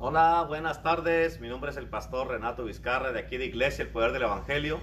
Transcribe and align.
Hola, 0.00 0.44
buenas 0.46 0.80
tardes. 0.84 1.40
Mi 1.40 1.48
nombre 1.48 1.72
es 1.72 1.76
el 1.76 1.88
pastor 1.88 2.28
Renato 2.28 2.62
Vizcarra 2.62 3.10
de 3.10 3.18
aquí 3.18 3.36
de 3.36 3.46
Iglesia 3.46 3.82
El 3.82 3.90
Poder 3.90 4.12
del 4.12 4.22
Evangelio 4.22 4.78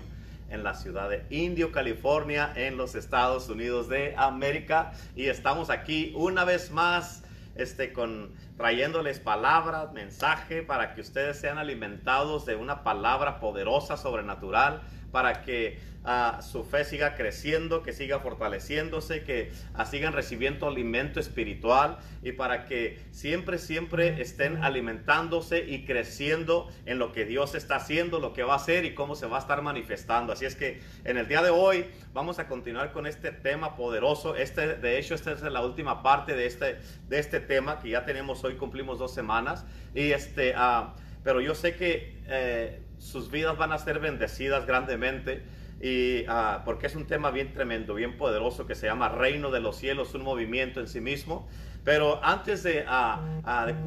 en 0.50 0.62
la 0.66 0.74
ciudad 0.74 1.10
de 1.10 1.26
Indio, 1.30 1.72
California, 1.72 2.52
en 2.58 2.76
los 2.76 2.96
Estados 2.96 3.48
Unidos 3.48 3.88
de 3.88 4.14
América. 4.18 4.92
Y 5.16 5.28
estamos 5.28 5.70
aquí 5.70 6.12
una 6.18 6.44
vez 6.44 6.70
más 6.70 7.24
este, 7.56 7.94
con, 7.94 8.34
trayéndoles 8.58 9.22
palabras, 9.22 9.94
mensaje 9.94 10.64
para 10.64 10.94
que 10.94 11.00
ustedes 11.00 11.40
sean 11.40 11.60
alimentados 11.60 12.46
de 12.46 12.58
una 12.58 12.84
palabra 12.84 13.40
poderosa, 13.40 13.96
sobrenatural, 13.96 14.82
para 15.16 15.44
que 15.44 15.80
uh, 16.04 16.42
su 16.42 16.66
fe 16.66 16.84
siga 16.84 17.16
creciendo, 17.16 17.84
que 17.84 17.94
siga 17.94 18.20
fortaleciéndose, 18.20 19.24
que 19.24 19.50
uh, 19.80 19.86
sigan 19.86 20.12
recibiendo 20.12 20.68
alimento 20.68 21.22
espiritual 21.22 22.00
y 22.22 22.34
para 22.34 22.66
que 22.66 23.00
siempre, 23.12 23.58
siempre 23.58 24.22
estén 24.22 24.62
alimentándose 24.62 25.64
y 25.70 25.86
creciendo 25.86 26.68
en 26.86 27.00
lo 27.00 27.14
que 27.14 27.24
Dios 27.24 27.56
está 27.56 27.78
haciendo, 27.78 28.20
lo 28.20 28.34
que 28.34 28.44
va 28.44 28.56
a 28.56 28.58
hacer 28.58 28.84
y 28.84 28.94
cómo 28.94 29.16
se 29.16 29.26
va 29.26 29.38
a 29.38 29.40
estar 29.40 29.62
manifestando. 29.62 30.34
Así 30.34 30.44
es 30.44 30.58
que 30.58 30.82
en 31.06 31.16
el 31.16 31.30
día 31.30 31.42
de 31.42 31.50
hoy 31.50 31.86
vamos 32.12 32.40
a 32.40 32.50
continuar 32.50 32.92
con 32.92 33.08
este 33.08 33.32
tema 33.32 33.78
poderoso. 33.78 34.36
Este, 34.36 34.76
de 34.76 35.00
hecho, 35.00 35.16
esta 35.16 35.32
es 35.32 35.42
la 35.44 35.62
última 35.62 36.04
parte 36.04 36.36
de 36.36 36.46
este, 36.46 36.80
de 37.08 37.20
este 37.20 37.40
tema 37.40 37.80
que 37.80 37.92
ya 37.92 38.04
tenemos 38.04 38.44
hoy, 38.44 38.56
cumplimos 38.56 39.00
dos 39.00 39.14
semanas. 39.14 39.64
Y 39.94 40.12
este, 40.12 40.54
uh, 40.58 40.90
pero 41.24 41.40
yo 41.40 41.56
sé 41.56 41.78
que 41.78 42.22
eh, 42.28 42.82
sus 43.00 43.32
vidas 43.32 43.58
van 43.58 43.72
a 43.72 43.78
ser 43.78 44.00
bendecidas 44.00 44.66
grandemente. 44.66 45.44
Y 45.82 46.28
uh, 46.30 46.64
porque 46.64 46.88
es 46.88 46.96
un 46.96 47.06
tema 47.06 47.32
bien 47.32 47.54
tremendo, 47.54 47.96
bien 47.96 48.18
poderoso 48.18 48.66
que 48.66 48.76
se 48.76 48.88
llama 48.88 49.10
Reino 49.10 49.52
de 49.52 49.60
los 49.60 49.76
Cielos, 49.76 50.14
un 50.14 50.24
movimiento 50.24 50.80
en 50.80 50.88
sí 50.88 51.02
mismo. 51.02 51.48
Pero 51.86 52.20
antes 52.24 52.64
de, 52.64 52.84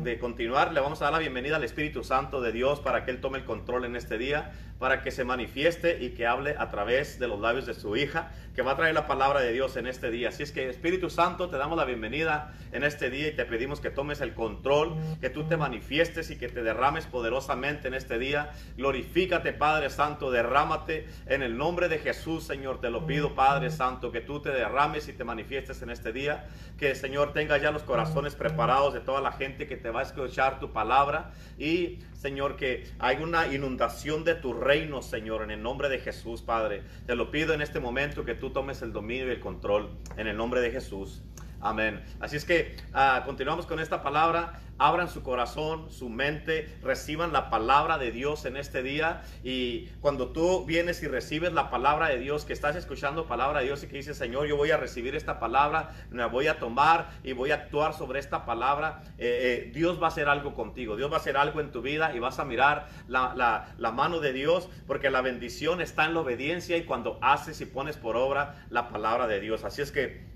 de, 0.04 0.18
continuar, 0.20 0.72
le 0.72 0.78
vamos 0.78 1.02
a 1.02 1.06
dar 1.06 1.14
la 1.14 1.18
bienvenida 1.18 1.56
al 1.56 1.64
Espíritu 1.64 2.04
Santo 2.04 2.40
de 2.40 2.52
Dios 2.52 2.78
para 2.78 3.04
que 3.04 3.10
Él 3.10 3.20
tome 3.20 3.38
el 3.38 3.44
control 3.44 3.84
en 3.86 3.96
este 3.96 4.18
día, 4.18 4.52
para 4.78 5.02
que 5.02 5.10
se 5.10 5.24
manifieste 5.24 5.98
y 6.00 6.10
que 6.10 6.24
hable 6.24 6.54
a 6.56 6.70
través 6.70 7.18
de 7.18 7.26
los 7.26 7.40
labios 7.40 7.66
de 7.66 7.74
su 7.74 7.96
hija, 7.96 8.30
que 8.54 8.62
va 8.62 8.72
a 8.72 8.76
traer 8.76 8.94
la 8.94 9.08
palabra 9.08 9.40
de 9.40 9.52
Dios 9.52 9.76
en 9.76 9.88
este 9.88 10.10
día. 10.10 10.28
Así 10.28 10.44
es 10.44 10.52
que 10.52 10.68
Espíritu 10.68 11.10
Santo, 11.10 11.48
te 11.48 11.56
damos 11.56 11.76
la 11.76 11.84
bienvenida 11.84 12.54
en 12.70 12.84
este 12.84 13.10
día 13.10 13.28
y 13.28 13.32
te 13.32 13.44
pedimos 13.44 13.80
que 13.80 13.90
tomes 13.90 14.20
el 14.20 14.34
control, 14.34 14.94
que 15.20 15.30
tú 15.30 15.44
te 15.44 15.56
manifiestes 15.56 16.30
y 16.30 16.38
que 16.38 16.48
te 16.48 16.62
derrames 16.62 17.06
poderosamente 17.06 17.88
en 17.88 17.94
este 17.94 18.18
día. 18.18 18.52
Glorifícate, 18.76 19.52
Padre 19.52 19.90
Santo, 19.90 20.30
derrámate 20.30 21.08
en 21.26 21.42
el 21.42 21.56
nombre 21.56 21.88
de 21.88 21.98
Jesús, 21.98 22.44
Señor. 22.44 22.80
Te 22.80 22.90
lo 22.90 23.06
pido, 23.06 23.34
Padre 23.34 23.70
Santo, 23.70 24.12
que 24.12 24.20
tú 24.20 24.40
te 24.40 24.50
derrames 24.50 25.08
y 25.08 25.12
te 25.12 25.24
manifiestes 25.24 25.82
en 25.82 25.90
este 25.90 26.12
día. 26.12 26.46
Que, 26.78 26.94
Señor, 26.94 27.32
tenga 27.32 27.58
ya 27.58 27.72
los 27.72 27.82
corazones 27.88 28.34
preparados 28.34 28.92
de 28.92 29.00
toda 29.00 29.22
la 29.22 29.32
gente 29.32 29.66
que 29.66 29.78
te 29.78 29.88
va 29.90 30.00
a 30.00 30.02
escuchar 30.02 30.60
tu 30.60 30.72
palabra 30.72 31.32
y 31.58 32.00
Señor, 32.12 32.56
que 32.56 32.84
hay 32.98 33.16
una 33.22 33.46
inundación 33.52 34.24
de 34.24 34.34
tu 34.34 34.52
reino, 34.52 35.00
Señor, 35.00 35.42
en 35.42 35.50
el 35.50 35.62
nombre 35.62 35.88
de 35.88 35.98
Jesús, 35.98 36.42
Padre. 36.42 36.82
Te 37.06 37.16
lo 37.16 37.30
pido 37.30 37.54
en 37.54 37.62
este 37.62 37.80
momento 37.80 38.26
que 38.26 38.34
tú 38.34 38.50
tomes 38.50 38.82
el 38.82 38.92
dominio 38.92 39.28
y 39.28 39.30
el 39.30 39.40
control 39.40 39.90
en 40.18 40.26
el 40.26 40.36
nombre 40.36 40.60
de 40.60 40.70
Jesús. 40.70 41.22
Amén. 41.60 42.04
Así 42.20 42.36
es 42.36 42.44
que 42.44 42.76
uh, 42.94 43.24
continuamos 43.24 43.66
con 43.66 43.80
esta 43.80 44.02
palabra. 44.02 44.60
Abran 44.80 45.08
su 45.08 45.24
corazón, 45.24 45.90
su 45.90 46.08
mente, 46.08 46.72
reciban 46.84 47.32
la 47.32 47.50
palabra 47.50 47.98
de 47.98 48.12
Dios 48.12 48.44
en 48.44 48.56
este 48.56 48.80
día. 48.84 49.22
Y 49.42 49.86
cuando 50.00 50.28
tú 50.28 50.64
vienes 50.66 51.02
y 51.02 51.08
recibes 51.08 51.52
la 51.52 51.68
palabra 51.68 52.10
de 52.10 52.18
Dios, 52.20 52.44
que 52.44 52.52
estás 52.52 52.76
escuchando 52.76 53.26
palabra 53.26 53.58
de 53.58 53.66
Dios 53.66 53.82
y 53.82 53.88
que 53.88 53.96
dices, 53.96 54.16
Señor, 54.16 54.46
yo 54.46 54.56
voy 54.56 54.70
a 54.70 54.76
recibir 54.76 55.16
esta 55.16 55.40
palabra, 55.40 55.90
la 56.12 56.26
voy 56.28 56.46
a 56.46 56.60
tomar 56.60 57.10
y 57.24 57.32
voy 57.32 57.50
a 57.50 57.56
actuar 57.56 57.92
sobre 57.92 58.20
esta 58.20 58.46
palabra, 58.46 59.02
eh, 59.18 59.66
eh, 59.66 59.72
Dios 59.74 60.00
va 60.00 60.06
a 60.06 60.10
hacer 60.10 60.28
algo 60.28 60.54
contigo. 60.54 60.94
Dios 60.94 61.10
va 61.10 61.16
a 61.16 61.20
hacer 61.20 61.36
algo 61.36 61.60
en 61.60 61.72
tu 61.72 61.82
vida 61.82 62.14
y 62.14 62.20
vas 62.20 62.38
a 62.38 62.44
mirar 62.44 62.86
la 63.08 63.92
mano 63.92 64.20
de 64.20 64.32
Dios, 64.32 64.68
porque 64.86 65.10
la 65.10 65.22
bendición 65.22 65.80
está 65.80 66.04
en 66.04 66.14
la 66.14 66.20
obediencia 66.20 66.76
y 66.76 66.84
cuando 66.84 67.18
haces 67.20 67.60
y 67.60 67.66
pones 67.66 67.96
por 67.96 68.16
obra 68.16 68.64
la 68.70 68.90
palabra 68.90 69.26
de 69.26 69.40
Dios. 69.40 69.64
Así 69.64 69.82
es 69.82 69.90
que 69.90 70.27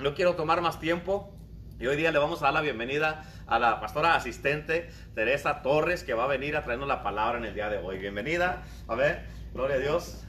no 0.00 0.14
quiero 0.14 0.34
tomar 0.34 0.60
más 0.62 0.80
tiempo. 0.80 1.30
Y 1.78 1.86
hoy 1.86 1.96
día 1.96 2.10
le 2.10 2.18
vamos 2.18 2.42
a 2.42 2.46
dar 2.46 2.54
la 2.54 2.60
bienvenida 2.60 3.24
a 3.46 3.58
la 3.58 3.80
pastora 3.80 4.14
asistente 4.14 4.90
Teresa 5.14 5.62
Torres, 5.62 6.04
que 6.04 6.14
va 6.14 6.24
a 6.24 6.26
venir 6.26 6.56
a 6.56 6.64
traernos 6.64 6.88
la 6.88 7.02
palabra 7.02 7.38
en 7.38 7.44
el 7.44 7.54
día 7.54 7.68
de 7.68 7.78
hoy. 7.78 7.98
Bienvenida. 7.98 8.62
A 8.88 8.94
ver, 8.94 9.24
gloria 9.52 9.76
a 9.76 9.78
Dios. 9.78 10.24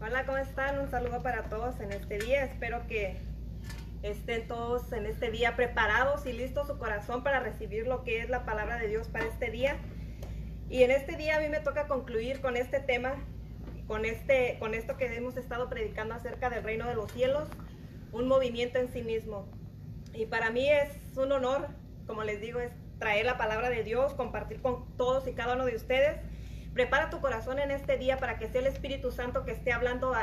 Hola, 0.00 0.24
¿cómo 0.24 0.38
están? 0.38 0.78
Un 0.78 0.90
saludo 0.90 1.22
para 1.22 1.44
todos 1.44 1.80
en 1.80 1.92
este 1.92 2.18
día. 2.18 2.44
Espero 2.44 2.86
que 2.86 3.18
estén 4.02 4.48
todos 4.48 4.92
en 4.92 5.06
este 5.06 5.30
día 5.30 5.54
preparados 5.54 6.26
y 6.26 6.32
listos 6.32 6.66
su 6.66 6.78
corazón 6.78 7.22
para 7.22 7.40
recibir 7.40 7.86
lo 7.86 8.02
que 8.04 8.20
es 8.20 8.28
la 8.28 8.44
palabra 8.44 8.78
de 8.78 8.88
Dios 8.88 9.08
para 9.08 9.26
este 9.26 9.50
día. 9.50 9.76
Y 10.68 10.82
en 10.82 10.90
este 10.90 11.16
día 11.16 11.36
a 11.36 11.40
mí 11.40 11.48
me 11.48 11.60
toca 11.60 11.86
concluir 11.86 12.40
con 12.40 12.56
este 12.56 12.80
tema, 12.80 13.14
con, 13.86 14.04
este, 14.04 14.56
con 14.58 14.74
esto 14.74 14.96
que 14.96 15.14
hemos 15.14 15.36
estado 15.36 15.68
predicando 15.68 16.14
acerca 16.14 16.48
del 16.48 16.64
reino 16.64 16.86
de 16.86 16.94
los 16.94 17.12
cielos, 17.12 17.48
un 18.12 18.28
movimiento 18.28 18.78
en 18.78 18.92
sí 18.92 19.02
mismo. 19.02 19.46
Y 20.14 20.26
para 20.26 20.50
mí 20.50 20.68
es 20.68 20.90
un 21.16 21.32
honor, 21.32 21.68
como 22.06 22.22
les 22.22 22.40
digo, 22.40 22.60
es 22.60 22.72
traer 22.98 23.26
la 23.26 23.38
palabra 23.38 23.70
de 23.70 23.82
Dios, 23.82 24.14
compartir 24.14 24.60
con 24.60 24.86
todos 24.96 25.26
y 25.26 25.32
cada 25.32 25.54
uno 25.54 25.64
de 25.64 25.74
ustedes. 25.74 26.20
Prepara 26.74 27.10
tu 27.10 27.20
corazón 27.20 27.58
en 27.58 27.70
este 27.70 27.98
día 27.98 28.18
para 28.18 28.38
que 28.38 28.48
sea 28.48 28.60
el 28.60 28.66
Espíritu 28.66 29.10
Santo 29.10 29.44
que 29.44 29.52
esté 29.52 29.72
hablando 29.72 30.14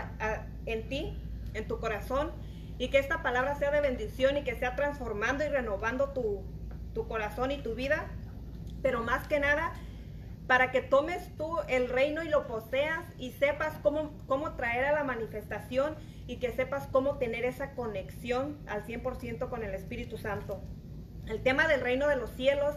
en 0.65 0.87
ti, 0.87 1.17
en 1.53 1.67
tu 1.67 1.79
corazón, 1.79 2.31
y 2.77 2.89
que 2.89 2.99
esta 2.99 3.21
palabra 3.21 3.55
sea 3.55 3.71
de 3.71 3.81
bendición 3.81 4.37
y 4.37 4.43
que 4.43 4.55
sea 4.55 4.75
transformando 4.75 5.43
y 5.43 5.49
renovando 5.49 6.09
tu, 6.09 6.43
tu 6.93 7.07
corazón 7.07 7.51
y 7.51 7.57
tu 7.57 7.75
vida. 7.75 8.07
Pero 8.81 9.03
más 9.03 9.27
que 9.27 9.39
nada, 9.39 9.73
para 10.47 10.71
que 10.71 10.81
tomes 10.81 11.35
tú 11.35 11.57
el 11.67 11.89
reino 11.89 12.23
y 12.23 12.29
lo 12.29 12.47
poseas 12.47 13.05
y 13.17 13.31
sepas 13.31 13.77
cómo, 13.83 14.11
cómo 14.25 14.53
traer 14.53 14.85
a 14.85 14.93
la 14.93 15.03
manifestación 15.03 15.95
y 16.29 16.35
que 16.35 16.51
sepas 16.51 16.85
cómo 16.85 17.17
tener 17.17 17.43
esa 17.43 17.73
conexión 17.73 18.59
al 18.67 18.85
100% 18.85 19.49
con 19.49 19.63
el 19.63 19.73
Espíritu 19.73 20.19
Santo. 20.19 20.61
El 21.25 21.41
tema 21.41 21.67
del 21.67 21.81
reino 21.81 22.07
de 22.07 22.17
los 22.17 22.29
cielos, 22.35 22.75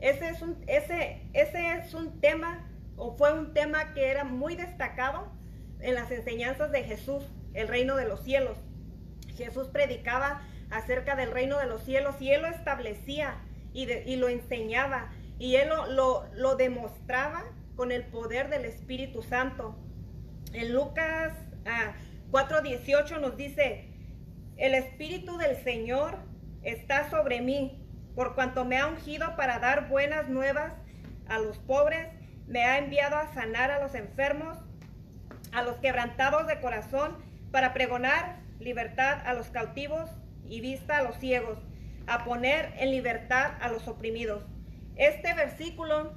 ese 0.00 0.28
es 0.28 0.42
un, 0.42 0.62
ese, 0.66 1.22
ese 1.32 1.72
es 1.78 1.94
un 1.94 2.20
tema 2.20 2.68
o 2.96 3.16
fue 3.16 3.32
un 3.32 3.54
tema 3.54 3.94
que 3.94 4.08
era 4.08 4.24
muy 4.24 4.54
destacado 4.54 5.32
en 5.80 5.94
las 5.94 6.10
enseñanzas 6.10 6.70
de 6.70 6.84
Jesús, 6.84 7.24
el 7.54 7.68
reino 7.68 7.96
de 7.96 8.06
los 8.06 8.22
cielos. 8.22 8.58
Jesús 9.34 9.68
predicaba 9.68 10.42
acerca 10.68 11.16
del 11.16 11.30
reino 11.30 11.58
de 11.58 11.64
los 11.68 11.82
cielos 11.84 12.20
y 12.20 12.32
él 12.32 12.42
lo 12.42 12.48
establecía 12.48 13.36
y, 13.72 13.86
de, 13.86 14.02
y 14.04 14.16
lo 14.16 14.28
enseñaba 14.28 15.08
y 15.38 15.54
él 15.56 15.70
lo, 15.70 16.26
lo, 16.34 16.56
demostraba 16.56 17.44
con 17.76 17.92
el 17.92 18.04
poder 18.04 18.50
del 18.50 18.66
Espíritu 18.66 19.22
Santo. 19.22 19.74
En 20.52 20.74
Lucas 20.74 21.32
ah, 21.64 21.94
4.18 22.30 23.20
nos 23.20 23.36
dice, 23.36 23.88
el 24.56 24.74
Espíritu 24.74 25.38
del 25.38 25.56
Señor 25.62 26.18
está 26.62 27.08
sobre 27.10 27.40
mí, 27.40 27.82
por 28.14 28.34
cuanto 28.34 28.64
me 28.64 28.78
ha 28.78 28.86
ungido 28.86 29.36
para 29.36 29.58
dar 29.60 29.88
buenas 29.88 30.28
nuevas 30.28 30.72
a 31.28 31.38
los 31.38 31.58
pobres, 31.58 32.08
me 32.46 32.64
ha 32.64 32.78
enviado 32.78 33.16
a 33.16 33.32
sanar 33.32 33.70
a 33.70 33.80
los 33.80 33.94
enfermos, 33.94 34.58
a 35.52 35.62
los 35.62 35.76
quebrantados 35.76 36.46
de 36.46 36.60
corazón, 36.60 37.16
para 37.50 37.72
pregonar 37.72 38.40
libertad 38.58 39.20
a 39.24 39.32
los 39.32 39.48
cautivos 39.48 40.10
y 40.44 40.60
vista 40.60 40.98
a 40.98 41.02
los 41.02 41.16
ciegos, 41.18 41.58
a 42.06 42.24
poner 42.24 42.74
en 42.78 42.90
libertad 42.90 43.52
a 43.60 43.68
los 43.68 43.86
oprimidos. 43.88 44.44
Este 44.96 45.32
versículo, 45.34 46.12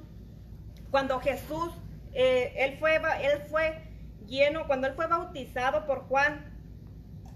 cuando 0.90 1.20
Jesús, 1.20 1.72
eh, 2.12 2.52
él, 2.56 2.76
fue, 2.78 2.96
él 2.96 3.42
fue 3.48 3.91
lleno, 4.26 4.66
cuando 4.66 4.86
él 4.86 4.94
fue 4.94 5.06
bautizado 5.06 5.86
por 5.86 6.00
Juan, 6.08 6.44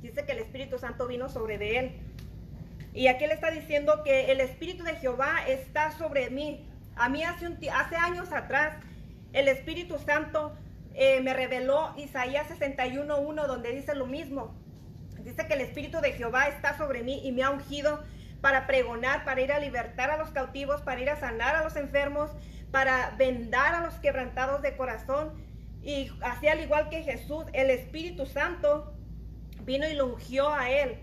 dice 0.03 0.25
que 0.25 0.33
el 0.33 0.39
Espíritu 0.39 0.79
Santo 0.79 1.07
vino 1.07 1.29
sobre 1.29 1.59
de 1.59 1.79
él. 1.79 2.01
Y 2.93 3.09
aquí 3.09 3.27
le 3.27 3.35
está 3.35 3.51
diciendo 3.51 4.03
que 4.03 4.33
el 4.33 4.41
Espíritu 4.41 4.85
de 4.85 4.97
Jehová 4.97 5.47
está 5.47 5.91
sobre 5.93 6.31
mí. 6.31 6.67
A 6.97 7.09
mí 7.09 7.23
hace, 7.23 7.47
hace 7.71 7.97
años 7.97 8.33
atrás, 8.33 8.75
el 9.33 9.49
Espíritu 9.49 9.99
Santo 9.99 10.57
eh, 10.95 11.21
me 11.21 11.35
reveló 11.35 11.93
Isaías 11.99 12.49
61.1, 12.49 13.47
donde 13.47 13.73
dice 13.73 13.95
lo 13.95 14.07
mismo. 14.07 14.55
Dice 15.23 15.47
que 15.47 15.55
el 15.55 15.61
Espíritu 15.61 16.01
de 16.01 16.13
Jehová 16.13 16.49
está 16.49 16.77
sobre 16.79 17.03
mí 17.03 17.21
y 17.23 17.33
me 17.33 17.43
ha 17.43 17.51
ungido 17.51 18.03
para 18.41 18.67
pregonar, 18.67 19.25
para 19.25 19.41
ir 19.41 19.53
a 19.53 19.59
libertar 19.59 20.11
a 20.11 20.17
los 20.17 20.31
cautivos, 20.31 20.81
para 20.83 21.01
ir 21.01 21.11
a 21.11 21.17
sanar 21.17 21.57
a 21.57 21.65
los 21.65 21.77
enfermos, 21.77 22.31
para 22.71 23.11
vendar 23.19 23.75
a 23.75 23.81
los 23.81 23.95
quebrantados 23.95 24.63
de 24.63 24.77
corazón 24.77 25.33
y 25.87 26.11
así 26.21 26.49
al 26.49 26.61
igual 26.61 26.89
que 26.89 27.05
Jesús, 27.05 27.45
el 27.53 27.71
Espíritu 27.71 28.27
Santo 28.27 28.93
vino 29.63 29.89
y 29.89 29.95
lo 29.95 30.07
ungió 30.07 30.53
a 30.53 30.69
él. 30.69 30.99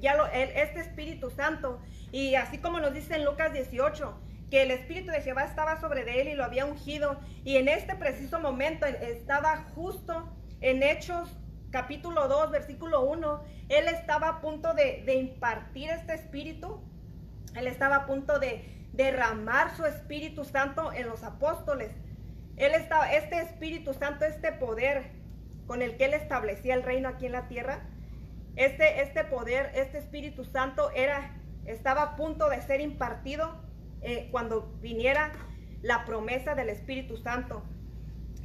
Ya 0.00 0.14
lo, 0.14 0.24
este 0.26 0.78
Espíritu 0.78 1.30
Santo. 1.30 1.80
Y 2.12 2.36
así 2.36 2.58
como 2.58 2.78
nos 2.78 2.94
dice 2.94 3.16
en 3.16 3.24
Lucas 3.24 3.52
18, 3.52 4.20
que 4.48 4.62
el 4.62 4.70
Espíritu 4.70 5.10
de 5.10 5.20
Jehová 5.20 5.42
estaba 5.42 5.80
sobre 5.80 6.04
de 6.04 6.22
él 6.22 6.28
y 6.28 6.34
lo 6.34 6.44
había 6.44 6.64
ungido. 6.64 7.18
Y 7.44 7.56
en 7.56 7.66
este 7.66 7.96
preciso 7.96 8.38
momento 8.38 8.86
estaba 8.86 9.64
justo 9.74 10.32
en 10.60 10.84
Hechos 10.84 11.36
capítulo 11.72 12.28
2, 12.28 12.52
versículo 12.52 13.02
1. 13.02 13.42
Él 13.68 13.88
estaba 13.88 14.28
a 14.28 14.40
punto 14.40 14.74
de 14.74 15.12
impartir 15.12 15.90
este 15.90 16.14
Espíritu. 16.14 16.80
Él 17.56 17.66
estaba 17.66 17.96
a 17.96 18.06
punto 18.06 18.38
de, 18.38 18.80
derramar 18.92 19.76
su 19.76 19.84
Espíritu 19.86 20.44
Santo 20.44 20.92
en 20.92 21.08
los 21.08 21.22
apóstoles. 21.22 21.92
Él 22.56 22.72
estaba, 22.74 23.12
este 23.12 23.40
Espíritu 23.40 23.94
Santo, 23.94 24.24
este 24.24 24.52
poder 24.52 25.12
con 25.66 25.82
el 25.82 25.96
que 25.96 26.06
él 26.06 26.14
establecía 26.14 26.74
el 26.74 26.82
reino 26.82 27.08
aquí 27.08 27.26
en 27.26 27.32
la 27.32 27.46
tierra, 27.46 27.80
este, 28.56 29.02
este 29.02 29.24
poder, 29.24 29.70
este 29.74 29.98
Espíritu 29.98 30.44
Santo 30.44 30.90
era, 30.90 31.36
estaba 31.64 32.02
a 32.02 32.16
punto 32.16 32.48
de 32.48 32.60
ser 32.62 32.80
impartido 32.80 33.62
eh, 34.02 34.28
cuando 34.30 34.72
viniera 34.80 35.32
la 35.82 36.04
promesa 36.04 36.54
del 36.54 36.68
Espíritu 36.68 37.16
Santo. 37.16 37.62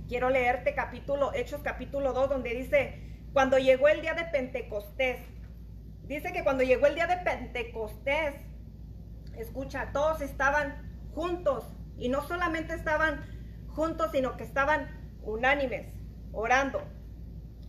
Quiero 0.08 0.30
leerte 0.30 0.76
capítulo, 0.76 1.34
Hechos 1.34 1.62
capítulo 1.64 2.14
2, 2.14 2.30
donde 2.30 2.54
dice, 2.54 3.02
cuando 3.34 3.58
llegó 3.58 3.88
el 3.88 4.02
día 4.02 4.14
de 4.14 4.26
Pentecostés, 4.26 5.20
dice 6.04 6.32
que 6.32 6.44
cuando 6.44 6.64
llegó 6.64 6.86
el 6.86 6.96
día 6.96 7.08
de 7.08 7.18
Pentecostés, 7.18 8.36
escucha, 9.38 9.90
todos 9.92 10.22
estaban 10.22 11.10
juntos 11.14 11.66
y 11.98 12.10
no 12.10 12.22
solamente 12.22 12.76
estaban 12.76 13.35
juntos, 13.76 14.12
sino 14.12 14.38
que 14.38 14.44
estaban 14.44 14.88
unánimes, 15.22 15.88
orando, 16.32 16.82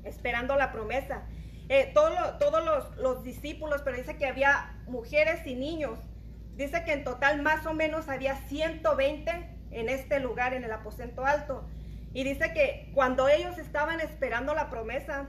esperando 0.05 0.57
la 0.57 0.73
promesa. 0.73 1.27
Eh, 1.69 1.91
todos 1.93 2.65
los, 2.65 2.97
los 2.97 3.25
discípulos, 3.25 3.83
pero 3.85 3.97
dice 3.97 4.17
que 4.17 4.27
había 4.27 4.79
mujeres 4.87 5.47
y 5.47 5.55
niños. 5.55 5.99
Dice 6.55 6.85
que 6.85 6.93
en 6.93 7.05
total 7.05 7.43
más 7.43 7.67
o 7.67 7.75
menos 7.75 8.09
había 8.09 8.37
120 8.37 9.31
en 9.73 9.89
este 9.89 10.21
lugar, 10.21 10.55
en 10.55 10.65
el 10.65 10.73
aposento 10.73 11.25
alto. 11.25 11.69
Y 12.13 12.25
dice 12.25 12.53
que 12.55 12.91
cuando 12.95 13.29
ellos 13.29 13.59
estaban 13.59 14.01
esperando 14.01 14.55
la 14.55 14.71
promesa, 14.71 15.29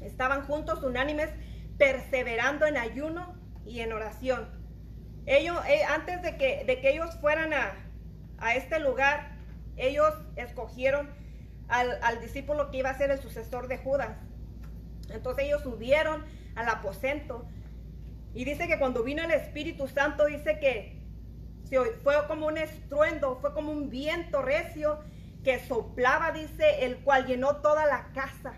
estaban 0.00 0.42
juntos, 0.42 0.82
unánimes, 0.82 1.30
perseverando 1.78 2.66
en 2.66 2.76
ayuno 2.76 3.34
y 3.64 3.80
en 3.80 3.92
oración. 3.92 4.48
Ellos, 5.26 5.56
eh, 5.68 5.84
antes 5.84 6.22
de 6.22 6.36
que, 6.36 6.64
de 6.64 6.80
que 6.80 6.90
ellos 6.90 7.16
fueran 7.20 7.52
a, 7.52 7.74
a 8.38 8.54
este 8.54 8.80
lugar, 8.80 9.36
ellos 9.76 10.12
escogieron 10.36 11.08
al, 11.68 12.20
discípulo 12.20 12.70
que 12.70 12.78
iba 12.78 12.90
a 12.90 12.98
ser 12.98 13.10
el 13.10 13.20
sucesor 13.20 13.68
de 13.68 13.78
Judas. 13.78 14.16
Entonces 15.10 15.44
ellos 15.44 15.62
subieron 15.62 16.24
al 16.56 16.68
aposento. 16.68 17.46
Y 18.34 18.44
dice 18.44 18.68
que 18.68 18.78
cuando 18.78 19.02
vino 19.02 19.22
el 19.22 19.30
Espíritu 19.30 19.88
Santo, 19.88 20.26
dice 20.26 20.58
que 20.58 21.00
fue 22.02 22.14
como 22.26 22.46
un 22.46 22.58
estruendo, 22.58 23.38
fue 23.40 23.54
como 23.54 23.70
un 23.70 23.90
viento 23.90 24.42
recio 24.42 24.98
que 25.44 25.60
soplaba, 25.60 26.32
dice, 26.32 26.84
el 26.84 26.98
cual 26.98 27.26
llenó 27.26 27.56
toda 27.56 27.86
la 27.86 28.12
casa. 28.12 28.54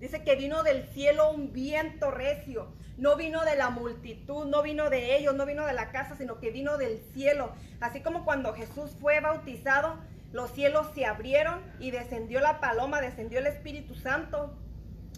Dice 0.00 0.24
que 0.24 0.34
vino 0.34 0.62
del 0.62 0.88
cielo 0.88 1.30
un 1.30 1.52
viento 1.52 2.10
recio. 2.10 2.72
No 2.96 3.16
vino 3.16 3.44
de 3.44 3.56
la 3.56 3.70
multitud, 3.70 4.46
no 4.46 4.62
vino 4.62 4.90
de 4.90 5.16
ellos, 5.16 5.34
no 5.34 5.46
vino 5.46 5.64
de 5.64 5.72
la 5.72 5.92
casa, 5.92 6.16
sino 6.16 6.40
que 6.40 6.50
vino 6.50 6.76
del 6.76 6.98
cielo. 7.14 7.52
Así 7.80 8.00
como 8.00 8.24
cuando 8.24 8.52
Jesús 8.52 8.90
fue 9.00 9.20
bautizado, 9.20 9.96
los 10.32 10.50
cielos 10.52 10.86
se 10.94 11.04
abrieron 11.04 11.60
y 11.78 11.90
descendió 11.90 12.40
la 12.40 12.58
paloma, 12.60 13.00
descendió 13.00 13.38
el 13.38 13.46
Espíritu 13.46 13.94
Santo. 13.94 14.56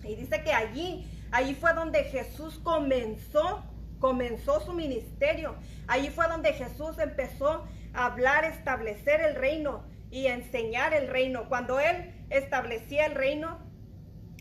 Y 0.03 0.17
dice 0.17 0.43
que 0.43 0.53
allí, 0.53 1.09
allí 1.31 1.55
fue 1.55 1.73
donde 1.73 2.05
Jesús 2.05 2.59
comenzó, 2.63 3.63
comenzó 4.01 4.61
su 4.61 4.73
ministerio. 4.73 5.55
Allí 5.87 6.09
fue 6.11 6.27
donde 6.29 6.53
Jesús 6.53 6.99
empezó 6.99 7.65
a 7.95 8.07
hablar, 8.07 8.45
establecer 8.45 9.21
el 9.21 9.37
reino 9.37 9.85
y 10.11 10.27
enseñar 10.27 10.93
el 10.93 11.09
reino. 11.09 11.49
Cuando 11.49 11.79
él 11.79 12.13
establecía 12.31 13.07
el 13.07 13.15
reino, 13.15 13.59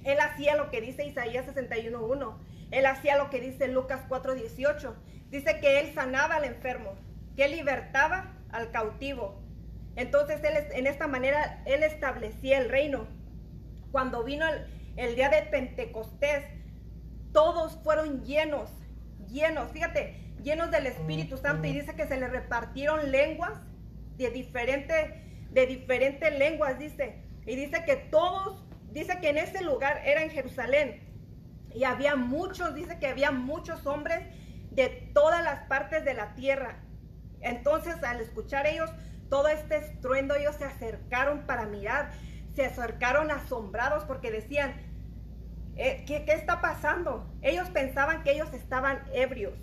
él 0.04 0.20
hacía 0.20 0.56
lo 0.56 0.72
que 0.72 0.82
dice 0.82 1.06
Isaías 1.06 1.46
61.1. 1.46 2.36
Él 2.72 2.86
hacía 2.88 3.18
lo 3.18 3.30
que 3.30 3.40
dice 3.40 3.68
Lucas 3.68 4.02
4.18. 4.10 4.94
Dice 5.30 5.60
que 5.60 5.80
él 5.80 5.94
sanaba 5.94 6.36
al 6.36 6.46
enfermo, 6.46 6.96
que 7.36 7.48
libertaba 7.48 8.34
al 8.52 8.72
cautivo. 8.72 9.43
Entonces 9.96 10.44
él, 10.44 10.56
en 10.74 10.88
esta 10.88 11.08
manera 11.08 11.62
él 11.66 11.84
establecía 11.84 12.58
el 12.58 12.70
reino. 12.70 13.08
Cuando 13.92 14.24
vino 14.24 14.46
el, 14.96 15.16
día 15.16 15.30
de 15.30 15.44
Pentecostés, 15.44 16.44
todos 17.32 17.78
fueron 17.84 18.24
llenos, 18.24 18.72
llenos, 19.30 19.72
fíjate, 19.72 20.34
llenos 20.42 20.72
del 20.72 20.88
Espíritu 20.88 21.38
Santo 21.38 21.68
y 21.68 21.74
dice 21.74 21.96
que 21.96 22.08
se 22.08 22.18
le 22.18 22.28
repartieron 22.28 23.12
lenguas 23.12 23.60
de 24.18 24.30
diferentes 24.30 25.24
de 25.54 25.68
diferentes 25.68 26.38
lenguas, 26.38 26.80
dice. 26.80 27.24
Y 27.46 27.56
dice 27.56 27.84
que 27.86 27.96
todos, 27.96 28.64
dice 28.92 29.20
que 29.22 29.30
en 29.30 29.38
ese 29.38 29.62
lugar 29.64 30.02
era 30.06 30.24
en 30.24 30.32
Jerusalén. 30.32 31.02
Y 31.74 31.84
había 31.84 32.16
muchos, 32.16 32.76
dice 32.76 32.98
que 33.00 33.08
había 33.08 33.32
muchos 33.32 33.86
hombres 33.86 34.20
de 34.72 35.12
todas 35.14 35.44
las 35.44 35.68
partes 35.68 36.04
de 36.06 36.14
la 36.14 36.34
tierra. 36.34 36.84
Entonces, 37.42 38.04
al 38.04 38.22
escuchar 38.22 38.66
ellos 38.66 38.90
todo 39.34 39.48
este 39.48 39.78
estruendo, 39.78 40.36
ellos 40.36 40.56
se 40.58 40.66
acercaron 40.66 41.48
para 41.48 41.66
mirar. 41.66 42.12
Se 42.54 42.68
acercaron 42.68 43.32
asombrados 43.32 44.04
porque 44.04 44.30
decían, 44.30 44.76
eh, 45.76 46.04
¿qué, 46.06 46.24
¿qué 46.24 46.34
está 46.34 46.62
pasando? 46.62 47.28
Ellos 47.42 47.68
pensaban 47.72 48.22
que 48.22 48.34
ellos 48.34 48.54
estaban 48.54 49.04
ebrios. 49.12 49.58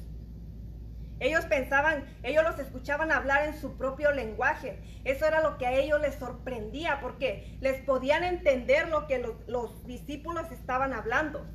Ellos 1.20 1.44
pensaban, 1.44 2.04
ellos 2.24 2.42
los 2.42 2.58
escuchaban 2.58 3.12
hablar 3.12 3.46
en 3.46 3.60
su 3.60 3.76
propio 3.78 4.10
lenguaje. 4.10 4.80
Eso 5.04 5.24
era 5.24 5.40
lo 5.40 5.56
que 5.56 5.68
a 5.68 5.72
ellos 5.72 6.00
les 6.00 6.16
sorprendía 6.16 6.98
porque 7.00 7.56
les 7.60 7.80
podían 7.84 8.24
entender 8.24 8.88
lo 8.88 9.06
que 9.06 9.24
los, 9.46 9.86
discípulos 9.86 10.50
estaban 10.50 10.92
hablando. 10.92 11.46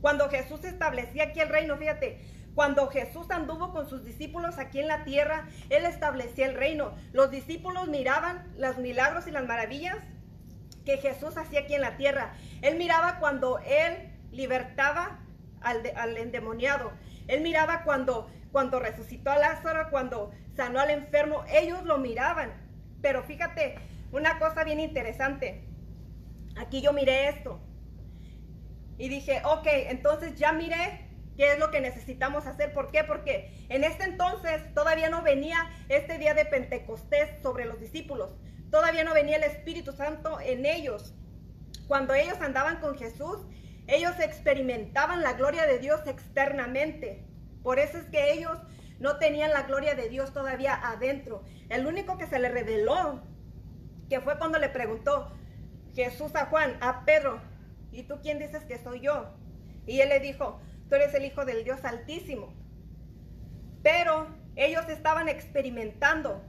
Cuando 0.00 0.30
Jesús 0.30 0.64
establecía 0.64 1.24
aquí 1.24 1.40
el 1.40 1.50
reino, 1.50 1.76
fíjate, 1.76 2.37
cuando 2.58 2.88
Jesús 2.88 3.30
anduvo 3.30 3.70
con 3.70 3.88
sus 3.88 4.04
discípulos 4.04 4.58
aquí 4.58 4.80
en 4.80 4.88
la 4.88 5.04
tierra, 5.04 5.46
Él 5.70 5.84
establecía 5.84 6.44
el 6.46 6.56
reino. 6.56 6.92
Los 7.12 7.30
discípulos 7.30 7.86
miraban 7.86 8.52
los 8.56 8.78
milagros 8.78 9.28
y 9.28 9.30
las 9.30 9.46
maravillas 9.46 9.96
que 10.84 10.96
Jesús 10.96 11.36
hacía 11.36 11.60
aquí 11.60 11.74
en 11.74 11.82
la 11.82 11.96
tierra. 11.96 12.34
Él 12.62 12.76
miraba 12.76 13.20
cuando 13.20 13.60
Él 13.60 14.10
libertaba 14.32 15.20
al, 15.60 16.16
endemoniado. 16.16 16.90
Él 17.28 17.42
miraba 17.42 17.84
cuando 17.84 18.28
cuando 18.50 18.80
resucitó 18.80 19.30
a 19.30 19.38
Lázaro, 19.38 19.88
cuando 19.92 20.32
sanó 20.56 20.80
al 20.80 20.90
enfermo, 20.90 21.44
ellos 21.48 21.84
lo 21.84 21.98
miraban. 21.98 22.50
Pero 23.00 23.22
fíjate, 23.22 23.76
una 24.10 24.40
cosa 24.40 24.64
bien 24.64 24.80
interesante. 24.80 25.62
Aquí 26.56 26.82
yo 26.82 26.92
miré 26.92 27.28
esto. 27.28 27.60
Y 28.98 29.08
dije, 29.08 29.42
ok, 29.44 29.66
entonces 29.90 30.34
ya 30.34 30.52
miré 30.52 31.07
qué 31.38 31.52
es 31.52 31.58
lo 31.60 31.70
que 31.70 31.80
necesitamos 31.80 32.46
hacer. 32.46 32.72
¿Por 32.74 32.90
qué? 32.90 33.04
Porque 33.04 33.64
en 33.68 33.84
este 33.84 34.02
entonces 34.02 34.74
todavía 34.74 35.08
no 35.08 35.22
venía 35.22 35.70
este 35.88 36.18
día 36.18 36.34
de 36.34 36.44
Pentecostés 36.44 37.40
sobre 37.40 37.64
los 37.64 37.78
discípulos. 37.78 38.36
Todavía 38.72 39.04
no 39.04 39.14
venía 39.14 39.36
el 39.36 39.44
Espíritu 39.44 39.92
Santo 39.92 40.40
en 40.40 40.66
ellos. 40.66 41.14
Cuando 41.86 42.12
ellos 42.12 42.40
andaban 42.40 42.80
con 42.80 42.98
Jesús, 42.98 43.46
ellos 43.86 44.18
experimentaban 44.18 45.22
la 45.22 45.34
gloria 45.34 45.64
de 45.64 45.78
Dios 45.78 46.00
externamente. 46.08 47.24
Por 47.62 47.78
eso 47.78 47.98
es 47.98 48.06
que 48.06 48.32
ellos 48.32 48.58
no 48.98 49.18
tenían 49.18 49.52
la 49.52 49.62
gloria 49.62 49.94
de 49.94 50.08
Dios 50.08 50.32
todavía 50.32 50.74
adentro. 50.74 51.44
El 51.68 51.86
único 51.86 52.18
que 52.18 52.26
se 52.26 52.40
le 52.40 52.48
reveló, 52.48 53.22
que 54.10 54.20
fue 54.20 54.38
cuando 54.38 54.58
le 54.58 54.70
preguntó 54.70 55.30
Jesús 55.94 56.34
a 56.34 56.46
Juan, 56.46 56.78
a 56.80 57.04
Pedro, 57.04 57.40
¿y 57.92 58.02
tú 58.02 58.18
quién 58.22 58.40
dices 58.40 58.64
que 58.64 58.78
soy 58.78 59.00
yo? 59.02 59.32
Y 59.86 60.00
él 60.00 60.08
le 60.08 60.18
dijo, 60.18 60.60
tú 60.88 60.94
eres 60.94 61.14
el 61.14 61.24
Hijo 61.24 61.44
del 61.44 61.64
Dios 61.64 61.84
Altísimo. 61.84 62.54
Pero 63.82 64.28
ellos 64.56 64.88
estaban 64.88 65.28
experimentando 65.28 66.42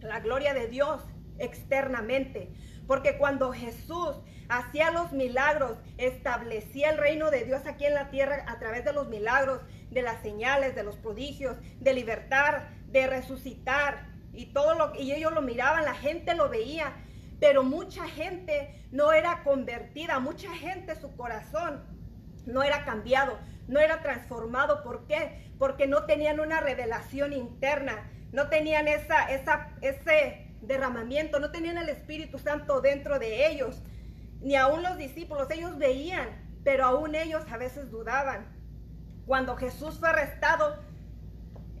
la 0.00 0.20
gloria 0.20 0.54
de 0.54 0.68
Dios 0.68 1.02
externamente. 1.38 2.52
Porque 2.86 3.18
cuando 3.18 3.52
Jesús 3.52 4.16
hacía 4.48 4.90
los 4.90 5.12
milagros, 5.12 5.78
establecía 5.98 6.90
el 6.90 6.98
reino 6.98 7.30
de 7.30 7.44
Dios 7.44 7.66
aquí 7.66 7.84
en 7.84 7.94
la 7.94 8.10
tierra 8.10 8.44
a 8.48 8.58
través 8.58 8.84
de 8.84 8.92
los 8.92 9.08
milagros, 9.08 9.60
de 9.90 10.02
las 10.02 10.22
señales, 10.22 10.74
de 10.74 10.84
los 10.84 10.96
prodigios, 10.96 11.56
de 11.80 11.92
libertar, 11.92 12.70
de 12.86 13.06
resucitar 13.06 14.08
y 14.32 14.46
todo 14.46 14.74
lo 14.74 14.94
y 14.94 15.12
ellos 15.12 15.32
lo 15.32 15.42
miraban, 15.42 15.84
la 15.84 15.94
gente 15.94 16.34
lo 16.34 16.48
veía, 16.48 16.94
pero 17.40 17.62
mucha 17.62 18.06
gente 18.08 18.86
no 18.90 19.12
era 19.12 19.42
convertida, 19.42 20.18
mucha 20.18 20.54
gente 20.54 20.94
su 20.96 21.14
corazón 21.16 21.82
no 22.48 22.62
era 22.62 22.84
cambiado, 22.84 23.38
no 23.68 23.78
era 23.78 24.02
transformado, 24.02 24.82
¿por 24.82 25.06
qué? 25.06 25.52
Porque 25.58 25.86
no 25.86 26.06
tenían 26.06 26.40
una 26.40 26.60
revelación 26.60 27.32
interna, 27.32 28.10
no 28.32 28.48
tenían 28.48 28.88
esa 28.88 29.30
esa 29.30 29.70
ese 29.82 30.48
derramamiento, 30.62 31.38
no 31.38 31.50
tenían 31.50 31.78
el 31.78 31.88
Espíritu 31.88 32.38
Santo 32.38 32.80
dentro 32.80 33.18
de 33.18 33.48
ellos, 33.48 33.82
ni 34.40 34.56
aún 34.56 34.82
los 34.82 34.96
discípulos, 34.96 35.50
ellos 35.50 35.78
veían, 35.78 36.28
pero 36.64 36.84
aún 36.84 37.14
ellos 37.14 37.44
a 37.50 37.56
veces 37.58 37.90
dudaban. 37.90 38.46
Cuando 39.26 39.56
Jesús 39.56 39.98
fue 39.98 40.08
arrestado, 40.08 40.82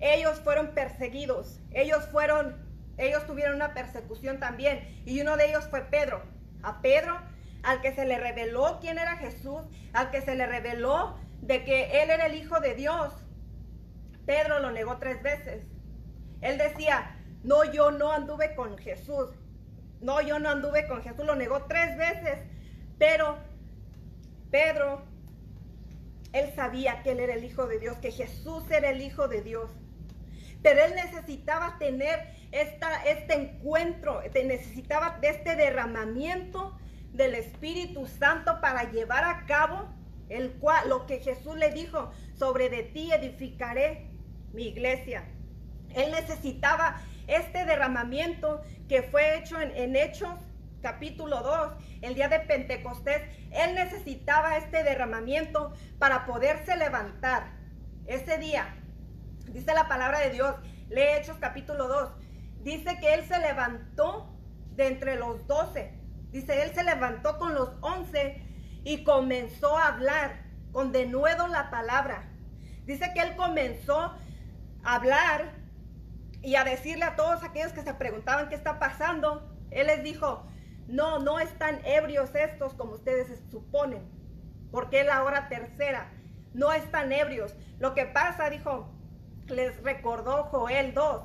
ellos 0.00 0.40
fueron 0.40 0.68
perseguidos, 0.74 1.60
ellos 1.72 2.06
fueron, 2.12 2.56
ellos 2.98 3.26
tuvieron 3.26 3.56
una 3.56 3.74
persecución 3.74 4.38
también, 4.38 5.02
y 5.06 5.20
uno 5.20 5.36
de 5.36 5.48
ellos 5.48 5.66
fue 5.68 5.82
Pedro. 5.82 6.22
A 6.62 6.82
Pedro, 6.82 7.16
al 7.62 7.80
que 7.80 7.92
se 7.92 8.04
le 8.04 8.18
reveló 8.18 8.78
quién 8.80 8.98
era 8.98 9.16
Jesús, 9.16 9.62
al 9.92 10.10
que 10.10 10.20
se 10.22 10.34
le 10.34 10.46
reveló 10.46 11.16
de 11.40 11.64
que 11.64 12.02
él 12.02 12.10
era 12.10 12.26
el 12.26 12.34
Hijo 12.34 12.60
de 12.60 12.74
Dios, 12.74 13.12
Pedro 14.26 14.60
lo 14.60 14.70
negó 14.70 14.98
tres 14.98 15.22
veces. 15.22 15.64
él 16.40 16.58
decía, 16.58 17.18
no, 17.42 17.64
yo 17.64 17.90
no 17.90 18.12
anduve 18.12 18.54
con 18.54 18.76
Jesús. 18.78 19.30
No, 20.00 20.20
yo 20.20 20.38
no 20.38 20.50
anduve 20.50 20.86
con 20.86 21.02
Jesús. 21.02 21.24
Lo 21.24 21.34
negó 21.34 21.64
tres 21.64 21.96
veces. 21.96 22.38
Pero 22.98 23.38
Pedro, 24.50 25.02
él 26.32 26.52
sabía 26.54 27.02
que 27.02 27.12
él 27.12 27.20
era 27.20 27.34
el 27.34 27.44
Hijo 27.44 27.66
de 27.66 27.78
Dios, 27.78 27.96
que 27.98 28.10
Jesús 28.10 28.70
era 28.70 28.90
el 28.90 29.00
Hijo 29.00 29.28
de 29.28 29.42
Dios. 29.42 29.70
Pero 30.62 30.84
él 30.84 30.94
necesitaba 30.94 31.78
tener 31.78 32.18
esta, 32.50 33.04
este 33.04 33.34
encuentro, 33.34 34.20
necesitaba 34.34 35.18
de 35.20 35.30
este 35.30 35.54
derramamiento 35.54 36.76
del 37.12 37.34
Espíritu 37.34 38.06
Santo 38.06 38.60
para 38.60 38.90
llevar 38.90 39.24
a 39.24 39.46
cabo 39.46 39.88
el 40.28 40.52
cual, 40.58 40.88
lo 40.88 41.06
que 41.06 41.20
Jesús 41.20 41.56
le 41.56 41.70
dijo, 41.70 42.10
sobre 42.34 42.68
de 42.68 42.82
ti 42.82 43.10
edificaré 43.12 44.10
mi 44.52 44.68
iglesia. 44.68 45.24
Él 45.94 46.10
necesitaba 46.12 47.00
este 47.26 47.64
derramamiento 47.64 48.62
que 48.88 49.02
fue 49.02 49.38
hecho 49.38 49.60
en, 49.60 49.70
en 49.76 49.96
Hechos 49.96 50.38
capítulo 50.82 51.42
2, 51.42 51.72
el 52.02 52.14
día 52.14 52.28
de 52.28 52.40
Pentecostés, 52.40 53.22
él 53.50 53.74
necesitaba 53.74 54.56
este 54.56 54.84
derramamiento 54.84 55.72
para 55.98 56.26
poderse 56.26 56.76
levantar. 56.76 57.52
Ese 58.06 58.38
día, 58.38 58.74
dice 59.46 59.74
la 59.74 59.88
palabra 59.88 60.20
de 60.20 60.30
Dios, 60.30 60.54
lee 60.88 61.02
Hechos 61.18 61.36
capítulo 61.40 61.88
2, 61.88 62.10
dice 62.62 62.98
que 63.00 63.14
él 63.14 63.24
se 63.26 63.38
levantó 63.38 64.34
de 64.76 64.86
entre 64.86 65.16
los 65.16 65.46
doce. 65.46 65.97
Dice, 66.30 66.62
él 66.62 66.72
se 66.74 66.84
levantó 66.84 67.38
con 67.38 67.54
los 67.54 67.70
once 67.80 68.42
y 68.84 69.04
comenzó 69.04 69.76
a 69.76 69.88
hablar 69.88 70.44
con 70.72 70.92
denuedo 70.92 71.48
la 71.48 71.70
palabra. 71.70 72.28
Dice 72.84 73.12
que 73.14 73.20
él 73.20 73.36
comenzó 73.36 74.14
a 74.82 74.94
hablar 74.94 75.52
y 76.42 76.54
a 76.54 76.64
decirle 76.64 77.04
a 77.04 77.16
todos 77.16 77.42
aquellos 77.42 77.72
que 77.72 77.82
se 77.82 77.94
preguntaban 77.94 78.48
qué 78.48 78.54
está 78.54 78.78
pasando. 78.78 79.50
Él 79.70 79.88
les 79.88 80.02
dijo, 80.02 80.46
no, 80.86 81.18
no 81.18 81.38
están 81.40 81.84
ebrios 81.84 82.34
estos 82.34 82.74
como 82.74 82.92
ustedes 82.92 83.42
suponen, 83.50 84.02
porque 84.70 85.00
es 85.00 85.06
la 85.06 85.22
hora 85.22 85.48
tercera. 85.48 86.10
No 86.54 86.72
están 86.72 87.12
ebrios. 87.12 87.54
Lo 87.78 87.94
que 87.94 88.06
pasa, 88.06 88.48
dijo, 88.48 88.90
les 89.46 89.82
recordó 89.82 90.44
Joel 90.44 90.94
2, 90.94 91.22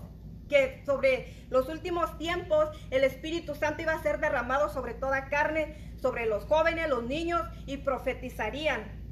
que 0.50 0.84
sobre 0.86 1.46
los 1.50 1.70
últimos 1.70 2.18
tiempos 2.18 2.70
el 2.92 3.04
Espíritu 3.04 3.56
Santo 3.56 3.82
iba 3.82 3.94
a 3.94 4.02
ser 4.02 4.20
derramado 4.20 4.70
sobre 4.70 4.94
toda 4.94 5.30
carne, 5.30 5.94
sobre 6.02 6.26
los 6.26 6.46
jóvenes, 6.46 6.90
los 6.90 7.04
niños, 7.04 7.42
y 7.66 7.78
profetizarían. 7.78 9.04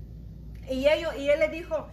Y, 0.70 0.88
ellos, 0.88 1.16
y 1.18 1.30
él 1.30 1.40
le 1.40 1.50
dijo 1.50 1.88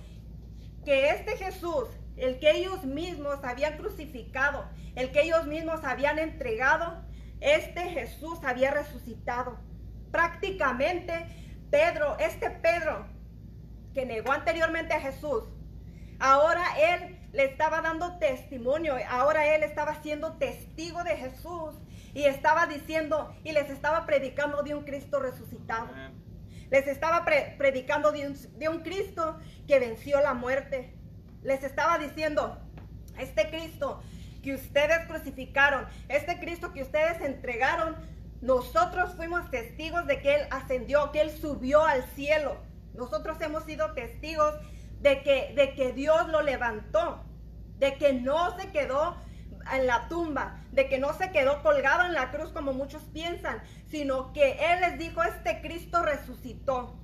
que 0.84 1.10
este 1.10 1.36
Jesús, 1.36 1.88
el 2.16 2.38
que 2.38 2.50
ellos 2.50 2.84
mismos 2.84 3.44
habían 3.44 3.76
crucificado, 3.76 4.64
el 4.94 5.12
que 5.12 5.22
ellos 5.22 5.46
mismos 5.46 5.84
habían 5.84 6.18
entregado, 6.18 7.04
este 7.40 7.80
Jesús 7.90 8.40
había 8.44 8.70
resucitado. 8.70 9.58
Prácticamente 10.10 11.26
Pedro, 11.70 12.16
este 12.18 12.50
Pedro 12.50 13.06
que 13.94 14.06
negó 14.06 14.32
anteriormente 14.32 14.94
a 14.94 15.00
Jesús, 15.00 15.44
ahora 16.18 16.62
él 16.78 17.17
le 17.32 17.44
estaba 17.44 17.80
dando 17.82 18.18
testimonio, 18.18 18.96
ahora 19.08 19.54
él 19.54 19.62
estaba 19.62 20.02
siendo 20.02 20.34
testigo 20.34 21.04
de 21.04 21.16
Jesús 21.16 21.74
y 22.14 22.24
estaba 22.24 22.66
diciendo 22.66 23.34
y 23.44 23.52
les 23.52 23.68
estaba 23.70 24.06
predicando 24.06 24.62
de 24.62 24.74
un 24.74 24.84
Cristo 24.84 25.20
resucitado. 25.20 25.88
Les 26.70 26.86
estaba 26.86 27.24
predicando 27.24 28.12
de 28.12 28.28
un, 28.28 28.58
de 28.58 28.68
un 28.68 28.80
Cristo 28.80 29.38
que 29.66 29.78
venció 29.78 30.20
la 30.20 30.34
muerte. 30.34 30.94
Les 31.42 31.62
estaba 31.62 31.98
diciendo, 31.98 32.58
este 33.18 33.48
Cristo 33.48 34.02
que 34.42 34.54
ustedes 34.54 35.06
crucificaron, 35.06 35.86
este 36.08 36.38
Cristo 36.38 36.72
que 36.72 36.82
ustedes 36.82 37.20
entregaron, 37.20 37.96
nosotros 38.40 39.14
fuimos 39.16 39.50
testigos 39.50 40.06
de 40.06 40.20
que 40.20 40.36
Él 40.36 40.42
ascendió, 40.50 41.10
que 41.10 41.20
Él 41.20 41.30
subió 41.30 41.84
al 41.84 42.04
cielo. 42.14 42.56
Nosotros 42.94 43.40
hemos 43.40 43.64
sido 43.64 43.92
testigos 43.92 44.54
de 45.00 45.22
que, 45.22 45.52
de 45.54 45.74
que 45.74 45.92
Dios 45.92 46.28
lo 46.28 46.42
levantó, 46.42 47.24
de 47.78 47.96
que 47.96 48.12
no 48.12 48.58
se 48.58 48.70
quedó 48.70 49.16
en 49.72 49.86
la 49.86 50.08
tumba, 50.08 50.60
de 50.72 50.88
que 50.88 50.98
no 50.98 51.12
se 51.14 51.30
quedó 51.30 51.62
colgado 51.62 52.04
en 52.04 52.14
la 52.14 52.30
cruz 52.30 52.50
como 52.50 52.72
muchos 52.72 53.02
piensan, 53.12 53.62
sino 53.86 54.32
que 54.32 54.52
Él 54.52 54.80
les 54.80 54.98
dijo, 54.98 55.22
este 55.22 55.60
Cristo 55.60 56.02
resucitó. 56.02 56.94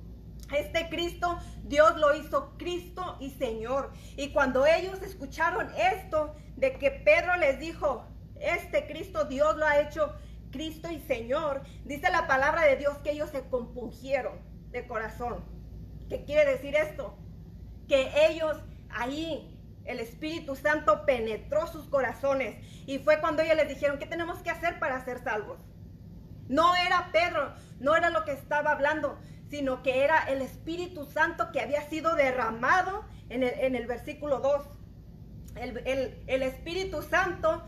Este 0.55 0.89
Cristo, 0.89 1.39
Dios 1.63 1.97
lo 1.97 2.15
hizo 2.15 2.53
Cristo 2.57 3.17
y 3.19 3.31
Señor. 3.31 3.91
Y 4.15 4.29
cuando 4.29 4.65
ellos 4.65 5.01
escucharon 5.01 5.71
esto, 5.75 6.35
de 6.55 6.73
que 6.73 6.91
Pedro 6.91 7.35
les 7.37 7.59
dijo, 7.59 8.05
este 8.39 8.85
Cristo, 8.85 9.25
Dios 9.25 9.57
lo 9.57 9.65
ha 9.65 9.79
hecho 9.79 10.13
Cristo 10.51 10.89
y 10.91 10.99
Señor, 11.01 11.63
dice 11.83 12.09
la 12.11 12.27
palabra 12.27 12.63
de 12.63 12.77
Dios 12.77 12.97
que 12.99 13.11
ellos 13.11 13.29
se 13.31 13.47
compungieron 13.47 14.39
de 14.71 14.87
corazón. 14.87 15.43
¿Qué 16.09 16.23
quiere 16.23 16.51
decir 16.51 16.75
esto? 16.75 17.17
Que 17.87 18.11
ellos 18.27 18.57
ahí, 18.89 19.51
el 19.85 19.99
Espíritu 19.99 20.55
Santo 20.55 21.05
penetró 21.05 21.67
sus 21.67 21.87
corazones. 21.87 22.57
Y 22.87 22.99
fue 22.99 23.19
cuando 23.19 23.41
ellos 23.41 23.55
les 23.55 23.69
dijeron, 23.69 23.99
¿qué 23.99 24.05
tenemos 24.05 24.39
que 24.39 24.49
hacer 24.49 24.79
para 24.79 25.03
ser 25.03 25.19
salvos? 25.19 25.59
No 26.47 26.75
era 26.75 27.09
Pedro, 27.11 27.53
no 27.79 27.95
era 27.95 28.09
lo 28.09 28.23
que 28.23 28.31
estaba 28.31 28.71
hablando, 28.71 29.17
sino 29.49 29.81
que 29.83 30.03
era 30.03 30.19
el 30.25 30.41
Espíritu 30.41 31.05
Santo 31.05 31.51
que 31.51 31.61
había 31.61 31.81
sido 31.89 32.15
derramado 32.15 33.05
en 33.29 33.43
el, 33.43 33.87
versículo 33.87 34.39
2. 34.39 34.67
El, 35.55 36.23
el, 36.27 36.43
Espíritu 36.43 37.01
Santo, 37.01 37.63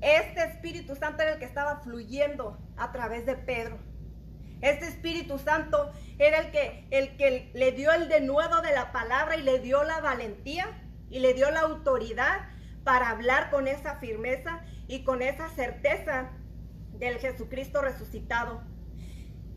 este 0.00 0.44
Espíritu 0.44 0.96
Santo 0.96 1.22
era 1.22 1.34
el 1.34 1.38
que 1.38 1.44
estaba 1.44 1.80
fluyendo 1.80 2.58
a 2.76 2.90
través 2.90 3.26
de 3.26 3.36
Pedro. 3.36 3.78
Este 4.64 4.86
Espíritu 4.86 5.38
Santo 5.38 5.92
era 6.18 6.38
el 6.38 6.50
que, 6.50 6.88
el 6.90 7.18
que 7.18 7.50
le 7.52 7.72
dio 7.72 7.92
el 7.92 8.08
denuedo 8.08 8.62
de 8.62 8.72
la 8.72 8.92
palabra 8.92 9.36
y 9.36 9.42
le 9.42 9.58
dio 9.58 9.84
la 9.84 10.00
valentía 10.00 10.66
y 11.10 11.18
le 11.18 11.34
dio 11.34 11.50
la 11.50 11.60
autoridad 11.60 12.48
para 12.82 13.10
hablar 13.10 13.50
con 13.50 13.68
esa 13.68 13.96
firmeza 13.96 14.64
y 14.88 15.04
con 15.04 15.20
esa 15.20 15.50
certeza 15.50 16.30
del 16.92 17.18
Jesucristo 17.18 17.82
resucitado. 17.82 18.62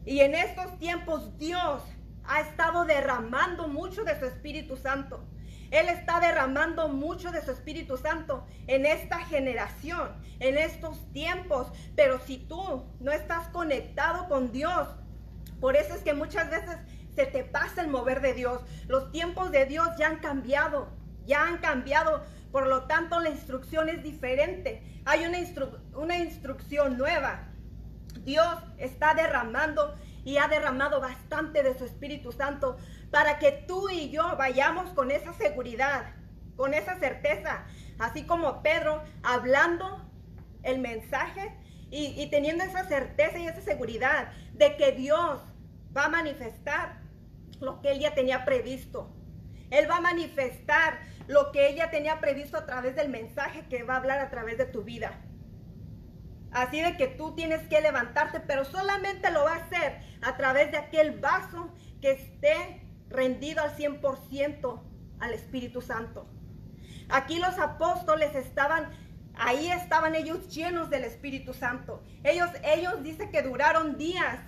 Y 0.05 0.19
en 0.19 0.35
estos 0.35 0.77
tiempos 0.77 1.37
Dios 1.37 1.83
ha 2.25 2.41
estado 2.41 2.83
derramando 2.83 3.69
mucho 3.69 4.03
de 4.03 4.19
su 4.19 4.25
Espíritu 4.25 4.75
Santo. 4.75 5.25
Él 5.71 5.89
está 5.89 6.19
derramando 6.19 6.87
mucho 6.87 7.31
de 7.31 7.43
su 7.43 7.51
Espíritu 7.51 7.97
Santo 7.97 8.45
en 8.67 8.85
esta 8.85 9.19
generación, 9.19 10.11
en 10.39 10.57
estos 10.57 11.11
tiempos. 11.11 11.67
Pero 11.95 12.19
si 12.19 12.37
tú 12.37 12.85
no 12.99 13.11
estás 13.11 13.47
conectado 13.49 14.27
con 14.29 14.51
Dios, 14.51 14.87
por 15.59 15.75
eso 15.75 15.93
es 15.93 16.01
que 16.01 16.13
muchas 16.13 16.49
veces 16.49 16.77
se 17.15 17.25
te 17.25 17.43
pasa 17.43 17.81
el 17.81 17.87
mover 17.87 18.21
de 18.21 18.33
Dios. 18.33 18.61
Los 18.87 19.11
tiempos 19.11 19.51
de 19.51 19.65
Dios 19.65 19.87
ya 19.97 20.07
han 20.07 20.19
cambiado, 20.19 20.89
ya 21.25 21.47
han 21.47 21.57
cambiado. 21.57 22.23
Por 22.51 22.67
lo 22.67 22.83
tanto, 22.83 23.19
la 23.19 23.29
instrucción 23.29 23.89
es 23.89 24.03
diferente. 24.03 25.01
Hay 25.05 25.25
una, 25.25 25.39
una 25.95 26.17
instrucción 26.17 26.97
nueva. 26.97 27.49
Dios 28.23 28.57
está 28.77 29.13
derramando 29.13 29.95
y 30.23 30.37
ha 30.37 30.47
derramado 30.47 30.99
bastante 30.99 31.63
de 31.63 31.77
su 31.77 31.85
Espíritu 31.85 32.31
Santo 32.31 32.77
para 33.11 33.39
que 33.39 33.51
tú 33.51 33.89
y 33.89 34.09
yo 34.09 34.35
vayamos 34.37 34.89
con 34.91 35.11
esa 35.11 35.33
seguridad, 35.33 36.13
con 36.55 36.73
esa 36.73 36.97
certeza, 36.99 37.65
así 37.99 38.25
como 38.25 38.61
Pedro 38.61 39.03
hablando 39.23 40.09
el 40.63 40.79
mensaje 40.79 41.55
y, 41.89 42.27
teniendo 42.29 42.63
esa 42.63 42.83
certeza 42.83 43.39
y 43.39 43.47
esa 43.47 43.61
seguridad 43.61 44.31
de 44.53 44.75
que 44.75 44.91
Dios 44.91 45.41
va 45.95 46.05
a 46.05 46.09
manifestar 46.09 46.99
lo 47.61 47.81
que 47.81 47.91
él 47.91 47.99
ya 47.99 48.13
tenía 48.13 48.43
previsto. 48.43 49.13
Él 49.71 49.89
va 49.89 49.97
a 49.97 50.01
manifestar 50.01 50.99
lo 51.27 51.51
que 51.51 51.69
ella 51.69 51.89
tenía 51.89 52.19
previsto 52.19 52.57
a 52.57 52.65
través 52.65 52.95
del 52.95 53.09
mensaje 53.09 53.65
que 53.69 53.83
va 53.83 53.95
a 53.95 53.97
hablar 53.97 54.19
a 54.19 54.29
través 54.29 54.57
de 54.57 54.65
tu 54.65 54.83
vida. 54.83 55.21
Así 56.51 56.81
de 56.81 56.95
que 56.97 57.07
tú 57.07 57.35
tienes 57.35 57.61
que 57.67 57.81
levantarte, 57.81 58.39
pero 58.39 58.65
solamente 58.65 59.31
lo 59.31 59.43
va 59.43 59.53
a 59.53 59.65
hacer 59.65 60.01
a 60.21 60.37
través 60.37 60.71
de 60.71 60.77
aquel 60.77 61.19
vaso 61.19 61.73
que 62.01 62.11
esté 62.11 62.86
rendido 63.09 63.61
al 63.61 63.75
100% 63.75 64.81
al 65.19 65.33
Espíritu 65.33 65.81
Santo. 65.81 66.27
Aquí 67.09 67.39
los 67.39 67.57
apóstoles 67.57 68.35
estaban, 68.35 68.89
ahí 69.35 69.69
estaban 69.69 70.15
ellos 70.15 70.53
llenos 70.53 70.89
del 70.89 71.03
Espíritu 71.03 71.53
Santo. 71.53 72.03
Ellos, 72.23 72.49
ellos 72.63 73.03
dicen 73.03 73.31
que 73.31 73.41
duraron 73.41 73.97
días 73.97 74.39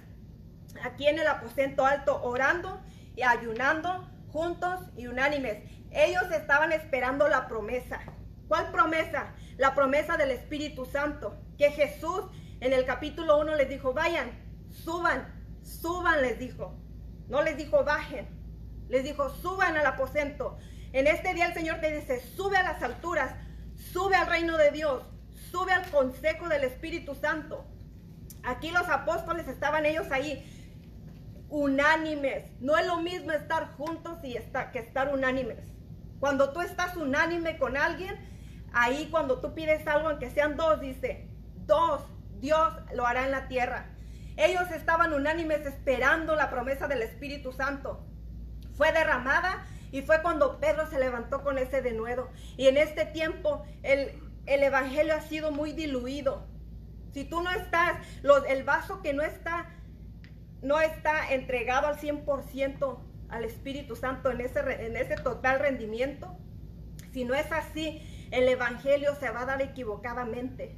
aquí 0.83 1.07
en 1.07 1.19
el 1.19 1.27
aposento 1.27 1.85
alto 1.85 2.21
orando 2.21 2.81
y 3.15 3.23
ayunando 3.23 4.07
juntos 4.31 4.79
y 4.95 5.07
unánimes. 5.07 5.63
Ellos 5.91 6.31
estaban 6.31 6.71
esperando 6.71 7.27
la 7.27 7.47
promesa. 7.47 7.99
¿Cuál 8.47 8.71
promesa? 8.71 9.33
La 9.57 9.73
promesa 9.73 10.17
del 10.17 10.31
Espíritu 10.31 10.85
Santo. 10.85 11.37
Que 11.57 11.71
Jesús 11.71 12.25
en 12.59 12.73
el 12.73 12.85
capítulo 12.85 13.39
1 13.39 13.55
les 13.55 13.69
dijo, 13.69 13.93
vayan, 13.93 14.31
suban, 14.69 15.33
suban, 15.63 16.21
les 16.21 16.39
dijo. 16.39 16.75
No 17.27 17.41
les 17.41 17.57
dijo, 17.57 17.83
bajen. 17.83 18.38
Les 18.89 19.03
dijo, 19.03 19.29
suban 19.29 19.77
al 19.77 19.85
aposento. 19.85 20.57
En 20.91 21.07
este 21.07 21.33
día 21.33 21.45
el 21.45 21.53
Señor 21.53 21.79
te 21.79 21.95
dice, 21.95 22.19
sube 22.35 22.57
a 22.57 22.63
las 22.63 22.81
alturas, 22.81 23.35
sube 23.93 24.15
al 24.15 24.27
reino 24.27 24.57
de 24.57 24.71
Dios, 24.71 25.03
sube 25.51 25.71
al 25.71 25.89
consejo 25.89 26.49
del 26.49 26.63
Espíritu 26.63 27.15
Santo. 27.15 27.65
Aquí 28.43 28.71
los 28.71 28.89
apóstoles 28.89 29.47
estaban 29.47 29.85
ellos 29.85 30.11
ahí 30.11 30.43
unánimes. 31.49 32.45
No 32.59 32.77
es 32.77 32.85
lo 32.85 32.97
mismo 32.97 33.31
estar 33.31 33.75
juntos 33.75 34.19
y 34.23 34.35
estar, 34.37 34.71
que 34.71 34.79
estar 34.79 35.13
unánimes. 35.13 35.59
Cuando 36.19 36.51
tú 36.51 36.61
estás 36.61 36.95
unánime 36.97 37.57
con 37.57 37.77
alguien, 37.77 38.15
ahí 38.73 39.07
cuando 39.09 39.39
tú 39.39 39.53
pides 39.53 39.87
algo, 39.87 40.09
aunque 40.09 40.29
sean 40.29 40.57
dos, 40.57 40.79
dice, 40.79 41.27
dos, 41.65 42.01
Dios 42.39 42.73
lo 42.93 43.05
hará 43.05 43.25
en 43.25 43.31
la 43.31 43.47
tierra. 43.47 43.87
Ellos 44.37 44.71
estaban 44.71 45.13
unánimes 45.13 45.65
esperando 45.65 46.35
la 46.35 46.49
promesa 46.49 46.87
del 46.87 47.01
Espíritu 47.01 47.51
Santo. 47.51 48.05
Fue 48.79 48.93
derramada 48.93 49.65
y 49.91 50.03
fue 50.03 50.21
cuando 50.21 50.57
Pedro 50.61 50.89
se 50.89 50.97
levantó 50.97 51.43
con 51.43 51.57
ese 51.57 51.81
denuedo. 51.81 52.29
Y 52.55 52.67
en 52.67 52.77
este 52.77 53.03
tiempo 53.03 53.65
el, 53.83 54.13
el 54.45 54.63
Evangelio 54.63 55.13
ha 55.15 55.19
sido 55.19 55.51
muy 55.51 55.73
diluido. 55.73 56.47
Si 57.11 57.25
tú 57.25 57.41
no 57.41 57.51
estás, 57.51 57.97
los, 58.21 58.45
el 58.45 58.63
vaso 58.63 59.01
que 59.01 59.11
no 59.11 59.21
está, 59.21 59.69
no 60.61 60.79
está 60.79 61.33
entregado 61.33 61.87
al 61.87 61.97
100% 61.97 62.99
al 63.27 63.43
Espíritu 63.43 63.97
Santo 63.97 64.31
en 64.31 64.39
ese, 64.39 64.61
en 64.85 64.95
ese 64.95 65.15
total 65.15 65.59
rendimiento, 65.59 66.37
si 67.11 67.25
no 67.25 67.33
es 67.33 67.51
así, 67.51 68.01
el 68.31 68.47
Evangelio 68.47 69.13
se 69.15 69.29
va 69.29 69.41
a 69.41 69.45
dar 69.45 69.61
equivocadamente. 69.61 70.77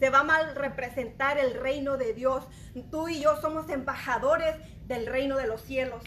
Se 0.00 0.08
va 0.08 0.20
a 0.20 0.24
mal 0.24 0.56
representar 0.56 1.36
el 1.36 1.60
reino 1.60 1.98
de 1.98 2.14
Dios. 2.14 2.46
Tú 2.90 3.10
y 3.10 3.20
yo 3.20 3.36
somos 3.42 3.68
embajadores 3.68 4.56
del 4.86 5.04
reino 5.06 5.36
de 5.36 5.46
los 5.46 5.60
cielos. 5.60 6.02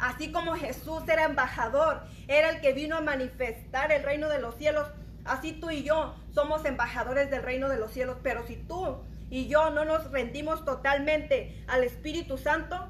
Así 0.00 0.32
como 0.32 0.56
Jesús 0.56 1.02
era 1.06 1.24
embajador, 1.24 2.02
era 2.26 2.48
el 2.48 2.60
que 2.60 2.72
vino 2.72 2.96
a 2.96 3.02
manifestar 3.02 3.92
el 3.92 4.02
reino 4.02 4.30
de 4.30 4.40
los 4.40 4.56
cielos, 4.56 4.88
así 5.26 5.52
tú 5.52 5.70
y 5.70 5.82
yo 5.82 6.14
somos 6.30 6.64
embajadores 6.64 7.30
del 7.30 7.42
reino 7.42 7.68
de 7.68 7.76
los 7.76 7.92
cielos. 7.92 8.16
Pero 8.22 8.46
si 8.46 8.56
tú 8.56 9.02
y 9.28 9.46
yo 9.48 9.70
no 9.70 9.84
nos 9.84 10.10
rendimos 10.10 10.64
totalmente 10.64 11.62
al 11.68 11.84
Espíritu 11.84 12.38
Santo, 12.38 12.88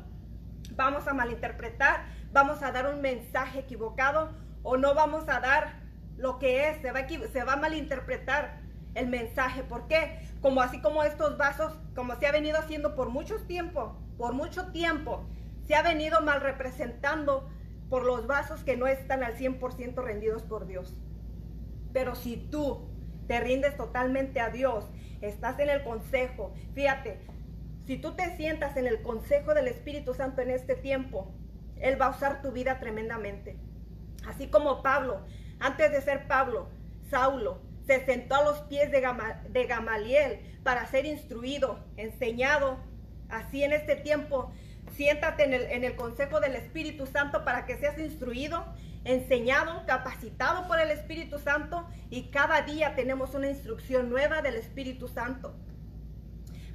vamos 0.76 1.08
a 1.08 1.12
malinterpretar, 1.12 2.04
vamos 2.32 2.62
a 2.62 2.70
dar 2.70 2.86
un 2.94 3.00
mensaje 3.00 3.58
equivocado 3.58 4.30
o 4.62 4.76
no 4.76 4.94
vamos 4.94 5.28
a 5.28 5.40
dar 5.40 5.80
lo 6.16 6.38
que 6.38 6.68
es, 6.68 6.80
se 6.80 6.92
va 6.92 7.00
a, 7.00 7.08
se 7.08 7.44
va 7.44 7.54
a 7.54 7.56
malinterpretar 7.56 8.60
el 8.94 9.08
mensaje. 9.08 9.64
¿Por 9.64 9.88
qué? 9.88 10.20
Como 10.40 10.60
así 10.60 10.80
como 10.80 11.02
estos 11.02 11.36
vasos, 11.36 11.72
como 11.96 12.14
se 12.16 12.28
ha 12.28 12.32
venido 12.32 12.58
haciendo 12.58 12.94
por 12.94 13.08
mucho 13.08 13.36
tiempo, 13.46 13.96
por 14.16 14.32
mucho 14.32 14.66
tiempo, 14.66 15.26
se 15.66 15.74
ha 15.74 15.82
venido 15.82 16.20
mal 16.20 16.40
representando 16.40 17.48
por 17.88 18.04
los 18.04 18.26
vasos 18.26 18.62
que 18.62 18.76
no 18.76 18.86
están 18.86 19.22
al 19.22 19.36
100% 19.36 20.02
rendidos 20.02 20.42
por 20.42 20.66
Dios. 20.66 20.96
Pero 21.92 22.14
si 22.14 22.36
tú 22.36 22.88
te 23.26 23.40
rindes 23.40 23.76
totalmente 23.76 24.40
a 24.40 24.50
Dios, 24.50 24.88
estás 25.20 25.58
en 25.58 25.68
el 25.68 25.82
consejo, 25.82 26.54
fíjate, 26.74 27.20
si 27.86 27.96
tú 27.96 28.12
te 28.12 28.36
sientas 28.36 28.76
en 28.76 28.86
el 28.86 29.02
consejo 29.02 29.54
del 29.54 29.68
Espíritu 29.68 30.14
Santo 30.14 30.42
en 30.42 30.50
este 30.50 30.76
tiempo, 30.76 31.34
Él 31.76 32.00
va 32.00 32.06
a 32.06 32.10
usar 32.10 32.42
tu 32.42 32.52
vida 32.52 32.78
tremendamente. 32.78 33.56
Así 34.28 34.48
como 34.48 34.82
Pablo, 34.82 35.26
antes 35.58 35.90
de 35.90 36.00
ser 36.00 36.28
Pablo, 36.28 36.68
Saulo, 37.10 37.60
se 37.86 38.04
sentó 38.04 38.36
a 38.36 38.44
los 38.44 38.60
pies 38.62 38.92
de, 38.92 39.66
Gamaliel 39.66 40.40
para 40.62 40.86
ser 40.86 41.06
instruido, 41.06 41.84
enseñado. 41.96 42.78
Así 43.28 43.64
en 43.64 43.72
este 43.72 43.96
tiempo, 43.96 44.52
siéntate 45.00 45.44
en 45.44 45.82
el, 45.82 45.96
consejo 45.96 46.40
del 46.40 46.56
Espíritu 46.56 47.06
Santo 47.06 47.42
para 47.42 47.64
que 47.64 47.78
seas 47.78 47.98
instruido, 47.98 48.66
enseñado, 49.04 49.86
capacitado 49.86 50.68
por 50.68 50.78
el 50.78 50.90
Espíritu 50.90 51.38
Santo 51.38 51.88
y 52.10 52.24
cada 52.24 52.60
día 52.60 52.94
tenemos 52.94 53.34
una 53.34 53.48
instrucción 53.48 54.10
nueva 54.10 54.42
del 54.42 54.56
Espíritu 54.56 55.08
Santo. 55.08 55.54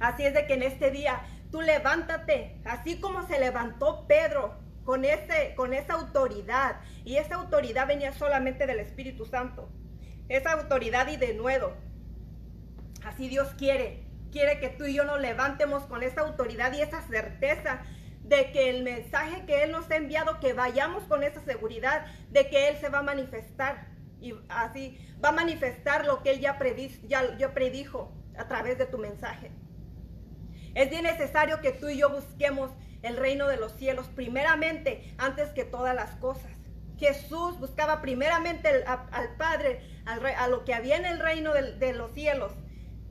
Así 0.00 0.24
es 0.24 0.34
de 0.34 0.44
que 0.48 0.54
en 0.54 0.64
este 0.64 0.90
día 0.90 1.20
tú 1.52 1.60
levántate, 1.60 2.56
así 2.64 2.98
como 2.98 3.24
se 3.28 3.38
levantó 3.38 4.08
Pedro 4.08 4.56
con, 4.82 5.04
ese, 5.04 5.54
con 5.54 5.72
esa 5.72 5.92
autoridad. 5.94 6.80
Y 7.04 7.18
esa 7.18 7.36
autoridad 7.36 7.86
venía 7.86 8.12
solamente 8.12 8.66
del 8.66 8.80
Espíritu 8.80 9.24
Santo. 9.26 9.70
Esa 10.28 10.54
autoridad 10.54 11.06
y 11.06 11.16
de 11.16 11.34
nuevo. 11.34 11.74
Así 13.04 13.28
Dios 13.28 13.54
quiere. 13.56 14.02
Quiere 14.32 14.58
que 14.58 14.70
tú 14.70 14.84
y 14.84 14.94
yo 14.94 15.04
nos 15.04 15.20
levantemos 15.20 15.84
con 15.84 16.02
esa 16.02 16.22
autoridad 16.22 16.72
y 16.72 16.80
esa 16.82 17.02
certeza 17.02 17.84
de 18.26 18.50
que 18.50 18.70
el 18.70 18.82
mensaje 18.82 19.46
que 19.46 19.62
Él 19.62 19.72
nos 19.72 19.90
ha 19.90 19.96
enviado, 19.96 20.40
que 20.40 20.52
vayamos 20.52 21.04
con 21.04 21.22
esa 21.22 21.40
seguridad 21.42 22.06
de 22.30 22.48
que 22.48 22.68
Él 22.68 22.76
se 22.78 22.88
va 22.88 22.98
a 22.98 23.02
manifestar. 23.02 23.88
Y 24.20 24.34
así 24.48 24.98
va 25.24 25.28
a 25.28 25.32
manifestar 25.32 26.04
lo 26.04 26.22
que 26.22 26.30
Él 26.30 26.40
ya, 26.40 26.58
ya, 27.06 27.36
ya 27.38 27.54
predijo 27.54 28.12
a 28.36 28.48
través 28.48 28.78
de 28.78 28.86
tu 28.86 28.98
mensaje. 28.98 29.52
Es 30.74 30.90
bien 30.90 31.04
necesario 31.04 31.60
que 31.60 31.72
tú 31.72 31.88
y 31.88 31.98
yo 31.98 32.10
busquemos 32.10 32.70
el 33.02 33.16
reino 33.16 33.46
de 33.46 33.56
los 33.56 33.72
cielos 33.72 34.08
primeramente 34.08 35.14
antes 35.18 35.50
que 35.50 35.64
todas 35.64 35.94
las 35.94 36.16
cosas. 36.16 36.50
Jesús 36.98 37.58
buscaba 37.58 38.00
primeramente 38.00 38.68
al 38.86 39.36
Padre, 39.36 39.80
a 40.06 40.48
lo 40.48 40.64
que 40.64 40.74
había 40.74 40.96
en 40.96 41.04
el 41.04 41.18
reino 41.18 41.52
de, 41.52 41.92
los 41.92 42.12
cielos, 42.12 42.52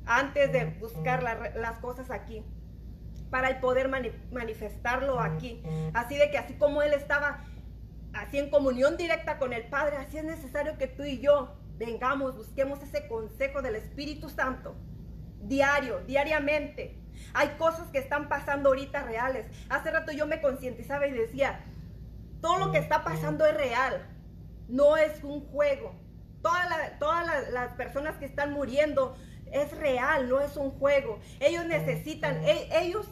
antes 0.06 0.52
de 0.52 0.66
buscar 0.80 1.24
las 1.24 1.80
cosas 1.80 2.10
aquí, 2.10 2.44
para 3.30 3.50
el 3.50 3.60
poder 3.60 3.90
manifestarlo 4.32 5.20
aquí. 5.20 5.62
Así 5.94 6.16
de 6.16 6.32
que 6.32 6.38
así 6.38 6.54
como 6.54 6.82
Él 6.82 6.94
estaba 6.94 7.44
así 8.14 8.38
en 8.38 8.50
comunión 8.50 8.98
directa 8.98 9.38
con 9.38 9.54
el 9.54 9.66
Padre, 9.68 9.98
así 9.98 10.18
es 10.18 10.24
necesario 10.24 10.78
que 10.78 10.88
tú 10.88 11.04
y 11.04 11.20
yo 11.20 11.56
vengamos, 11.78 12.38
busquemos 12.38 12.82
ese 12.82 13.08
consejo 13.08 13.62
del 13.62 13.76
Espíritu 13.76 14.30
Santo, 14.30 14.76
diario, 15.42 16.00
diariamente, 16.08 16.98
hay 17.34 17.50
cosas 17.58 17.88
que 17.90 18.00
están 18.00 18.30
pasando 18.30 18.70
ahorita 18.70 19.04
reales. 19.04 19.48
Hace 19.70 19.92
rato 19.92 20.12
yo 20.12 20.28
me 20.28 20.42
concientizaba 20.42 21.08
y 21.08 21.12
decía, 21.12 21.64
todo 22.42 22.58
lo 22.58 22.72
que 22.72 22.78
está 22.78 23.04
pasando 23.04 23.46
es 23.46 23.56
real, 23.56 24.06
no 24.68 24.98
es 24.98 25.24
un 25.24 25.42
juego. 25.48 25.96
Todas, 26.42 27.50
las 27.52 27.74
personas 27.74 28.18
que 28.18 28.26
están 28.26 28.54
muriendo 28.54 29.18
es 29.52 29.72
real, 29.78 30.30
no 30.30 30.42
es 30.42 30.58
un 30.58 30.72
juego. 30.72 31.20
Ellos 31.40 31.66
necesitan, 31.66 32.44
e, 32.44 32.70
ellos, 32.82 33.08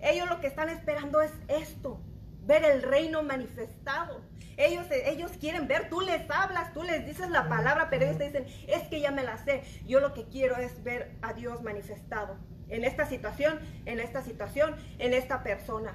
ellos 0.00 0.28
lo 0.28 0.40
que 0.40 0.46
están 0.46 0.68
esperando 0.68 1.20
es 1.20 1.32
esto, 1.48 2.00
ver 2.42 2.64
el 2.64 2.82
reino 2.82 3.22
manifestado. 3.22 4.20
Ellos, 4.56 4.86
ellos 4.90 5.32
quieren 5.40 5.66
ver, 5.66 5.88
tú 5.88 6.00
les 6.00 6.30
hablas, 6.30 6.72
tú 6.74 6.82
les 6.82 7.06
dices 7.06 7.30
la 7.30 7.48
palabra, 7.48 7.88
pero 7.88 8.04
ellos 8.04 8.18
te 8.18 8.26
dicen, 8.26 8.46
es 8.68 8.82
que 8.88 9.00
ya 9.00 9.10
me 9.10 9.22
la 9.24 9.38
sé. 9.38 9.62
Yo 9.86 10.00
lo 10.00 10.12
que 10.12 10.28
quiero 10.28 10.56
es 10.56 10.82
ver 10.84 11.16
a 11.22 11.32
Dios 11.32 11.62
manifestado 11.62 12.36
en 12.68 12.84
esta 12.84 13.06
situación, 13.06 13.58
en 13.86 14.00
esta 14.00 14.22
situación, 14.22 14.76
en 14.98 15.14
esta 15.14 15.42
persona. 15.42 15.94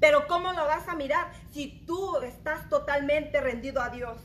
Pero 0.00 0.26
¿cómo 0.26 0.52
lo 0.52 0.64
vas 0.66 0.88
a 0.88 0.96
mirar 0.96 1.28
si 1.52 1.84
tú 1.86 2.20
estás 2.22 2.68
totalmente 2.68 3.40
rendido 3.40 3.80
a 3.80 3.90
Dios? 3.90 4.18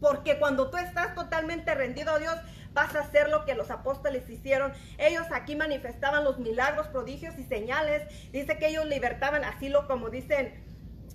Porque 0.00 0.38
cuando 0.38 0.70
tú 0.70 0.76
estás 0.76 1.14
totalmente 1.14 1.74
rendido 1.74 2.12
a 2.12 2.18
Dios, 2.18 2.36
vas 2.74 2.94
a 2.94 3.00
hacer 3.00 3.30
lo 3.30 3.44
que 3.46 3.54
los 3.54 3.70
apóstoles 3.70 4.28
hicieron. 4.28 4.72
Ellos 4.98 5.26
aquí 5.32 5.56
manifestaban 5.56 6.24
los 6.24 6.38
milagros, 6.38 6.88
prodigios 6.88 7.38
y 7.38 7.44
señales. 7.44 8.02
Dice 8.32 8.58
que 8.58 8.68
ellos 8.68 8.84
libertaban 8.86 9.44
asilo, 9.44 9.86
como 9.86 10.10
dicen 10.10 10.62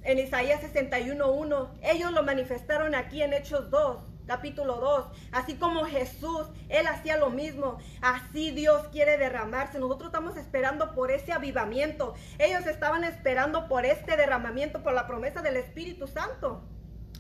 en 0.03 0.17
Isaías 0.17 0.61
61.1. 0.61 1.69
Ellos 1.83 2.11
lo 2.11 2.23
manifestaron 2.23 2.95
aquí 2.95 3.21
en 3.21 3.33
Hechos 3.33 3.69
2 3.69 4.09
capítulo 4.29 4.75
2. 4.75 5.07
Así 5.31 5.55
como 5.55 5.85
Jesús, 5.85 6.47
Él 6.69 6.85
hacía 6.87 7.17
lo 7.17 7.31
mismo. 7.31 7.79
Así 7.99 8.51
Dios 8.51 8.87
quiere 8.89 9.17
derramarse. 9.17 9.79
Nosotros 9.79 10.09
estamos 10.09 10.37
esperando 10.37 10.93
por 10.93 11.11
ese 11.11 11.33
avivamiento. 11.33 12.13
Ellos 12.37 12.65
estaban 12.67 13.03
esperando 13.03 13.67
por 13.67 13.85
este 13.85 14.15
derramamiento, 14.15 14.83
por 14.83 14.93
la 14.93 15.07
promesa 15.07 15.41
del 15.41 15.57
Espíritu 15.57 16.07
Santo. 16.07 16.61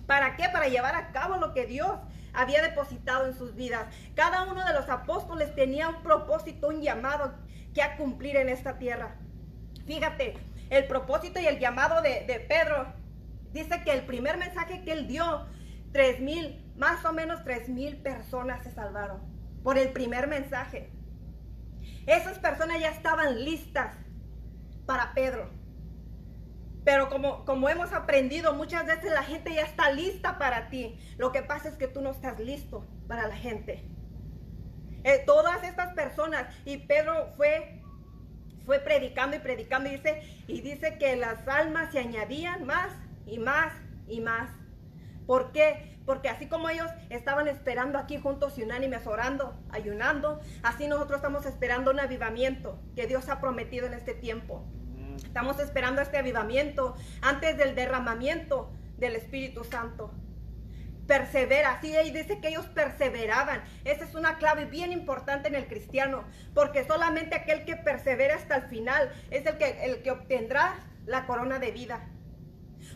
¿Para 0.05 0.37
qué? 0.37 0.49
Para 0.49 0.67
llevar 0.67 0.95
a 0.95 1.11
cabo 1.11 1.37
lo 1.37 1.51
que 1.51 1.65
Dios 1.65 1.99
había 2.33 2.61
depositado 2.61 3.27
en 3.27 3.33
sus 3.33 3.55
vidas. 3.55 3.87
Cada 4.15 4.43
uno 4.43 4.65
de 4.65 4.73
los 4.73 4.89
apóstoles 4.89 5.53
tenía 5.55 5.89
un 5.89 6.03
propósito, 6.03 6.67
un 6.67 6.81
llamado 6.81 7.33
que 7.73 7.81
a 7.81 7.97
cumplir 7.97 8.35
en 8.37 8.49
esta 8.49 8.77
tierra. 8.77 9.15
Fíjate, 9.85 10.35
el 10.69 10.87
propósito 10.87 11.39
y 11.39 11.45
el 11.45 11.59
llamado 11.59 12.01
de, 12.01 12.25
de 12.25 12.39
Pedro 12.39 12.93
dice 13.51 13.81
que 13.83 13.91
el 13.91 14.05
primer 14.05 14.37
mensaje 14.37 14.83
que 14.83 14.91
él 14.91 15.07
dio, 15.07 15.47
tres 15.91 16.19
mil 16.19 16.63
más 16.79 17.03
o 17.03 17.11
menos 17.11 17.43
tres 17.43 17.67
mil 17.67 17.97
personas 17.97 18.63
se 18.63 18.71
salvaron 18.71 19.19
por 19.63 19.77
el 19.77 19.91
primer 19.91 20.27
mensaje. 20.27 20.89
Esas 22.07 22.39
personas 22.39 22.79
ya 22.79 22.89
estaban 22.89 23.43
listas 23.43 23.95
para 24.85 25.13
Pedro. 25.13 25.49
Pero 26.83 27.09
como, 27.09 27.45
como 27.45 27.69
hemos 27.69 27.93
aprendido, 27.93 28.53
muchas 28.53 28.85
veces 28.85 29.11
la 29.11 29.23
gente 29.23 29.53
ya 29.53 29.63
está 29.63 29.91
lista 29.91 30.37
para 30.37 30.69
ti. 30.69 30.97
Lo 31.17 31.31
que 31.31 31.41
pasa 31.41 31.69
es 31.69 31.75
que 31.75 31.87
tú 31.87 32.01
no 32.01 32.11
estás 32.11 32.39
listo 32.39 32.85
para 33.07 33.27
la 33.27 33.35
gente. 33.35 33.83
Eh, 35.03 35.23
todas 35.25 35.63
estas 35.63 35.93
personas, 35.93 36.53
y 36.65 36.77
Pedro 36.77 37.31
fue, 37.37 37.81
fue 38.65 38.79
predicando 38.79 39.37
y 39.37 39.39
predicando, 39.39 39.89
y 39.89 39.93
dice, 39.93 40.21
y 40.47 40.61
dice 40.61 40.97
que 40.97 41.15
las 41.15 41.47
almas 41.47 41.91
se 41.91 41.99
añadían 41.99 42.65
más 42.65 42.91
y 43.25 43.39
más 43.39 43.73
y 44.07 44.21
más 44.21 44.49
¿Por 45.29 45.51
qué? 45.51 45.99
Porque 46.07 46.27
así 46.27 46.47
como 46.47 46.69
ellos 46.69 46.89
estaban 47.11 47.47
esperando 47.47 47.99
aquí 47.99 48.17
juntos 48.17 48.57
y 48.57 48.63
unánimes 48.63 49.05
orando, 49.05 49.55
ayunando, 49.69 50.41
así 50.63 50.87
nosotros 50.87 51.17
estamos 51.17 51.45
esperando 51.45 51.91
un 51.91 51.99
avivamiento 51.99 52.81
que 52.95 53.05
Dios 53.05 53.29
ha 53.29 53.39
prometido 53.39 53.85
en 53.85 53.93
este 53.93 54.15
tiempo. 54.15 54.65
Estamos 55.23 55.59
esperando 55.59 56.01
este 56.01 56.17
avivamiento 56.17 56.95
antes 57.21 57.57
del 57.57 57.75
derramamiento 57.75 58.71
del 58.97 59.15
Espíritu 59.15 59.63
Santo. 59.63 60.13
Persevera, 61.07 61.79
sí, 61.81 61.93
y 62.05 62.11
dice 62.11 62.39
que 62.39 62.49
ellos 62.49 62.67
perseveraban. 62.67 63.63
Esa 63.83 64.05
es 64.05 64.13
una 64.15 64.37
clave 64.37 64.65
bien 64.65 64.91
importante 64.91 65.47
en 65.47 65.55
el 65.55 65.67
cristiano, 65.67 66.23
porque 66.53 66.85
solamente 66.85 67.35
aquel 67.35 67.65
que 67.65 67.75
persevera 67.75 68.35
hasta 68.35 68.57
el 68.57 68.63
final 68.63 69.11
es 69.31 69.45
el 69.45 69.57
que, 69.57 69.85
el 69.85 70.01
que 70.03 70.11
obtendrá 70.11 70.75
la 71.05 71.25
corona 71.25 71.57
de 71.57 71.71
vida. 71.71 72.07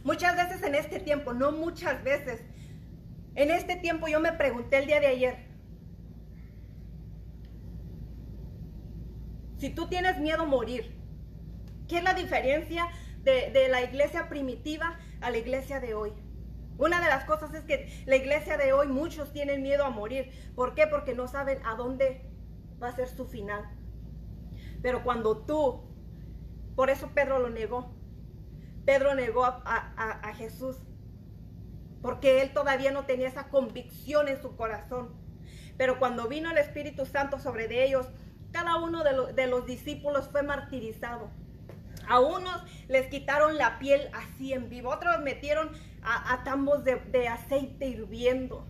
Muchas 0.03 0.35
veces 0.35 0.61
en 0.63 0.75
este 0.75 0.99
tiempo, 0.99 1.33
no 1.33 1.51
muchas 1.51 2.03
veces, 2.03 2.41
en 3.35 3.49
este 3.49 3.77
tiempo 3.77 4.07
yo 4.07 4.19
me 4.19 4.33
pregunté 4.33 4.77
el 4.77 4.85
día 4.85 4.99
de 4.99 5.07
ayer, 5.07 5.53
si 9.57 9.69
tú 9.69 9.87
tienes 9.87 10.19
miedo 10.19 10.43
a 10.43 10.45
morir, 10.45 11.02
¿qué 11.93 11.99
es 11.99 12.03
la 12.03 12.15
diferencia 12.15 12.87
de, 13.21 13.67
la 13.69 13.83
iglesia 13.83 14.27
primitiva 14.27 14.97
a 15.21 15.29
la 15.29 15.37
iglesia 15.37 15.79
de 15.79 15.93
hoy? 15.93 16.11
Una 16.79 16.99
de 16.99 17.05
las 17.05 17.23
cosas 17.25 17.53
es 17.53 17.65
que 17.65 17.87
la 18.07 18.15
iglesia 18.15 18.57
de 18.57 18.73
hoy 18.73 18.87
muchos 18.87 19.31
tienen 19.31 19.61
miedo 19.61 19.85
a 19.85 19.91
morir. 19.91 20.31
¿Por 20.55 20.73
qué? 20.73 20.87
Porque 20.87 21.13
no 21.13 21.27
saben 21.27 21.63
a 21.63 21.75
dónde 21.75 22.25
va 22.81 22.87
a 22.87 22.95
ser 22.95 23.07
su 23.07 23.27
final. 23.27 23.69
Pero 24.81 25.03
cuando 25.03 25.45
tú, 25.45 25.83
por 26.75 26.89
eso 26.89 27.11
Pedro 27.13 27.37
lo 27.37 27.51
negó, 27.51 27.93
Pedro 28.85 29.13
negó 29.13 29.45
a, 29.45 30.33
Jesús 30.35 30.77
porque 32.01 32.41
él 32.41 32.53
todavía 32.53 32.91
no 32.91 33.05
tenía 33.05 33.27
esa 33.27 33.49
convicción 33.49 34.29
en 34.29 34.41
su 34.41 34.55
corazón. 34.55 35.13
Pero 35.77 35.99
cuando 35.99 36.27
vino 36.27 36.49
el 36.49 36.57
Espíritu 36.57 37.05
Santo 37.05 37.37
sobre 37.37 37.67
de 37.67 37.85
ellos, 37.85 38.07
cada 38.51 38.77
uno 38.77 39.03
de, 39.03 39.45
los 39.45 39.67
discípulos 39.67 40.27
fue 40.31 40.41
martirizado. 40.41 41.42
A 42.07 42.19
unos 42.19 42.63
les 42.87 43.07
quitaron 43.07 43.57
la 43.57 43.79
piel 43.79 44.09
así 44.13 44.53
en 44.53 44.69
vivo, 44.69 44.89
otros 44.89 45.19
metieron 45.21 45.71
a, 46.03 46.43
tambos 46.43 46.83
de, 46.83 46.95
de, 46.95 47.29
aceite 47.29 47.87
hirviendo, 47.87 48.67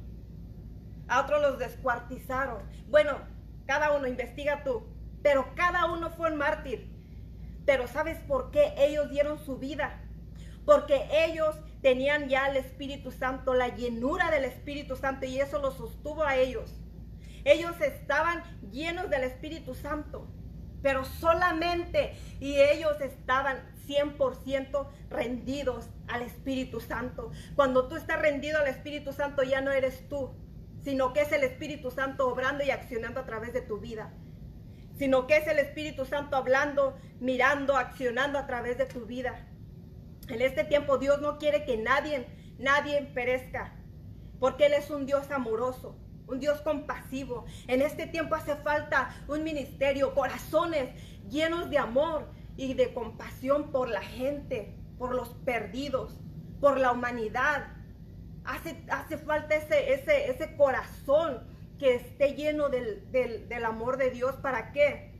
a 1.07 1.21
otros 1.21 1.41
los 1.41 1.57
descuartizaron. 1.57 2.61
Bueno, 2.89 3.17
cada 3.65 3.91
uno, 3.91 4.07
investiga 4.07 4.63
tú, 4.63 4.83
pero 5.23 5.55
cada 5.55 5.91
uno 5.91 6.11
fue 6.11 6.31
un 6.31 6.37
mártir. 6.37 6.91
Pero 7.65 7.87
¿sabes 7.87 8.19
por 8.19 8.51
qué 8.51 8.73
ellos 8.77 9.09
dieron 9.09 9.39
su 9.39 9.57
vida? 9.57 10.01
Porque 10.65 11.07
ellos 11.11 11.55
tenían 11.81 12.29
ya 12.29 12.47
el 12.47 12.57
Espíritu 12.57 13.11
Santo, 13.11 13.53
la 13.53 13.69
llenura 13.69 14.31
del 14.31 14.45
Espíritu 14.45 14.95
Santo 14.95 15.25
y 15.25 15.39
eso 15.39 15.59
los 15.59 15.75
sostuvo 15.75 16.23
a 16.23 16.35
ellos. 16.35 16.73
Ellos 17.45 17.79
estaban 17.81 18.43
llenos 18.71 19.09
del 19.09 19.23
Espíritu 19.23 19.75
Santo, 19.75 20.27
pero 20.83 21.03
solamente 21.05 22.13
y 22.39 22.59
ellos 22.59 23.01
estaban 23.01 23.57
100% 23.87 24.87
rendidos 25.09 25.89
al 26.07 26.21
Espíritu 26.21 26.79
Santo. 26.79 27.31
Cuando 27.55 27.87
tú 27.87 27.95
estás 27.95 28.21
rendido 28.21 28.59
al 28.59 28.67
Espíritu 28.67 29.11
Santo 29.11 29.41
ya 29.41 29.61
no 29.61 29.71
eres 29.71 30.07
tú, 30.07 30.35
sino 30.83 31.13
que 31.13 31.21
es 31.21 31.31
el 31.31 31.43
Espíritu 31.43 31.89
Santo 31.89 32.27
obrando 32.27 32.63
y 32.63 32.69
accionando 32.69 33.19
a 33.19 33.25
través 33.25 33.53
de 33.53 33.61
tu 33.61 33.79
vida 33.79 34.13
sino 34.97 35.27
que 35.27 35.37
es 35.37 35.47
el 35.47 35.59
Espíritu 35.59 36.05
Santo 36.05 36.35
hablando, 36.35 36.97
mirando, 37.19 37.77
accionando 37.77 38.37
a 38.37 38.45
través 38.45 38.77
de 38.77 38.85
tu 38.85 39.05
vida. 39.05 39.47
En 40.29 40.41
este 40.41 40.63
tiempo 40.63 40.97
Dios 40.97 41.21
no 41.21 41.37
quiere 41.37 41.65
que 41.65 41.77
nadie, 41.77 42.27
nadie 42.59 43.01
perezca, 43.13 43.75
porque 44.39 44.67
Él 44.67 44.73
es 44.73 44.89
un 44.89 45.05
Dios 45.05 45.31
amoroso, 45.31 45.97
un 46.33 46.39
Dios 46.39 46.61
compasivo. 46.61 47.45
En 47.67 47.81
este 47.81 48.07
tiempo 48.07 48.35
hace 48.35 48.55
falta 48.57 49.15
un 49.27 49.43
ministerio, 49.43 50.13
corazones 50.13 50.89
llenos 51.29 51.69
de 51.69 51.77
amor 51.77 52.27
y 52.57 52.73
de 52.73 52.93
compasión 52.93 53.71
por 53.71 53.89
la 53.89 54.01
gente, 54.01 54.75
por 54.97 55.15
los 55.15 55.29
perdidos, 55.45 56.19
por 56.59 56.79
la 56.79 56.91
humanidad. 56.91 57.67
Hace, 58.45 58.83
hace 58.89 59.17
falta 59.17 59.55
ese, 59.55 59.93
ese, 59.93 60.29
ese 60.29 60.55
corazón 60.57 61.43
que 61.79 61.95
esté 61.95 62.33
lleno 62.33 62.69
del, 62.69 63.09
del 63.11 63.65
amor 63.65 63.97
de 63.97 64.09
Dios. 64.09 64.35
¿Para 64.37 64.71
qué? 64.71 65.13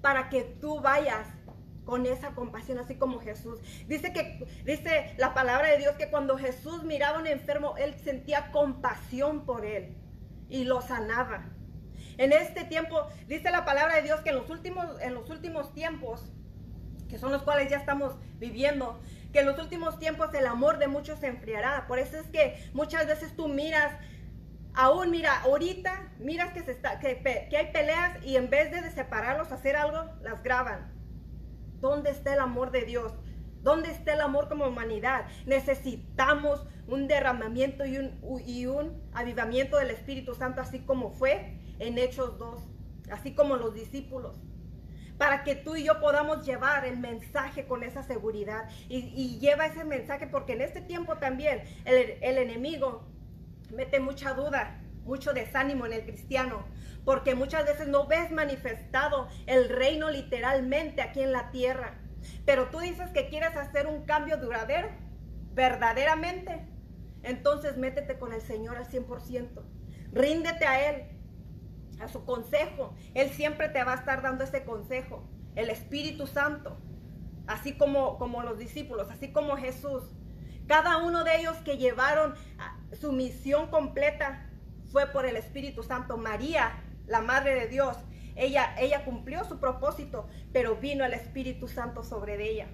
Para 0.00 0.28
que 0.28 0.42
tú 0.42 0.80
vayas 0.80 1.26
con 1.84 2.06
esa 2.06 2.34
compasión, 2.34 2.78
así 2.78 2.94
como 2.94 3.20
Jesús. 3.20 3.58
Dice 3.88 4.12
que, 4.12 4.46
dice 4.64 5.14
la 5.18 5.34
palabra 5.34 5.68
de 5.68 5.78
Dios 5.78 5.96
que 5.96 6.08
cuando 6.08 6.38
Jesús 6.38 6.84
miraba 6.84 7.18
a 7.18 7.20
un 7.20 7.26
enfermo, 7.26 7.74
él 7.76 7.94
sentía 8.02 8.50
compasión 8.52 9.44
por 9.44 9.66
él 9.66 9.94
y 10.48 10.64
lo 10.64 10.80
sanaba. 10.80 11.44
En 12.16 12.32
este 12.32 12.64
tiempo, 12.64 13.08
dice 13.26 13.50
la 13.50 13.64
palabra 13.64 13.96
de 13.96 14.02
Dios 14.02 14.20
que 14.20 14.30
en 14.30 14.36
los 14.36 14.50
últimos, 14.50 15.00
en 15.00 15.14
los 15.14 15.28
últimos 15.30 15.72
tiempos, 15.72 16.30
que 17.08 17.18
son 17.18 17.32
los 17.32 17.42
cuales 17.42 17.70
ya 17.70 17.78
estamos 17.78 18.14
viviendo, 18.38 19.00
que 19.32 19.40
en 19.40 19.46
los 19.46 19.58
últimos 19.58 19.98
tiempos 19.98 20.32
el 20.34 20.46
amor 20.46 20.78
de 20.78 20.86
muchos 20.86 21.18
se 21.18 21.26
enfriará. 21.26 21.86
Por 21.88 21.98
eso 21.98 22.16
es 22.18 22.26
que 22.28 22.70
muchas 22.72 23.06
veces 23.06 23.34
tú 23.34 23.48
miras 23.48 23.92
aún 24.74 25.10
mira, 25.10 25.40
ahorita 25.42 26.12
miras 26.18 26.52
que, 26.52 26.62
se 26.62 26.72
está, 26.72 26.98
que, 26.98 27.22
que, 27.48 27.56
hay 27.56 27.72
peleas 27.72 28.22
y 28.24 28.36
en 28.36 28.50
vez 28.50 28.70
de 28.70 28.90
separarlos, 28.90 29.52
hacer 29.52 29.76
algo, 29.76 30.10
las 30.22 30.42
graban. 30.42 30.92
¿Dónde 31.80 32.10
está 32.10 32.34
el 32.34 32.40
amor 32.40 32.70
de 32.70 32.82
Dios? 32.82 33.12
¿Dónde 33.64 33.90
está 33.90 34.12
el 34.12 34.20
amor 34.20 34.50
como 34.50 34.66
humanidad? 34.66 35.24
Necesitamos 35.46 36.66
un 36.86 37.08
derramamiento 37.08 37.86
y 37.86 38.66
un, 38.66 39.02
avivamiento 39.14 39.78
del 39.78 39.90
Espíritu 39.90 40.34
Santo, 40.34 40.60
así 40.60 40.80
como 40.80 41.10
fue 41.10 41.58
en 41.78 41.96
Hechos 41.96 42.38
2, 42.38 42.60
así 43.10 43.34
como 43.34 43.56
los 43.56 43.74
discípulos 43.74 44.38
para 45.16 45.44
que 45.44 45.54
tú 45.54 45.76
y 45.76 45.84
yo 45.84 46.00
podamos 46.00 46.44
llevar 46.44 46.84
el 46.84 46.98
mensaje 46.98 47.66
con 47.66 47.84
esa 47.84 48.02
seguridad. 48.02 48.68
Y, 48.88 49.38
lleva 49.38 49.66
ese 49.66 49.84
mensaje 49.84 50.26
porque 50.26 50.54
en 50.54 50.60
este 50.60 50.80
tiempo 50.80 51.18
también 51.18 51.62
el, 51.84 52.18
enemigo 52.20 53.06
mete 53.70 54.00
mucha 54.00 54.34
duda, 54.34 54.82
mucho 55.04 55.32
desánimo 55.32 55.86
en 55.86 55.92
el 55.92 56.02
cristiano 56.02 56.66
porque 57.04 57.34
muchas 57.34 57.64
veces 57.66 57.86
no 57.86 58.06
ves 58.06 58.30
manifestado 58.30 59.28
el 59.46 59.68
reino 59.68 60.10
literalmente 60.10 61.02
aquí 61.02 61.20
en 61.20 61.32
la 61.32 61.50
tierra. 61.50 61.98
Pero 62.44 62.68
tú 62.70 62.80
dices 62.80 63.10
que 63.10 63.28
quieres 63.28 63.56
hacer 63.56 63.86
un 63.86 64.04
cambio 64.04 64.36
duradero, 64.36 64.88
verdaderamente. 65.52 66.66
Entonces 67.22 67.76
métete 67.76 68.18
con 68.18 68.32
el 68.32 68.40
Señor 68.40 68.76
al 68.76 68.86
100%. 68.86 69.62
Ríndete 70.12 70.66
a 70.66 70.90
Él, 70.90 71.04
a 72.00 72.08
su 72.08 72.24
consejo. 72.24 72.94
Él 73.14 73.30
siempre 73.30 73.68
te 73.68 73.82
va 73.82 73.92
a 73.92 73.96
estar 73.96 74.22
dando 74.22 74.44
ese 74.44 74.64
consejo. 74.64 75.28
El 75.54 75.70
Espíritu 75.70 76.26
Santo, 76.26 76.76
así 77.46 77.76
como, 77.76 78.18
como 78.18 78.42
los 78.42 78.58
discípulos, 78.58 79.10
así 79.10 79.32
como 79.32 79.56
Jesús. 79.56 80.02
Cada 80.66 80.98
uno 80.98 81.24
de 81.24 81.36
ellos 81.40 81.56
que 81.58 81.76
llevaron 81.76 82.34
su 82.92 83.12
misión 83.12 83.68
completa 83.68 84.50
fue 84.90 85.06
por 85.06 85.26
el 85.26 85.36
Espíritu 85.36 85.82
Santo. 85.82 86.16
María 86.16 86.80
la 87.06 87.20
Madre 87.20 87.54
de 87.54 87.68
Dios, 87.68 87.96
ella, 88.36 88.74
ella 88.78 89.04
cumplió 89.04 89.44
su 89.44 89.58
propósito, 89.58 90.28
pero 90.52 90.76
vino 90.76 91.04
el 91.04 91.14
Espíritu 91.14 91.68
Santo 91.68 92.02
sobre 92.02 92.50
ella. 92.50 92.66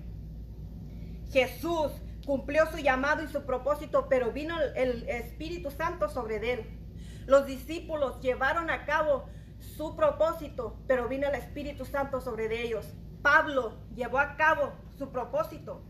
Jesús 1.30 1.92
cumplió 2.26 2.66
su 2.66 2.78
llamado 2.78 3.22
y 3.22 3.28
su 3.28 3.44
propósito, 3.44 4.06
pero 4.08 4.32
vino 4.32 4.56
el, 4.74 5.08
Espíritu 5.08 5.70
Santo 5.70 6.08
sobre 6.08 6.52
él. 6.52 6.78
Los 7.26 7.46
discípulos 7.46 8.20
llevaron 8.20 8.70
a 8.70 8.84
cabo 8.84 9.26
su 9.58 9.94
propósito, 9.96 10.78
pero 10.86 11.08
vino 11.08 11.28
el 11.28 11.34
Espíritu 11.34 11.84
Santo 11.84 12.20
sobre 12.20 12.62
ellos. 12.62 12.86
Pablo 13.22 13.74
llevó 13.94 14.18
a 14.18 14.36
cabo 14.36 14.72
su 14.96 15.10
propósito. 15.10 15.82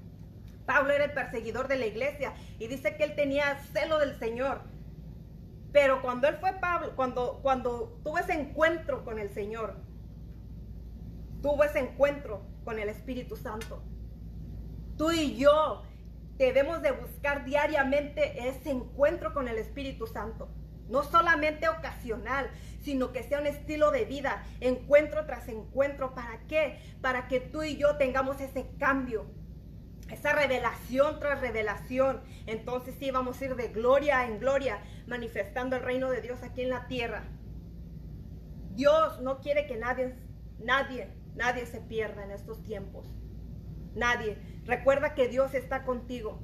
Pablo 0.66 0.92
era 0.92 1.04
el 1.04 1.12
perseguidor 1.12 1.68
de 1.68 1.76
la 1.76 1.86
iglesia 1.86 2.34
y 2.58 2.66
dice 2.66 2.96
que 2.96 3.04
él 3.04 3.14
tenía 3.14 3.58
celo 3.72 3.98
del 3.98 4.18
Señor. 4.18 4.62
Pero 5.72 6.02
cuando 6.02 6.26
él 6.28 6.36
fue 6.40 6.52
Pablo, 6.54 6.94
cuando, 6.96 7.40
cuando 7.42 8.00
tuvo 8.02 8.18
ese 8.18 8.32
encuentro 8.32 9.04
con 9.04 9.18
el 9.18 9.30
Señor, 9.30 9.76
tuvo 11.42 11.64
ese 11.64 11.78
encuentro 11.78 12.42
con 12.64 12.78
el 12.78 12.88
Espíritu 12.88 13.36
Santo. 13.36 13.82
Tú 14.96 15.12
y 15.12 15.36
yo 15.36 15.82
debemos 16.36 16.82
de 16.82 16.92
buscar 16.92 17.44
diariamente 17.44 18.48
ese 18.48 18.70
encuentro 18.70 19.32
con 19.32 19.48
el 19.48 19.58
Espíritu 19.58 20.06
Santo. 20.06 20.48
No 20.88 21.04
solamente 21.04 21.68
ocasional, 21.68 22.50
sino 22.82 23.12
que 23.12 23.22
sea 23.22 23.38
un 23.38 23.46
estilo 23.46 23.92
de 23.92 24.04
vida, 24.04 24.44
encuentro 24.58 25.24
tras 25.24 25.48
encuentro. 25.48 26.14
¿Para 26.14 26.40
qué? 26.48 26.80
Para 27.00 27.28
que 27.28 27.38
tú 27.38 27.62
y 27.62 27.76
yo 27.76 27.96
tengamos 27.96 28.40
ese 28.40 28.66
cambio, 28.78 29.26
esa 30.12 30.32
revelación 30.32 31.18
tras 31.20 31.40
revelación. 31.40 32.20
Entonces 32.46 32.94
sí, 32.98 33.10
vamos 33.10 33.40
a 33.40 33.44
ir 33.44 33.56
de 33.56 33.68
gloria 33.68 34.26
en 34.26 34.38
gloria, 34.40 34.82
manifestando 35.06 35.76
el 35.76 35.82
reino 35.82 36.10
de 36.10 36.20
Dios 36.20 36.42
aquí 36.42 36.62
en 36.62 36.70
la 36.70 36.86
tierra. 36.86 37.24
Dios 38.74 39.20
no 39.20 39.40
quiere 39.40 39.66
que 39.66 39.76
nadie, 39.76 40.14
nadie, 40.58 41.08
nadie 41.34 41.66
se 41.66 41.80
pierda 41.80 42.24
en 42.24 42.30
estos 42.30 42.62
tiempos. 42.62 43.06
Nadie. 43.94 44.38
Recuerda 44.64 45.14
que 45.14 45.28
Dios 45.28 45.54
está 45.54 45.84
contigo. 45.84 46.40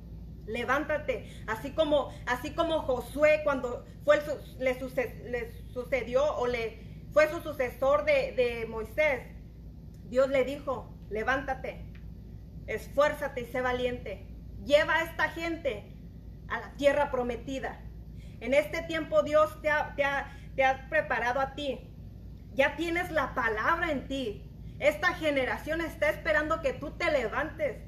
levántate. 0.46 1.28
Así 1.46 1.72
como, 1.72 2.12
así 2.26 2.54
como 2.54 2.82
Josué 2.82 3.40
cuando 3.44 3.84
fue 4.04 4.22
le, 4.58 4.78
sucedió 5.72 6.36
o 6.36 6.46
le 6.46 6.78
fue 7.12 7.28
su 7.28 7.40
sucesor 7.40 8.04
de, 8.04 8.32
de 8.32 8.66
Moisés, 8.66 9.22
Dios 10.04 10.28
le 10.28 10.44
dijo, 10.44 10.94
levántate, 11.10 11.85
esfuérzate 12.66 13.42
y 13.42 13.46
sé 13.46 13.60
valiente. 13.60 14.26
Lleva 14.64 14.96
a 14.96 15.04
esta 15.04 15.28
gente 15.30 15.84
a 16.48 16.60
la 16.60 16.72
tierra 16.76 17.10
prometida. 17.10 17.80
En 18.40 18.54
este 18.54 18.82
tiempo 18.82 19.22
Dios 19.22 19.60
te 19.62 19.70
ha, 19.70 20.86
preparado 20.88 21.40
a 21.40 21.54
ti. 21.54 21.80
Ya 22.54 22.76
tienes 22.76 23.10
la 23.10 23.34
palabra 23.34 23.90
en 23.92 24.08
ti. 24.08 24.42
Esta 24.78 25.14
generación 25.14 25.80
está 25.80 26.10
esperando 26.10 26.60
que 26.60 26.72
tú 26.72 26.90
te 26.92 27.10
levantes 27.10 27.78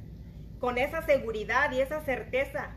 con 0.59 0.79
esa 0.79 1.03
seguridad 1.03 1.71
y 1.73 1.81
esa 1.81 2.01
certeza 2.01 2.71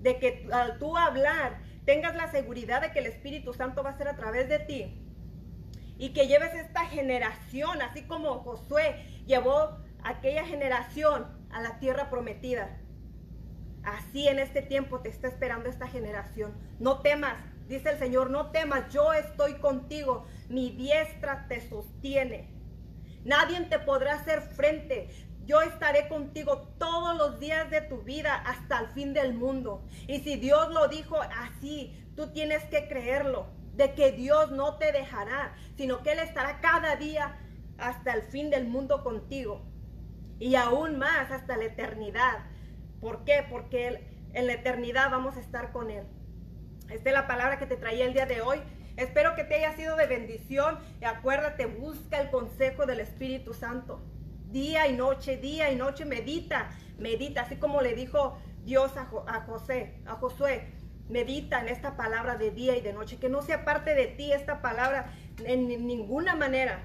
de 0.00 0.18
que 0.18 0.48
al 0.52 0.78
tú 0.78 0.96
hablar 0.96 1.60
tengas 1.84 2.14
la 2.14 2.30
seguridad 2.30 2.80
de 2.80 2.92
que 2.92 3.00
el 3.00 3.06
Espíritu 3.06 3.52
Santo 3.52 3.82
va 3.82 3.90
a 3.90 3.98
ser 3.98 4.08
a 4.08 4.16
través 4.16 4.48
de 4.48 4.60
ti. 4.60 4.98
Y 5.98 6.12
que 6.12 6.26
lleves 6.26 6.54
esta 6.54 6.86
generación, 6.86 7.82
así 7.82 8.02
como 8.02 8.40
Josué 8.40 9.06
llevó 9.26 9.78
aquella 10.04 10.44
generación 10.44 11.26
a 11.50 11.60
la 11.60 11.78
tierra 11.78 12.10
prometida. 12.10 12.78
Así 13.84 14.28
en 14.28 14.38
este 14.38 14.62
tiempo 14.62 15.00
te 15.00 15.08
está 15.08 15.28
esperando 15.28 15.68
esta 15.68 15.88
generación. 15.88 16.54
No 16.78 17.00
temas, 17.00 17.36
dice 17.68 17.90
el 17.90 17.98
Señor, 17.98 18.30
no 18.30 18.50
temas, 18.50 18.92
yo 18.92 19.12
estoy 19.12 19.54
contigo, 19.54 20.26
mi 20.48 20.70
diestra 20.70 21.46
te 21.48 21.68
sostiene. 21.68 22.48
Nadie 23.24 23.60
te 23.62 23.78
podrá 23.78 24.14
hacer 24.14 24.42
frente. 24.42 25.08
Yo 25.44 25.60
estaré 25.60 26.08
contigo 26.08 26.68
todos 26.78 27.16
los 27.16 27.40
días 27.40 27.68
de 27.70 27.80
tu 27.80 28.02
vida 28.02 28.34
hasta 28.34 28.78
el 28.78 28.88
fin 28.88 29.12
del 29.12 29.34
mundo. 29.34 29.84
Y 30.06 30.20
si 30.20 30.36
Dios 30.36 30.72
lo 30.72 30.86
dijo 30.86 31.20
así, 31.20 31.92
tú 32.14 32.32
tienes 32.32 32.64
que 32.66 32.86
creerlo, 32.86 33.46
de 33.74 33.94
que 33.94 34.12
Dios 34.12 34.52
no 34.52 34.76
te 34.76 34.92
dejará, 34.92 35.54
sino 35.76 36.02
que 36.02 36.12
Él 36.12 36.20
estará 36.20 36.60
cada 36.60 36.94
día 36.96 37.38
hasta 37.78 38.12
el 38.12 38.22
fin 38.22 38.50
del 38.50 38.68
mundo 38.68 39.02
contigo. 39.02 39.71
Y 40.42 40.56
aún 40.56 40.98
más 40.98 41.30
hasta 41.30 41.56
la 41.56 41.64
eternidad. 41.64 42.40
¿Por 43.00 43.24
qué? 43.24 43.46
Porque 43.48 44.04
en 44.32 44.46
la 44.46 44.54
eternidad 44.54 45.10
vamos 45.10 45.36
a 45.36 45.40
estar 45.40 45.70
con 45.70 45.90
Él. 45.90 46.04
Esta 46.90 47.10
es 47.10 47.14
la 47.14 47.26
palabra 47.28 47.58
que 47.58 47.66
te 47.66 47.76
traía 47.76 48.04
el 48.04 48.12
día 48.12 48.26
de 48.26 48.40
hoy. 48.40 48.58
Espero 48.96 49.34
que 49.36 49.44
te 49.44 49.54
haya 49.54 49.76
sido 49.76 49.96
de 49.96 50.06
bendición 50.06 50.78
y 51.00 51.04
acuérdate, 51.04 51.66
busca 51.66 52.20
el 52.20 52.30
consejo 52.30 52.86
del 52.86 53.00
Espíritu 53.00 53.54
Santo 53.54 54.02
día 54.50 54.86
y 54.86 54.92
noche, 54.92 55.38
día 55.38 55.70
y 55.70 55.76
noche, 55.76 56.04
medita, 56.04 56.70
medita, 56.98 57.42
así 57.42 57.56
como 57.56 57.80
le 57.80 57.94
dijo 57.94 58.36
Dios 58.64 58.92
a, 58.96 59.06
José, 59.46 59.94
a 60.06 60.14
Josué, 60.16 60.72
medita 61.08 61.60
en 61.60 61.68
esta 61.68 61.96
palabra 61.96 62.36
de 62.36 62.50
día 62.50 62.76
y 62.76 62.80
de 62.80 62.92
noche, 62.92 63.18
que 63.18 63.28
no 63.28 63.42
sea 63.42 63.64
parte 63.64 63.94
de 63.94 64.08
ti 64.08 64.32
esta 64.32 64.60
palabra 64.60 65.14
en 65.44 65.68
ninguna 65.86 66.34
manera, 66.34 66.80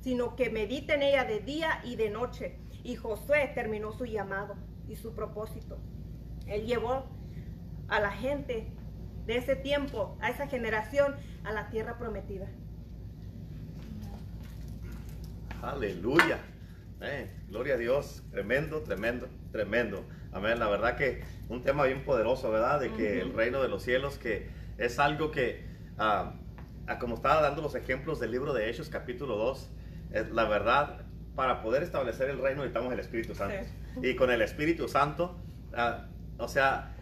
sino 0.00 0.36
que 0.36 0.48
medita 0.50 0.94
en 0.94 1.02
ella 1.02 1.24
de 1.24 1.40
día 1.40 1.80
y 1.84 1.96
de 1.96 2.10
noche. 2.10 2.56
Y 2.84 2.96
Josué 2.96 3.50
terminó 3.54 3.92
su 3.92 4.04
llamado 4.06 4.56
y 4.88 4.96
su 4.96 5.14
propósito. 5.14 5.78
Él 6.46 6.66
llevó 6.66 7.06
a 7.88 8.00
la 8.00 8.10
gente 8.10 8.66
de 9.26 9.36
ese 9.36 9.56
tiempo, 9.56 10.16
a 10.20 10.30
esa 10.30 10.46
generación, 10.46 11.14
a 11.44 11.52
la 11.52 11.68
tierra 11.68 11.98
prometida. 11.98 12.46
Aleluya. 15.62 16.38
Eh, 17.00 17.30
gloria 17.48 17.74
a 17.74 17.76
Dios, 17.76 18.22
tremendo, 18.30 18.80
tremendo, 18.80 19.28
tremendo. 19.52 20.04
Amén. 20.32 20.58
La 20.58 20.68
verdad 20.68 20.96
que 20.96 21.22
un 21.48 21.62
tema 21.62 21.84
bien 21.84 22.04
poderoso, 22.04 22.50
¿verdad? 22.50 22.80
De 22.80 22.92
que 22.92 23.20
el 23.20 23.34
reino 23.34 23.62
de 23.62 23.68
los 23.68 23.82
cielos, 23.82 24.18
que 24.18 24.48
es 24.78 24.98
algo 24.98 25.30
que, 25.30 25.64
ah, 25.98 26.34
ah, 26.86 26.98
como 26.98 27.14
estaba 27.14 27.42
dando 27.42 27.62
los 27.62 27.74
ejemplos 27.74 28.18
del 28.20 28.30
libro 28.30 28.52
de 28.52 28.68
Hechos, 28.68 28.88
capítulo 28.88 29.36
2, 29.36 29.70
la 30.32 30.44
verdad, 30.44 31.02
para 31.38 31.62
poder 31.62 31.84
establecer 31.84 32.30
el 32.30 32.42
reino 32.42 32.62
necesitamos 32.62 32.92
el 32.92 32.98
Espíritu 32.98 33.32
Santo. 33.32 33.64
Y 34.02 34.16
con 34.16 34.28
el 34.32 34.42
Espíritu 34.42 34.88
Santo, 34.88 35.36
ah, 35.72 36.06
o 36.36 36.48
sea, 36.48 36.96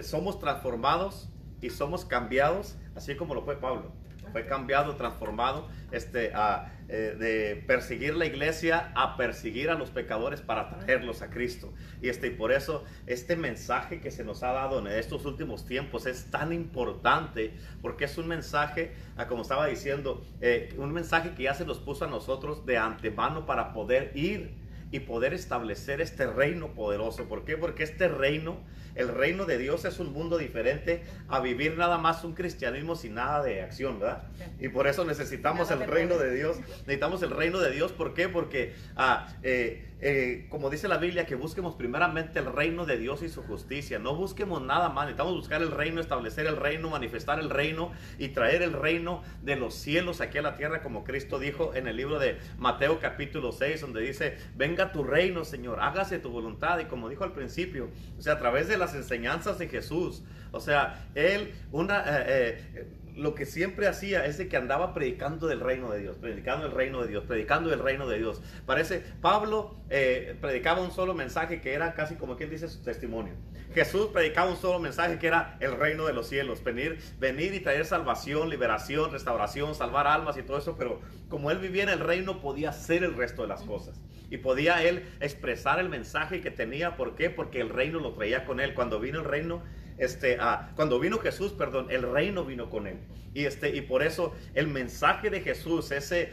somos 0.00 0.38
transformados 0.38 1.28
y 1.60 1.68
somos 1.68 2.06
cambiados, 2.06 2.78
así 2.96 3.14
como 3.14 3.34
lo 3.34 3.42
fue 3.42 3.60
Pablo. 3.60 3.92
Fue 4.32 4.46
cambiado, 4.46 4.96
transformado, 4.96 5.68
este, 5.90 6.32
a, 6.34 6.72
eh, 6.88 7.16
de 7.18 7.64
perseguir 7.66 8.14
la 8.14 8.26
iglesia 8.26 8.92
a 8.94 9.16
perseguir 9.16 9.70
a 9.70 9.74
los 9.74 9.90
pecadores 9.90 10.40
para 10.40 10.70
traerlos 10.70 11.22
a 11.22 11.30
Cristo. 11.30 11.72
Y, 12.00 12.08
este, 12.08 12.30
por 12.30 12.52
eso 12.52 12.84
este 13.06 13.36
mensaje 13.36 14.00
que 14.00 14.10
se 14.10 14.24
nos 14.24 14.42
ha 14.42 14.52
dado 14.52 14.78
en 14.78 14.86
estos 14.86 15.24
últimos 15.26 15.66
tiempos 15.66 16.06
es 16.06 16.30
tan 16.30 16.52
importante, 16.52 17.52
porque 17.82 18.04
es 18.06 18.16
un 18.18 18.28
mensaje, 18.28 18.92
como 19.28 19.42
estaba 19.42 19.66
diciendo, 19.66 20.24
eh, 20.40 20.74
un 20.78 20.92
mensaje 20.92 21.34
que 21.34 21.44
ya 21.44 21.54
se 21.54 21.64
nos 21.64 21.78
puso 21.78 22.04
a 22.04 22.08
nosotros 22.08 22.64
de 22.64 22.78
antemano 22.78 23.46
para 23.46 23.72
poder 23.72 24.12
ir 24.14 24.54
y 24.90 25.00
poder 25.00 25.34
establecer 25.34 26.00
este 26.00 26.26
reino 26.26 26.68
poderoso. 26.68 27.28
¿Por 27.28 27.44
qué? 27.44 27.56
Porque 27.56 27.82
este 27.82 28.08
reino 28.08 28.60
el 28.98 29.08
reino 29.08 29.46
de 29.46 29.58
Dios 29.58 29.84
es 29.84 30.00
un 30.00 30.12
mundo 30.12 30.38
diferente 30.38 31.02
a 31.28 31.40
vivir 31.40 31.76
nada 31.76 31.98
más 31.98 32.24
un 32.24 32.34
cristianismo 32.34 32.96
sin 32.96 33.14
nada 33.14 33.42
de 33.42 33.62
acción, 33.62 34.00
¿verdad? 34.00 34.24
Y 34.58 34.68
por 34.68 34.88
eso 34.88 35.04
necesitamos 35.04 35.70
el 35.70 35.86
reino 35.86 36.18
de 36.18 36.34
Dios. 36.34 36.58
Necesitamos 36.80 37.22
el 37.22 37.30
reino 37.30 37.60
de 37.60 37.70
Dios. 37.70 37.92
¿Por 37.92 38.12
qué? 38.14 38.28
Porque, 38.28 38.74
ah, 38.96 39.28
eh, 39.42 39.88
eh, 40.00 40.46
como 40.48 40.70
dice 40.70 40.88
la 40.88 40.98
Biblia, 40.98 41.26
que 41.26 41.34
busquemos 41.34 41.74
primeramente 41.74 42.38
el 42.38 42.46
reino 42.46 42.86
de 42.86 42.98
Dios 42.98 43.22
y 43.22 43.28
su 43.28 43.42
justicia. 43.42 43.98
No 43.98 44.14
busquemos 44.16 44.62
nada 44.62 44.88
más. 44.88 45.06
Necesitamos 45.06 45.34
buscar 45.34 45.62
el 45.62 45.70
reino, 45.70 46.00
establecer 46.00 46.46
el 46.46 46.56
reino, 46.56 46.90
manifestar 46.90 47.38
el 47.38 47.50
reino 47.50 47.92
y 48.18 48.28
traer 48.28 48.62
el 48.62 48.72
reino 48.72 49.22
de 49.42 49.56
los 49.56 49.74
cielos 49.74 50.20
aquí 50.20 50.38
a 50.38 50.42
la 50.42 50.56
tierra, 50.56 50.82
como 50.82 51.04
Cristo 51.04 51.38
dijo 51.38 51.72
en 51.74 51.86
el 51.86 51.96
libro 51.96 52.18
de 52.18 52.38
Mateo 52.58 52.98
capítulo 53.00 53.52
6, 53.52 53.80
donde 53.80 54.00
dice, 54.00 54.36
venga 54.56 54.92
tu 54.92 55.04
reino, 55.04 55.44
Señor, 55.44 55.80
hágase 55.80 56.18
tu 56.18 56.30
voluntad. 56.30 56.78
Y 56.80 56.86
como 56.86 57.08
dijo 57.08 57.24
al 57.24 57.32
principio, 57.32 57.90
o 58.18 58.22
sea, 58.22 58.34
a 58.34 58.38
través 58.38 58.66
de 58.68 58.76
las 58.88 58.96
enseñanzas 58.96 59.58
de 59.58 59.68
Jesús, 59.68 60.22
o 60.52 60.60
sea, 60.60 61.08
él, 61.14 61.54
una... 61.72 62.04
Eh, 62.06 62.64
eh, 62.74 62.88
lo 63.16 63.34
que 63.34 63.46
siempre 63.46 63.88
hacía 63.88 64.24
es 64.26 64.38
de 64.38 64.46
que 64.46 64.56
andaba 64.56 64.94
predicando 64.94 65.48
del 65.48 65.58
reino 65.58 65.90
de 65.90 65.98
Dios, 65.98 66.16
predicando 66.20 66.66
el 66.66 66.72
reino 66.72 67.02
de 67.02 67.08
Dios, 67.08 67.24
predicando 67.24 67.72
el 67.72 67.80
reino 67.80 68.08
de 68.08 68.16
Dios. 68.16 68.40
Parece, 68.64 69.02
Pablo 69.20 69.74
eh, 69.90 70.36
predicaba 70.40 70.80
un 70.80 70.92
solo 70.92 71.14
mensaje 71.14 71.60
que 71.60 71.74
era 71.74 71.94
casi 71.94 72.14
como 72.14 72.36
quien 72.36 72.48
dice 72.48 72.68
su 72.68 72.80
testimonio. 72.80 73.34
Jesús 73.74 74.06
predicaba 74.12 74.50
un 74.50 74.56
solo 74.56 74.78
mensaje 74.78 75.18
que 75.18 75.26
era 75.26 75.56
el 75.58 75.76
reino 75.76 76.06
de 76.06 76.12
los 76.12 76.28
cielos, 76.28 76.62
venir, 76.62 77.00
venir 77.18 77.54
y 77.54 77.60
traer 77.60 77.86
salvación, 77.86 78.50
liberación, 78.50 79.10
restauración, 79.10 79.74
salvar 79.74 80.06
almas 80.06 80.36
y 80.36 80.42
todo 80.42 80.58
eso, 80.58 80.76
pero 80.78 81.00
como 81.28 81.50
él 81.50 81.58
vivía 81.58 81.82
en 81.82 81.88
el 81.88 81.98
reino 81.98 82.40
podía 82.40 82.70
hacer 82.70 83.02
el 83.02 83.16
resto 83.16 83.42
de 83.42 83.48
las 83.48 83.62
cosas. 83.62 84.00
Y 84.30 84.38
podía 84.38 84.82
él 84.82 85.04
expresar 85.20 85.78
el 85.78 85.88
mensaje 85.88 86.40
que 86.40 86.50
tenía. 86.50 86.96
¿Por 86.96 87.14
qué? 87.14 87.30
Porque 87.30 87.60
el 87.60 87.70
reino 87.70 88.00
lo 88.00 88.12
traía 88.12 88.44
con 88.44 88.60
él. 88.60 88.74
Cuando 88.74 89.00
vino 89.00 89.20
el 89.20 89.24
reino, 89.24 89.62
este, 89.98 90.38
cuando 90.76 91.00
vino 91.00 91.18
Jesús, 91.18 91.52
perdón, 91.52 91.88
el 91.90 92.02
reino 92.02 92.44
vino 92.44 92.70
con 92.70 92.86
él. 92.86 92.98
Y, 93.34 93.44
este, 93.44 93.76
y 93.76 93.82
por 93.82 94.02
eso 94.02 94.34
el 94.54 94.68
mensaje 94.68 95.28
de 95.30 95.40
Jesús, 95.40 95.90
ese, 95.90 96.32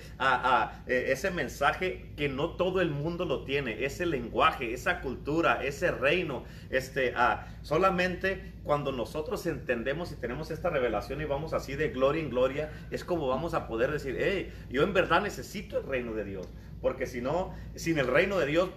e, 0.88 1.12
ese 1.12 1.30
mensaje 1.30 2.06
que 2.16 2.30
no 2.30 2.52
todo 2.52 2.82
el 2.82 2.90
mundo 2.90 3.26
lo 3.26 3.44
tiene, 3.44 3.86
ese 3.86 4.06
lenguaje, 4.06 4.74
esa 4.74 5.02
cultura, 5.02 5.64
ese 5.64 5.92
reino, 5.92 6.46
este, 6.70 7.14
solamente 7.62 8.54
cuando 8.64 8.92
nosotros 8.92 9.46
entendemos 9.46 10.12
y 10.12 10.16
tenemos 10.16 10.52
esta 10.52 10.70
revelación 10.70 11.22
y 11.22 11.26
vamos 11.26 11.54
así 11.54 11.76
de 11.76 11.90
gloria 11.90 12.24
en 12.24 12.30
gloria, 12.30 12.72
es 12.92 13.04
como 13.04 13.28
vamos 13.28 13.54
a 13.54 13.68
poder 13.68 13.92
decir, 13.92 14.18
hey, 14.20 14.52
yo 14.70 14.84
en 14.84 14.94
verdad 14.94 15.22
necesito 15.22 15.80
el 15.80 15.86
reino 15.86 16.14
de 16.14 16.24
Dios. 16.24 16.48
Porque 16.82 17.06
si 17.06 17.22
no, 17.22 17.54
sin 17.76 17.98
el 17.98 18.08
reino 18.08 18.38
de 18.38 18.46
Dios, 18.46 18.70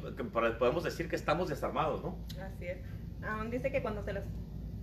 podemos 0.58 0.84
decir 0.84 1.08
que 1.08 1.16
estamos 1.16 1.48
desarmados, 1.48 2.02
¿no? 2.02 2.18
Así 2.42 2.66
es. 2.66 2.78
Aún 3.22 3.50
dice 3.50 3.70
que 3.70 3.82
cuando 3.82 4.02
se 4.02 4.12
les 4.12 4.24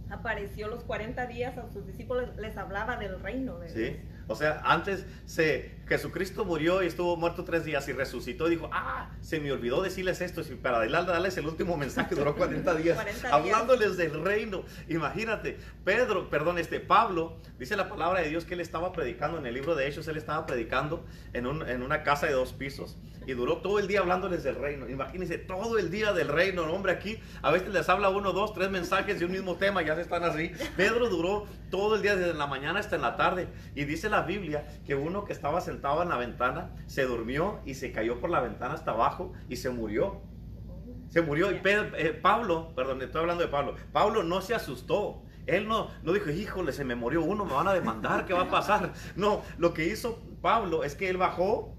apareció 0.09 0.67
los 0.67 0.83
40 0.83 1.25
días 1.27 1.57
a 1.57 1.67
sus 1.71 1.87
discípulos, 1.87 2.35
les 2.37 2.57
hablaba 2.57 2.97
del 2.97 3.19
reino 3.19 3.57
de 3.59 3.69
Sí, 3.69 3.99
o 4.27 4.35
sea, 4.35 4.61
antes 4.63 5.05
se, 5.25 5.75
Jesucristo 5.87 6.45
murió 6.45 6.83
y 6.83 6.87
estuvo 6.87 7.15
muerto 7.17 7.43
tres 7.43 7.65
días 7.65 7.87
y 7.87 7.93
resucitó 7.93 8.47
y 8.47 8.51
dijo, 8.51 8.69
ah, 8.73 9.11
se 9.21 9.39
me 9.39 9.51
olvidó 9.51 9.81
decirles 9.81 10.21
esto, 10.21 10.41
y 10.41 10.55
para 10.55 10.77
adelante 10.77 11.11
darles 11.11 11.37
el 11.37 11.45
último 11.45 11.77
mensaje, 11.77 12.15
duró 12.15 12.35
40 12.35 12.75
días, 12.77 12.97
hablándoles 13.31 13.97
del 13.97 14.23
reino. 14.23 14.63
Imagínate, 14.89 15.57
Pedro, 15.83 16.29
perdón, 16.29 16.57
este 16.57 16.79
Pablo, 16.79 17.37
dice 17.59 17.75
la 17.75 17.89
palabra 17.89 18.21
de 18.21 18.29
Dios 18.29 18.45
que 18.45 18.55
él 18.55 18.61
estaba 18.61 18.91
predicando 18.91 19.37
en 19.37 19.45
el 19.45 19.53
libro 19.53 19.75
de 19.75 19.87
Hechos, 19.87 20.07
él 20.07 20.17
estaba 20.17 20.45
predicando 20.45 21.05
en, 21.33 21.45
un, 21.45 21.67
en 21.67 21.81
una 21.81 22.03
casa 22.03 22.25
de 22.25 22.33
dos 22.33 22.53
pisos 22.53 22.97
y 23.25 23.33
duró 23.33 23.57
todo 23.57 23.79
el 23.79 23.87
día 23.87 23.99
hablándoles 23.99 24.43
del 24.43 24.55
reino. 24.55 24.89
Imagínense, 24.89 25.37
todo 25.37 25.77
el 25.77 25.89
día 25.91 26.13
del 26.13 26.27
reino, 26.27 26.63
hombre, 26.63 26.91
aquí 26.91 27.19
a 27.41 27.51
veces 27.51 27.69
les 27.69 27.87
habla 27.89 28.09
uno, 28.09 28.33
dos, 28.33 28.53
tres 28.53 28.69
mensajes 28.69 29.19
de 29.19 29.25
un 29.25 29.31
mismo 29.31 29.55
tema, 29.55 29.81
ya 29.81 29.95
se 29.95 30.01
están 30.01 30.23
así. 30.23 30.51
Pedro 30.75 31.09
duró 31.09 31.45
todo 31.69 31.95
el 31.95 32.01
día, 32.01 32.15
desde 32.15 32.33
la 32.33 32.47
mañana 32.47 32.79
hasta 32.79 32.95
en 32.95 33.01
la 33.01 33.15
tarde. 33.15 33.47
Y 33.75 33.85
dice 33.85 34.09
la 34.09 34.21
Biblia 34.21 34.67
que 34.85 34.95
uno 34.95 35.25
que 35.25 35.33
estaba 35.33 35.61
sentado 35.61 36.03
en 36.03 36.09
la 36.09 36.17
ventana 36.17 36.71
se 36.87 37.05
durmió 37.05 37.59
y 37.65 37.75
se 37.75 37.91
cayó 37.91 38.19
por 38.19 38.29
la 38.29 38.41
ventana 38.41 38.73
hasta 38.73 38.91
abajo 38.91 39.33
y 39.49 39.57
se 39.57 39.69
murió 39.69 40.21
Se 41.09 41.21
murió 41.21 41.51
y 41.51 41.61
eh, 41.63 42.19
Pablo, 42.21 42.73
perdón, 42.75 43.01
estoy 43.01 43.21
hablando 43.21 43.43
de 43.43 43.49
Pablo. 43.49 43.75
Pablo 43.91 44.23
no 44.23 44.41
se 44.41 44.55
asustó. 44.55 45.21
Él 45.45 45.67
no, 45.67 45.91
no 46.01 46.13
dijo, 46.13 46.31
híjole, 46.31 46.71
se 46.71 46.83
me 46.83 46.95
murió 46.95 47.21
uno, 47.21 47.45
me 47.45 47.53
van 47.53 47.67
a 47.67 47.73
demandar, 47.73 48.25
¿qué 48.25 48.33
va 48.33 48.41
a 48.41 48.49
pasar? 48.49 48.93
No, 49.15 49.43
lo 49.59 49.73
que 49.73 49.85
hizo 49.85 50.19
Pablo 50.41 50.83
es 50.83 50.95
que 50.95 51.09
él 51.09 51.17
bajó, 51.17 51.74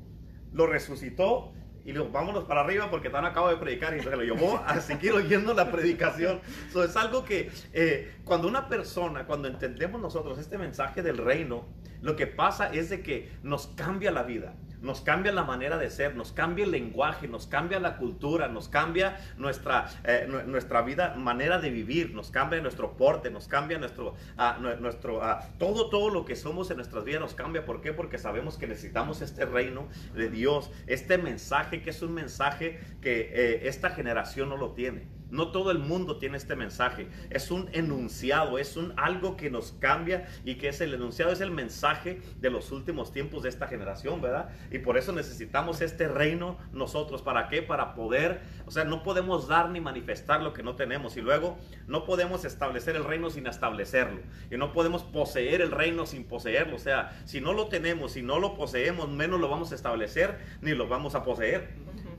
lo 0.57 0.67
resucitó 0.67 1.53
y 1.85 1.93
le 1.93 2.01
dijo, 2.01 2.11
vámonos 2.11 2.45
para 2.45 2.63
arriba 2.63 2.91
porque 2.91 3.11
tan 3.11 3.25
acabo 3.25 3.49
de 3.49 3.59
predicar 3.59 3.97
y 3.97 4.01
se 4.01 4.11
lo 4.11 4.23
llevó 4.23 4.61
a 4.67 4.81
seguir 4.81 5.13
oyendo 5.13 5.55
la 5.55 5.71
predicación. 5.71 6.41
Eso 6.69 6.83
es 6.83 6.97
algo 6.97 7.25
que 7.25 7.51
eh, 7.73 8.17
cuando 8.25 8.49
una 8.49 8.69
persona, 8.69 9.27
cuando 9.27 9.47
entendemos 9.47 10.01
nosotros 10.01 10.39
este 10.39 10.59
mensaje 10.59 11.03
del 11.03 11.19
reino, 11.19 11.65
lo 12.03 12.17
que 12.17 12.27
pasa 12.27 12.73
es 12.73 12.91
de 12.91 13.03
que 13.03 13.31
nos 13.43 13.69
cambia 13.69 14.11
la 14.11 14.25
vida 14.25 14.55
nos 14.87 15.01
cambia 15.01 15.33
la 15.33 15.45
manera 15.45 15.77
de 15.77 15.91
ser, 15.91 16.17
nos 16.17 16.33
cambia 16.33 16.65
el 16.65 16.71
lenguaje, 16.71 17.29
nos 17.29 17.47
cambia 17.47 17.81
la 17.81 17.97
cultura, 17.97 18.49
nos 18.49 18.69
cambia 18.69 19.19
nuestra, 19.37 19.89
eh, 20.05 20.27
nuestra 20.47 20.83
vida, 20.83 21.15
manera 21.17 21.59
de 21.59 21.71
vivir, 21.71 22.15
nos 22.15 22.31
cambia 22.31 22.61
nuestro 22.61 22.97
porte, 22.97 23.31
nos 23.31 23.49
cambia 23.49 23.79
nuestro, 23.79 24.15
ah, 24.39 24.59
nuestro 24.81 25.23
ah, 25.23 25.47
todo, 25.59 25.91
todo 25.91 26.11
lo 26.11 26.25
que 26.25 26.37
somos 26.37 26.71
en 26.71 26.77
nuestras 26.77 27.05
vidas 27.05 27.21
nos 27.21 27.35
cambia. 27.35 27.65
¿Por 27.65 27.81
qué? 27.81 27.93
Porque 27.93 28.17
sabemos 28.17 28.57
que 28.57 28.67
necesitamos 28.67 29.21
este 29.21 29.45
reino 29.45 29.89
de 30.15 30.31
Dios, 30.31 30.71
este 30.87 31.19
mensaje 31.19 31.83
que 31.83 31.91
es 31.91 32.01
un 32.03 32.15
mensaje 32.15 32.81
que 33.03 33.33
eh, 33.33 33.69
esta 33.69 33.91
generación 33.91 34.49
no 34.49 34.57
lo 34.57 34.73
tiene. 34.73 35.16
No 35.31 35.51
todo 35.51 35.71
el 35.71 35.79
mundo 35.79 36.19
tiene 36.19 36.37
este 36.37 36.57
mensaje. 36.57 37.09
Es 37.31 37.51
un 37.51 37.69
enunciado, 37.73 38.59
es 38.59 38.77
un 38.77 38.95
algo 38.97 39.37
que 39.37 39.51
nos 39.51 39.73
cambia 39.73 40.27
y 40.45 40.57
que 40.57 40.69
es 40.69 40.81
el 40.81 40.95
enunciado, 40.95 41.33
es 41.33 41.41
el 41.41 41.51
mensaje 41.51 42.21
de 42.41 42.51
los 42.51 42.71
últimos 42.73 43.13
tiempos 43.13 43.43
de 43.43 43.49
esta 43.49 43.67
generación, 43.67 44.21
¿verdad? 44.21 44.51
Y 44.71 44.79
por 44.79 44.97
eso 44.97 45.13
necesitamos 45.13 45.81
este 45.81 46.09
reino 46.09 46.59
nosotros. 46.73 47.23
¿Para 47.23 47.49
qué? 47.49 47.63
Para 47.63 47.95
poder, 47.95 48.41
o 48.67 48.71
sea, 48.71 48.85
no 48.85 49.03
podemos 49.03 49.49
dar 49.49 49.71
ni 49.71 49.81
manifestar 49.81 50.43
lo 50.43 50.53
que 50.53 50.63
no 50.63 50.77
tenemos. 50.77 51.17
Y 51.17 51.23
luego 51.23 51.59
no 51.87 52.05
podemos 52.05 52.45
establecer 52.45 52.97
el 52.97 53.05
reino 53.05 53.31
sin 53.31 53.47
establecerlo. 53.47 54.21
Y 54.51 54.57
no 54.57 54.73
podemos 54.73 55.03
poseer 55.03 55.61
el 55.61 55.71
reino 55.71 56.07
sin 56.07 56.25
poseerlo. 56.25 56.77
O 56.77 56.81
sea, 56.81 57.21
si 57.25 57.41
no 57.41 57.53
lo 57.53 57.69
tenemos, 57.69 58.13
si 58.13 58.23
no 58.23 58.39
lo 58.39 58.55
poseemos, 58.55 59.09
menos 59.09 59.41
lo 59.41 59.49
vamos 59.49 59.73
a 59.73 59.75
establecer 59.75 60.39
ni 60.61 60.73
lo 60.73 60.89
vamos 60.89 61.15
a 61.15 61.25
poseer. 61.25 61.75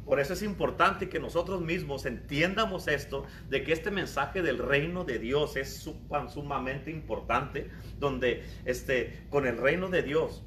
Por 0.08 0.22
eso 0.22 0.32
es 0.32 0.41
importante 0.41 1.10
que 1.10 1.20
nosotros 1.20 1.60
mismos 1.60 2.06
entiendamos 2.06 2.88
esto, 2.88 3.26
de 3.50 3.65
que 3.65 3.74
este 3.74 3.91
mensaje 3.91 4.41
del 4.41 4.58
reino 4.58 5.04
de 5.04 5.20
Dios 5.20 5.58
es 5.58 5.86
sumamente 6.30 6.91
importante, 6.91 7.70
donde 8.00 8.46
este, 8.63 9.26
con 9.30 9.46
el 9.46 9.58
reino 9.58 9.89
de 9.89 10.04
Dios, 10.04 10.46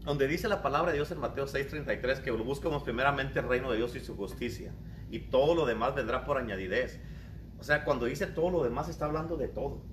donde 0.00 0.26
dice 0.26 0.48
la 0.48 0.60
palabra 0.60 0.90
de 0.90 0.96
Dios 0.96 1.12
en 1.12 1.20
Mateo 1.20 1.46
6:33, 1.46 2.20
que 2.20 2.32
busquemos 2.32 2.82
primeramente 2.82 3.38
el 3.38 3.46
reino 3.46 3.70
de 3.70 3.76
Dios 3.76 3.94
y 3.94 4.00
su 4.00 4.16
justicia, 4.16 4.74
y 5.08 5.20
todo 5.20 5.54
lo 5.54 5.66
demás 5.66 5.94
vendrá 5.94 6.24
por 6.24 6.36
añadidez. 6.36 6.98
O 7.60 7.62
sea, 7.62 7.84
cuando 7.84 8.06
dice 8.06 8.26
todo 8.26 8.50
lo 8.50 8.64
demás 8.64 8.88
está 8.88 9.04
hablando 9.04 9.36
de 9.36 9.46
todo 9.46 9.84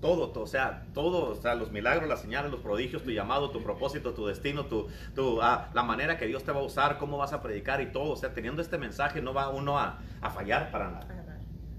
todo, 0.00 0.32
o 0.40 0.46
sea, 0.46 0.84
todo, 0.92 1.30
o 1.30 1.34
sea, 1.34 1.54
los 1.54 1.70
milagros, 1.72 2.08
las 2.08 2.20
señales, 2.20 2.50
los 2.50 2.60
prodigios, 2.60 3.02
tu 3.02 3.10
llamado, 3.10 3.50
tu 3.50 3.62
propósito, 3.62 4.12
tu 4.12 4.26
destino, 4.26 4.66
tu, 4.66 4.88
tu 5.14 5.40
ah, 5.42 5.70
la 5.74 5.82
manera 5.82 6.18
que 6.18 6.26
Dios 6.26 6.44
te 6.44 6.52
va 6.52 6.60
a 6.60 6.64
usar, 6.64 6.98
cómo 6.98 7.16
vas 7.16 7.32
a 7.32 7.42
predicar 7.42 7.80
y 7.80 7.86
todo, 7.92 8.12
o 8.12 8.16
sea, 8.16 8.32
teniendo 8.34 8.62
este 8.62 8.78
mensaje 8.78 9.22
no 9.22 9.32
va 9.32 9.48
uno 9.48 9.78
a, 9.78 9.98
a 10.20 10.30
fallar 10.30 10.70
para 10.70 10.90
nada. 10.90 11.16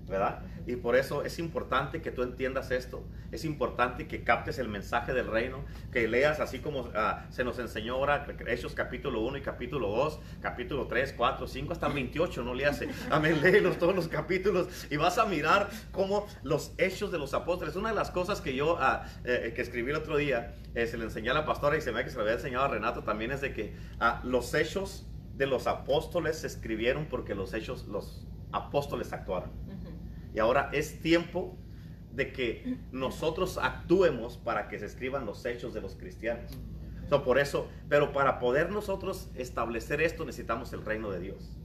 ¿verdad? 0.08 0.40
Y 0.68 0.76
por 0.76 0.98
eso 0.98 1.24
es 1.24 1.40
importante 1.40 2.02
que 2.02 2.12
tú 2.12 2.24
entiendas 2.24 2.72
esto, 2.72 3.02
es 3.32 3.46
importante 3.46 4.06
que 4.06 4.26
captes 4.26 4.60
el 4.60 4.68
mensaje 4.68 5.14
del 5.14 5.28
reino, 5.28 5.64
que 5.94 6.10
leas 6.10 6.42
así 6.42 6.60
como 6.60 6.90
ah, 6.94 7.26
se 7.30 7.46
nos 7.46 7.58
enseñó 7.58 7.94
ahora 7.94 8.28
Hechos 8.48 8.74
capítulo 8.74 9.22
1 9.22 9.38
y 9.38 9.42
capítulo 9.42 9.88
2, 9.88 10.20
capítulo 10.42 10.88
3, 10.88 11.14
4, 11.16 11.48
5 11.48 11.72
hasta 11.72 11.88
28, 11.88 12.44
no 12.44 12.54
le 12.54 12.66
hace. 12.66 12.90
Amén, 13.10 13.40
léelos 13.42 13.78
todos 13.78 13.96
los 13.96 14.10
capítulos 14.10 14.68
y 14.92 14.98
vas 14.98 15.18
a 15.18 15.26
mirar 15.26 15.70
cómo 15.94 16.28
los 16.44 16.74
hechos 16.78 17.14
de 17.14 17.18
los 17.18 17.34
apóstoles, 17.34 17.78
una 17.78 17.90
de 17.90 17.96
las 17.96 18.12
cosas 18.12 18.42
que 18.42 18.54
yo 18.54 18.78
eh, 19.24 19.54
que 19.56 19.62
escribí 19.62 19.92
el 19.92 19.98
otro 19.98 20.18
día, 20.18 20.54
eh, 20.76 20.86
se 20.86 20.98
le 20.98 21.06
enseñé 21.06 21.30
a 21.30 21.34
la 21.34 21.46
pastora 21.46 21.78
y 21.78 21.82
se 21.82 21.94
me 21.94 22.04
que 22.04 22.10
se 22.10 22.18
lo 22.18 22.24
había 22.24 22.34
enseñado 22.34 22.66
a 22.66 22.68
Renato 22.68 23.04
también 23.04 23.32
es 23.32 23.40
de 23.40 23.54
que 23.54 23.74
ah, 24.02 24.22
los 24.26 24.54
hechos 24.54 25.08
de 25.38 25.48
los 25.48 25.66
apóstoles 25.66 26.40
se 26.40 26.48
escribieron 26.48 27.06
porque 27.06 27.36
los 27.36 27.54
hechos, 27.54 27.88
los 27.88 28.28
apóstoles 28.52 29.14
actuaron. 29.14 29.67
Y 30.38 30.40
ahora 30.40 30.70
es 30.72 31.02
tiempo 31.02 31.58
de 32.12 32.32
que 32.32 32.78
nosotros 32.92 33.58
actuemos 33.58 34.38
para 34.38 34.68
que 34.68 34.78
se 34.78 34.86
escriban 34.86 35.26
los 35.26 35.44
hechos 35.48 35.74
de 35.74 35.82
los 35.82 35.96
cristianos. 35.96 36.52
por 37.26 37.40
eso, 37.40 37.68
pero 37.90 38.14
para 38.14 38.38
poder 38.38 38.70
nosotros 38.70 39.32
establecer 39.34 40.00
esto 40.00 40.26
necesitamos 40.26 40.72
el 40.74 40.86
reino 40.86 41.10
de 41.10 41.22
Dios. 41.22 41.58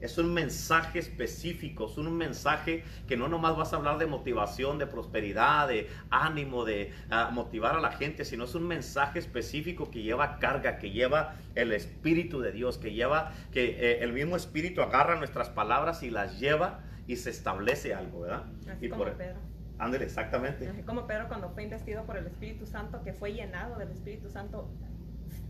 Es 0.00 0.18
un 0.18 0.34
mensaje 0.34 0.98
específico, 0.98 1.86
es 1.86 1.98
un 1.98 2.16
mensaje 2.16 2.82
que 3.06 3.16
no 3.16 3.28
nomás 3.28 3.56
vas 3.56 3.72
a 3.72 3.76
hablar 3.76 3.96
de 3.98 4.06
motivación, 4.06 4.78
de 4.78 4.88
prosperidad, 4.88 5.68
de 5.68 5.88
ánimo, 6.10 6.64
de 6.64 6.92
ah, 7.10 7.30
motivar 7.32 7.76
a 7.76 7.80
la 7.80 7.92
gente, 7.92 8.24
sino 8.24 8.42
es 8.42 8.56
un 8.56 8.66
mensaje 8.66 9.20
específico 9.20 9.88
que 9.88 10.02
lleva 10.02 10.40
carga, 10.40 10.78
que 10.78 10.90
lleva 10.90 11.36
el 11.54 11.70
Espíritu 11.70 12.40
de 12.40 12.50
Dios, 12.50 12.76
que 12.76 12.92
lleva, 12.92 13.32
que 13.52 13.66
eh, 13.66 14.02
el 14.02 14.12
mismo 14.12 14.34
Espíritu 14.34 14.82
agarra 14.82 15.14
nuestras 15.14 15.48
palabras 15.48 16.02
y 16.02 16.10
las 16.10 16.40
lleva 16.40 16.80
y 17.06 17.16
se 17.16 17.30
establece 17.30 17.94
algo, 17.94 18.20
¿verdad? 18.20 18.44
Así 18.70 18.86
y 18.86 18.88
como 18.88 19.04
Pedro. 19.04 19.38
Ándale, 19.78 20.04
exactamente. 20.04 20.68
Así 20.68 20.82
como 20.82 21.06
Pedro 21.06 21.28
cuando 21.28 21.50
fue 21.50 21.62
investido 21.64 22.04
por 22.04 22.16
el 22.16 22.26
Espíritu 22.26 22.66
Santo, 22.66 23.02
que 23.02 23.12
fue 23.12 23.32
llenado 23.32 23.76
del 23.78 23.90
Espíritu 23.90 24.30
Santo, 24.30 24.68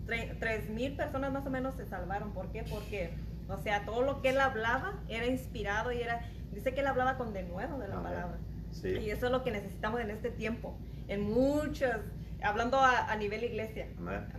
tres 0.06 0.68
mil 0.68 0.96
personas 0.96 1.32
más 1.32 1.46
o 1.46 1.50
menos 1.50 1.74
se 1.76 1.86
salvaron. 1.86 2.32
¿Por 2.32 2.50
qué? 2.50 2.64
Porque, 2.68 3.10
o 3.48 3.58
sea, 3.58 3.84
todo 3.84 4.02
lo 4.02 4.22
que 4.22 4.30
él 4.30 4.40
hablaba 4.40 5.00
era 5.08 5.26
inspirado 5.26 5.92
y 5.92 6.02
era, 6.02 6.20
dice 6.52 6.74
que 6.74 6.80
él 6.80 6.86
hablaba 6.86 7.16
con 7.16 7.32
denuedo 7.32 7.78
de 7.78 7.88
la 7.88 8.02
palabra. 8.02 8.38
Sí. 8.72 8.88
Y 8.88 9.10
eso 9.10 9.26
es 9.26 9.32
lo 9.32 9.42
que 9.42 9.52
necesitamos 9.52 10.00
en 10.00 10.10
este 10.10 10.30
tiempo. 10.30 10.76
En 11.08 11.22
muchos, 11.22 11.90
hablando 12.42 12.78
a, 12.80 13.14
nivel 13.16 13.44
iglesia, 13.44 13.86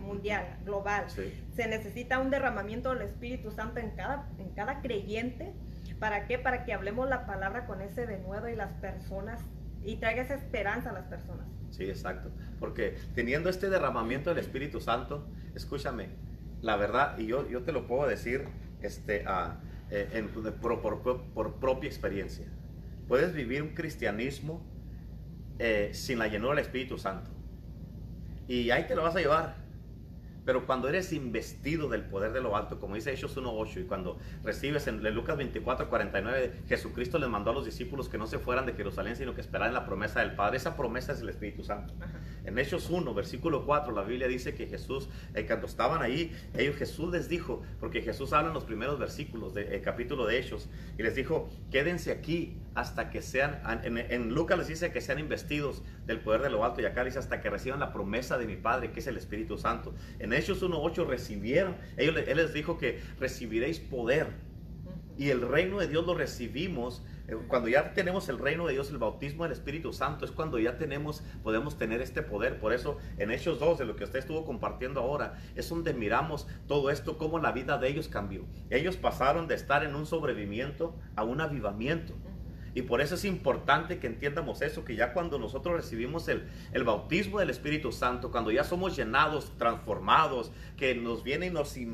mundial, 0.00 0.58
global, 0.64 1.06
se 1.08 1.66
necesita 1.66 2.18
un 2.18 2.30
derramamiento 2.30 2.92
del 2.92 3.08
Espíritu 3.08 3.50
Santo 3.50 3.80
en 3.80 3.90
cada, 3.92 4.28
en 4.38 4.50
cada 4.50 4.80
creyente 4.82 5.54
¿Para 5.98 6.26
qué? 6.26 6.38
Para 6.38 6.64
que 6.64 6.72
hablemos 6.72 7.08
la 7.08 7.26
palabra 7.26 7.66
con 7.66 7.80
ese 7.80 8.06
denuedo 8.06 8.48
y 8.48 8.54
las 8.54 8.72
personas 8.74 9.40
y 9.84 9.96
traiga 9.96 10.22
esa 10.22 10.34
esperanza 10.34 10.90
a 10.90 10.92
las 10.92 11.06
personas. 11.06 11.46
Sí, 11.70 11.84
exacto. 11.84 12.30
Porque 12.58 12.96
teniendo 13.14 13.48
este 13.50 13.68
derramamiento 13.68 14.30
del 14.30 14.38
Espíritu 14.38 14.80
Santo, 14.80 15.28
escúchame, 15.54 16.08
la 16.60 16.76
verdad, 16.76 17.18
y 17.18 17.26
yo, 17.26 17.48
yo 17.48 17.62
te 17.62 17.72
lo 17.72 17.86
puedo 17.86 18.08
decir 18.08 18.44
este, 18.82 19.24
eh, 19.90 20.28
por, 20.60 21.54
propia 21.60 21.88
experiencia, 21.88 22.46
puedes 23.06 23.34
vivir 23.34 23.62
un 23.62 23.74
cristianismo 23.74 24.64
eh, 25.58 25.90
sin 25.92 26.18
la 26.18 26.28
llenura 26.28 26.54
del 26.54 26.64
Espíritu 26.64 26.98
Santo. 26.98 27.30
Y 28.46 28.70
ahí 28.70 28.86
te 28.86 28.94
lo 28.94 29.02
vas 29.02 29.14
a 29.14 29.20
llevar. 29.20 29.67
Pero 30.48 30.64
cuando 30.64 30.88
eres 30.88 31.12
investido 31.12 31.90
del 31.90 32.04
poder 32.06 32.32
de 32.32 32.40
lo 32.40 32.56
alto, 32.56 32.80
como 32.80 32.94
dice 32.94 33.12
Hechos 33.12 33.36
1.8, 33.36 33.82
y 33.82 33.84
cuando 33.84 34.18
recibes 34.42 34.86
en 34.86 35.04
Lucas 35.14 35.36
24.49, 35.36 36.64
Jesucristo 36.66 37.18
les 37.18 37.28
mandó 37.28 37.50
a 37.50 37.52
los 37.52 37.66
discípulos 37.66 38.08
que 38.08 38.16
no 38.16 38.26
se 38.26 38.38
fueran 38.38 38.64
de 38.64 38.72
Jerusalén, 38.72 39.14
sino 39.14 39.34
que 39.34 39.42
esperaran 39.42 39.74
la 39.74 39.84
promesa 39.84 40.20
del 40.20 40.36
Padre. 40.36 40.56
Esa 40.56 40.74
promesa 40.74 41.12
es 41.12 41.20
el 41.20 41.28
Espíritu 41.28 41.64
Santo. 41.64 41.92
En 42.46 42.58
Hechos 42.58 42.88
1, 42.88 43.12
versículo 43.12 43.66
4, 43.66 43.92
la 43.92 44.04
Biblia 44.04 44.26
dice 44.26 44.54
que 44.54 44.66
Jesús, 44.66 45.10
eh, 45.34 45.44
cuando 45.44 45.66
estaban 45.66 46.00
ahí, 46.00 46.34
ellos, 46.56 46.76
Jesús 46.76 47.12
les 47.12 47.28
dijo, 47.28 47.60
porque 47.78 48.00
Jesús 48.00 48.32
habla 48.32 48.48
en 48.48 48.54
los 48.54 48.64
primeros 48.64 48.98
versículos 48.98 49.52
del 49.52 49.70
eh, 49.70 49.82
capítulo 49.82 50.24
de 50.24 50.38
Hechos, 50.38 50.70
y 50.96 51.02
les 51.02 51.14
dijo, 51.14 51.50
quédense 51.70 52.10
aquí 52.10 52.56
hasta 52.74 53.10
que 53.10 53.20
sean, 53.22 53.60
en, 53.82 54.32
Lucas 54.32 54.56
les 54.56 54.68
dice 54.68 54.92
que 54.92 55.00
sean 55.00 55.18
investidos 55.18 55.82
del 56.06 56.20
poder 56.20 56.40
de 56.40 56.48
lo 56.48 56.64
alto, 56.64 56.80
y 56.80 56.86
acá 56.86 57.04
dice 57.04 57.18
hasta 57.18 57.40
que 57.42 57.50
reciban 57.50 57.80
la 57.80 57.92
promesa 57.92 58.38
de 58.38 58.46
mi 58.46 58.56
Padre, 58.56 58.92
que 58.92 59.00
es 59.00 59.06
el 59.08 59.16
Espíritu 59.16 59.58
Santo. 59.58 59.94
En 60.20 60.32
Hechos 60.38 60.62
1.8 60.62 61.06
recibieron, 61.06 61.76
ellos, 61.96 62.16
Él 62.26 62.36
les 62.36 62.52
dijo 62.52 62.78
que 62.78 63.00
recibiréis 63.18 63.78
poder, 63.80 64.28
y 65.16 65.30
el 65.30 65.42
reino 65.42 65.80
de 65.80 65.88
Dios 65.88 66.06
lo 66.06 66.14
recibimos 66.14 67.02
eh, 67.28 67.36
cuando 67.46 67.68
ya 67.68 67.92
tenemos 67.92 68.28
el 68.30 68.38
reino 68.38 68.66
de 68.66 68.72
Dios, 68.72 68.90
el 68.90 68.96
bautismo 68.98 69.44
del 69.44 69.52
Espíritu 69.52 69.92
Santo, 69.92 70.24
es 70.24 70.30
cuando 70.30 70.58
ya 70.58 70.78
tenemos, 70.78 71.22
podemos 71.42 71.76
tener 71.76 72.00
este 72.00 72.22
poder. 72.22 72.58
Por 72.58 72.72
eso 72.72 72.96
en 73.18 73.30
Hechos 73.30 73.60
2, 73.60 73.78
de 73.78 73.84
lo 73.84 73.96
que 73.96 74.04
usted 74.04 74.18
estuvo 74.18 74.44
compartiendo 74.46 75.00
ahora, 75.00 75.38
es 75.54 75.68
donde 75.68 75.92
miramos 75.92 76.48
todo 76.66 76.90
esto, 76.90 77.18
cómo 77.18 77.38
la 77.38 77.52
vida 77.52 77.76
de 77.76 77.88
ellos 77.88 78.08
cambió. 78.08 78.46
Ellos 78.70 78.96
pasaron 78.96 79.46
de 79.46 79.54
estar 79.54 79.84
en 79.84 79.94
un 79.94 80.06
sobrevivimiento 80.06 80.96
a 81.16 81.24
un 81.24 81.42
avivamiento. 81.42 82.14
Y 82.78 82.82
por 82.82 83.00
eso 83.00 83.16
es 83.16 83.24
importante 83.24 83.98
que 83.98 84.06
entiendamos 84.06 84.62
eso, 84.62 84.84
que 84.84 84.94
ya 84.94 85.12
cuando 85.12 85.36
nosotros 85.36 85.74
recibimos 85.74 86.28
el, 86.28 86.44
bautismo 86.84 87.40
del 87.40 87.50
Espíritu 87.50 87.90
Santo, 87.90 88.30
cuando 88.30 88.52
ya 88.52 88.62
somos 88.62 88.94
llenados, 88.94 89.50
transformados, 89.58 90.52
que 90.76 90.94
nos 90.94 91.24
viene 91.24 91.46
y 91.46 91.50
nos 91.50 91.76
eh, 91.76 91.88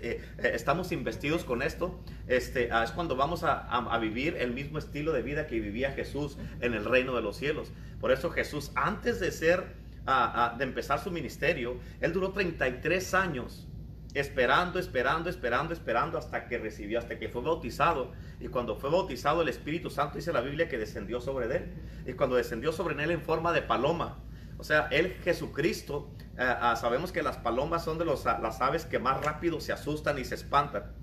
eh, 0.00 0.22
estamos 0.54 0.92
investidos 0.92 1.42
con 1.42 1.60
esto, 1.60 1.98
este, 2.28 2.68
ah, 2.70 2.84
es 2.84 2.92
cuando 2.92 3.16
vamos 3.16 3.42
a, 3.42 3.98
vivir 3.98 4.36
el 4.38 4.52
mismo 4.52 4.78
estilo 4.78 5.12
de 5.12 5.22
vida 5.22 5.48
que 5.48 5.58
vivía 5.58 5.90
Jesús 5.90 6.38
en 6.60 6.72
el 6.72 6.84
reino 6.84 7.16
de 7.16 7.22
los 7.22 7.36
cielos. 7.36 7.72
Por 8.00 8.12
eso 8.12 8.30
Jesús, 8.30 8.70
antes 8.76 9.18
de 9.18 9.32
ser, 9.32 9.74
ah, 10.06 10.52
ah, 10.52 10.56
de 10.56 10.62
empezar 10.62 11.02
su 11.02 11.10
ministerio, 11.10 11.78
él 12.00 12.12
duró 12.12 12.30
33 12.30 13.12
años 13.14 13.67
esperando, 14.14 14.78
esperando, 14.78 15.28
esperando, 15.28 15.72
esperando 15.72 16.18
hasta 16.18 16.46
que 16.46 16.58
recibió, 16.58 16.98
hasta 16.98 17.18
que 17.18 17.28
fue 17.28 17.42
bautizado. 17.42 18.12
Y 18.40 18.48
cuando 18.48 18.76
fue 18.76 18.90
bautizado 18.90 19.42
el 19.42 19.48
Espíritu 19.48 19.90
Santo 19.90 20.16
dice 20.16 20.32
la 20.32 20.40
Biblia 20.40 20.68
que 20.68 20.78
descendió 20.78 21.20
sobre 21.20 21.54
él. 21.54 21.74
Y 22.06 22.14
cuando 22.14 22.36
descendió 22.36 22.72
sobre 22.72 23.02
él 23.02 23.10
en 23.10 23.22
forma 23.22 23.52
de 23.52 23.62
paloma. 23.62 24.18
O 24.58 24.64
sea, 24.64 24.88
él 24.90 25.14
Jesucristo, 25.22 26.10
eh, 26.36 26.38
ah, 26.38 26.74
sabemos 26.76 27.12
que 27.12 27.22
las 27.22 27.36
palomas 27.36 27.84
son 27.84 27.98
de 27.98 28.04
ah, 28.04 28.38
las 28.42 28.60
aves 28.60 28.84
que 28.84 28.98
más 28.98 29.24
rápido 29.24 29.60
se 29.60 29.72
asustan 29.72 30.18
y 30.18 30.24
se 30.24 30.34
espantan. 30.34 30.94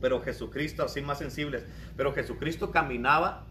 Pero 0.00 0.20
Jesucristo, 0.20 0.84
así 0.84 1.00
más 1.00 1.18
sensibles. 1.18 1.64
Pero 1.96 2.12
Jesucristo 2.12 2.70
caminaba 2.70 3.46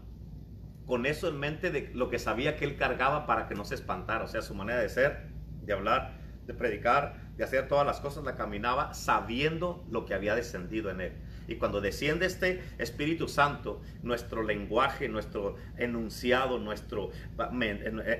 con 0.86 1.06
eso 1.06 1.28
en 1.28 1.38
mente 1.38 1.70
de 1.70 1.90
lo 1.94 2.08
que 2.10 2.18
sabía 2.18 2.56
que 2.56 2.64
él 2.64 2.76
cargaba 2.76 3.26
para 3.26 3.48
que 3.48 3.54
no 3.54 3.64
se 3.64 3.74
espantara. 3.74 4.24
O 4.24 4.28
sea, 4.28 4.40
su 4.40 4.54
manera 4.54 4.80
de 4.80 4.88
ser, 4.88 5.30
de 5.62 5.72
hablar, 5.72 6.12
de 6.46 6.54
predicar, 6.54 7.23
de 7.36 7.44
hacer 7.44 7.68
todas 7.68 7.86
las 7.86 8.00
cosas, 8.00 8.24
la 8.24 8.34
caminaba 8.34 8.94
sabiendo 8.94 9.84
lo 9.90 10.04
que 10.04 10.14
había 10.14 10.34
descendido 10.34 10.90
en 10.90 11.00
él. 11.00 11.12
Y 11.46 11.56
cuando 11.56 11.80
desciende 11.80 12.26
este 12.26 12.62
Espíritu 12.78 13.28
Santo, 13.28 13.80
nuestro 14.02 14.42
lenguaje, 14.42 15.08
nuestro 15.08 15.56
enunciado, 15.76 16.58
nuestro 16.58 17.10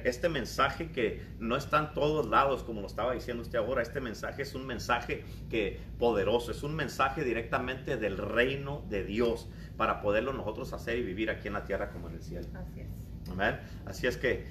este 0.05 0.29
mensaje 0.29 0.91
que 0.91 1.23
no 1.39 1.57
está 1.57 1.79
en 1.79 1.95
todos 1.95 2.29
lados, 2.29 2.65
como 2.65 2.81
lo 2.81 2.87
estaba 2.87 3.15
diciendo 3.15 3.43
usted 3.43 3.59
ahora, 3.59 3.83
este 3.83 4.01
mensaje 4.01 4.43
es 4.43 4.55
un 4.55 4.67
mensaje 4.67 5.25
que 5.49 5.81
poderoso, 5.99 6.51
es 6.51 6.63
un 6.63 6.75
mensaje 6.75 7.25
directamente 7.25 7.97
del 7.97 8.19
reino 8.19 8.85
de 8.91 9.05
Dios 9.05 9.49
para 9.77 10.03
poderlo 10.03 10.33
nosotros 10.33 10.73
hacer 10.73 10.99
y 10.99 11.03
vivir 11.03 11.31
aquí 11.31 11.49
en 11.49 11.55
la 11.55 11.65
tierra 11.65 11.91
como 11.91 12.09
en 12.09 12.17
el 12.17 12.23
cielo. 12.23 12.47
Así 12.55 12.81
es. 12.81 13.31
Amén. 13.31 13.59
Así 13.87 14.07
es 14.07 14.17
que 14.17 14.45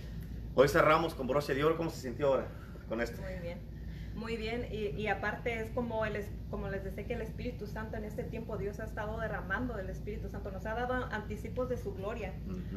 hoy 0.55 0.67
cerramos 0.67 1.13
con 1.13 1.27
broche 1.27 1.53
de 1.53 1.63
oro. 1.63 1.77
¿Cómo 1.77 1.89
se 1.89 2.01
sintió 2.01 2.27
ahora 2.27 2.47
con 2.89 3.01
esto? 3.01 3.21
Muy 3.21 3.39
bien. 3.39 3.72
Muy 4.15 4.37
bien, 4.37 4.67
y, 4.71 5.07
aparte 5.07 5.59
es 5.59 5.71
como, 5.71 6.05
el, 6.05 6.23
como 6.51 6.69
les 6.69 6.83
decía 6.83 7.05
que 7.05 7.15
el 7.15 7.21
Espíritu 7.21 7.65
Santo 7.65 7.97
en 7.97 8.03
este 8.03 8.23
tiempo 8.23 8.57
Dios 8.57 8.79
ha 8.79 8.83
estado 8.83 9.19
derramando 9.19 9.75
del 9.75 9.89
Espíritu 9.89 10.29
Santo, 10.29 10.51
nos 10.51 10.65
ha 10.65 10.75
dado 10.75 10.93
anticipos 11.11 11.67
de 11.67 11.77
su 11.77 11.93
gloria, 11.95 12.33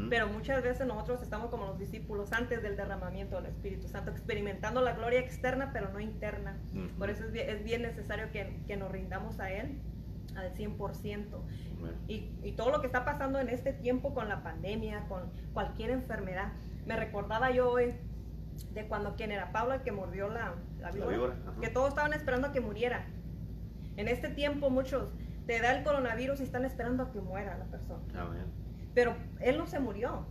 pero 0.08 0.28
muchas 0.28 0.62
veces 0.62 0.86
nosotros 0.86 1.22
estamos 1.22 1.50
como 1.50 1.66
los 1.66 1.78
discípulos 1.78 2.32
antes 2.32 2.62
del 2.62 2.76
derramamiento 2.76 3.36
del 3.36 3.46
Espíritu 3.46 3.86
Santo, 3.86 4.10
experimentando 4.10 4.80
la 4.80 4.94
gloria 4.94 5.20
externa 5.20 5.70
pero 5.72 5.90
no 5.92 6.00
interna. 6.00 6.58
Por 6.98 7.10
eso 7.10 7.24
es 7.24 7.32
bien, 7.32 7.50
es 7.50 7.64
bien 7.64 7.82
necesario 7.82 8.30
que, 8.32 8.62
que, 8.66 8.76
nos 8.76 8.90
rindamos 8.90 9.38
a 9.38 9.52
Él 9.52 9.78
al 10.36 10.54
100%. 10.54 11.26
Y, 12.08 12.30
y 12.42 12.52
todo 12.52 12.70
lo 12.70 12.80
que 12.80 12.86
está 12.86 13.04
pasando 13.04 13.38
en 13.38 13.48
este 13.48 13.72
tiempo 13.72 14.14
con 14.14 14.28
la 14.28 14.42
pandemia, 14.42 15.06
con 15.08 15.30
cualquier 15.52 15.90
enfermedad, 15.90 16.52
me 16.86 16.96
recordaba 16.96 17.50
yo 17.50 17.70
hoy 17.70 17.94
de 18.72 18.86
cuando 18.86 19.16
quien 19.16 19.32
era 19.32 19.52
Pablo 19.52 19.74
el 19.74 19.82
que 19.82 19.92
mordió 19.92 20.28
la, 20.28 20.54
la 20.80 20.90
víbora, 20.90 21.36
que 21.60 21.68
todos 21.68 21.88
estaban 21.88 22.12
esperando 22.12 22.48
a 22.48 22.52
que 22.52 22.60
muriera. 22.60 23.06
En 23.96 24.08
este 24.08 24.28
tiempo 24.28 24.70
muchos 24.70 25.12
te 25.46 25.60
da 25.60 25.76
el 25.76 25.84
coronavirus 25.84 26.40
y 26.40 26.44
están 26.44 26.64
esperando 26.64 27.04
a 27.04 27.12
que 27.12 27.20
muera 27.20 27.56
la 27.56 27.64
persona. 27.66 28.02
Pero 28.94 29.14
él 29.40 29.58
no 29.58 29.66
se 29.66 29.78
murió. 29.78 30.26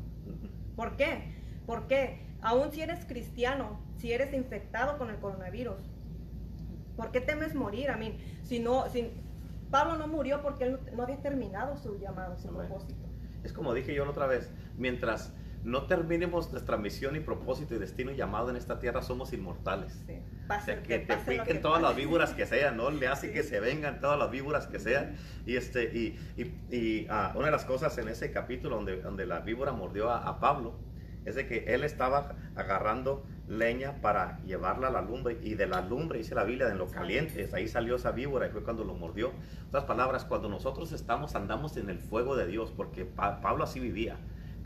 ¿Por 0.76 0.98
qué? 0.98 1.36
Porque 1.66 2.26
aún 2.42 2.72
si 2.72 2.82
eres 2.82 3.06
cristiano, 3.06 3.80
si 3.98 4.12
eres 4.12 4.34
infectado 4.34 4.98
con 4.98 5.10
el 5.10 5.18
coronavirus, 5.18 5.78
¿por 6.96 7.12
qué 7.12 7.22
temes 7.22 7.56
morir? 7.56 7.90
A 7.90 7.98
mí, 7.98 8.18
si 8.44 8.60
no, 8.60 8.88
si, 8.90 9.12
Pablo 9.72 9.98
no 9.98 10.08
murió 10.08 10.42
porque 10.42 10.66
él 10.66 10.80
no 10.96 11.04
había 11.04 11.22
terminado 11.22 11.78
su 11.78 11.98
llamado, 12.00 12.38
su 12.38 12.50
propósito. 12.50 13.08
Es 13.44 13.54
como 13.54 13.74
dije 13.74 13.94
yo 13.94 14.06
la 14.06 14.12
otra 14.12 14.28
vez, 14.28 14.52
mientras 14.78 15.34
no 15.66 15.88
terminemos 15.88 16.52
nuestra 16.52 16.78
misión 16.78 17.16
y 17.16 17.20
propósito 17.20 17.74
y 17.74 17.80
destino 17.80 18.12
y 18.12 18.16
llamado 18.16 18.52
en 18.52 18.56
esta 18.56 18.80
tierra, 18.80 19.02
somos 19.02 19.34
inmortales. 19.34 20.00
que, 20.84 21.00
te 21.00 21.18
piquen 21.18 21.60
todas 21.60 21.82
las 21.82 21.96
víboras 21.96 22.34
que 22.34 22.46
sean, 22.46 22.78
¿no? 22.78 22.92
Le 22.92 23.08
hace 23.08 23.34
que 23.34 23.42
se 23.42 23.60
vengan 23.60 24.00
todas 24.00 24.20
las 24.20 24.30
víboras 24.30 24.68
que 24.68 24.78
sean. 24.78 25.16
Y, 25.48 25.56
este, 25.56 25.86
y, 25.86 26.20
y, 26.72 27.08
ah, 27.10 27.34
una 27.36 27.46
de 27.46 27.52
las 27.52 27.66
cosas 27.66 27.98
en 27.98 28.08
ese 28.10 28.32
capítulo 28.32 28.76
donde, 28.76 29.02
donde 29.02 29.26
la 29.26 29.40
víbora 29.40 29.72
mordió 29.72 30.12
a, 30.12 30.40
Pablo 30.40 30.76
es 31.26 31.34
de 31.34 31.48
que 31.48 31.74
él 31.74 31.84
estaba 31.84 32.36
agarrando 32.56 33.26
leña 33.48 34.00
para 34.02 34.40
llevarla 34.44 34.90
a 34.90 34.92
la 34.92 35.02
lumbre 35.02 35.40
y 35.42 35.56
de 35.56 35.66
la 35.66 35.82
lumbre, 35.82 36.20
dice 36.20 36.36
la 36.36 36.44
Biblia, 36.44 36.68
de 36.68 36.76
lo 36.76 36.88
caliente, 36.88 37.50
ahí 37.54 37.68
salió 37.68 37.96
esa 37.96 38.12
víbora 38.12 38.46
y 38.46 38.52
fue 38.52 38.62
cuando 38.62 38.84
lo 38.84 38.94
mordió. 38.94 39.30
En 39.30 39.68
otras 39.70 39.86
palabras, 39.86 40.26
cuando 40.26 40.48
nosotros 40.48 40.92
estamos, 40.92 41.34
andamos 41.34 41.76
en 41.78 41.90
el 41.90 41.98
fuego 41.98 42.36
de 42.36 42.46
Dios, 42.46 42.72
porque 42.78 43.06
Pablo 43.06 43.64
así 43.64 43.80
vivía 43.80 44.20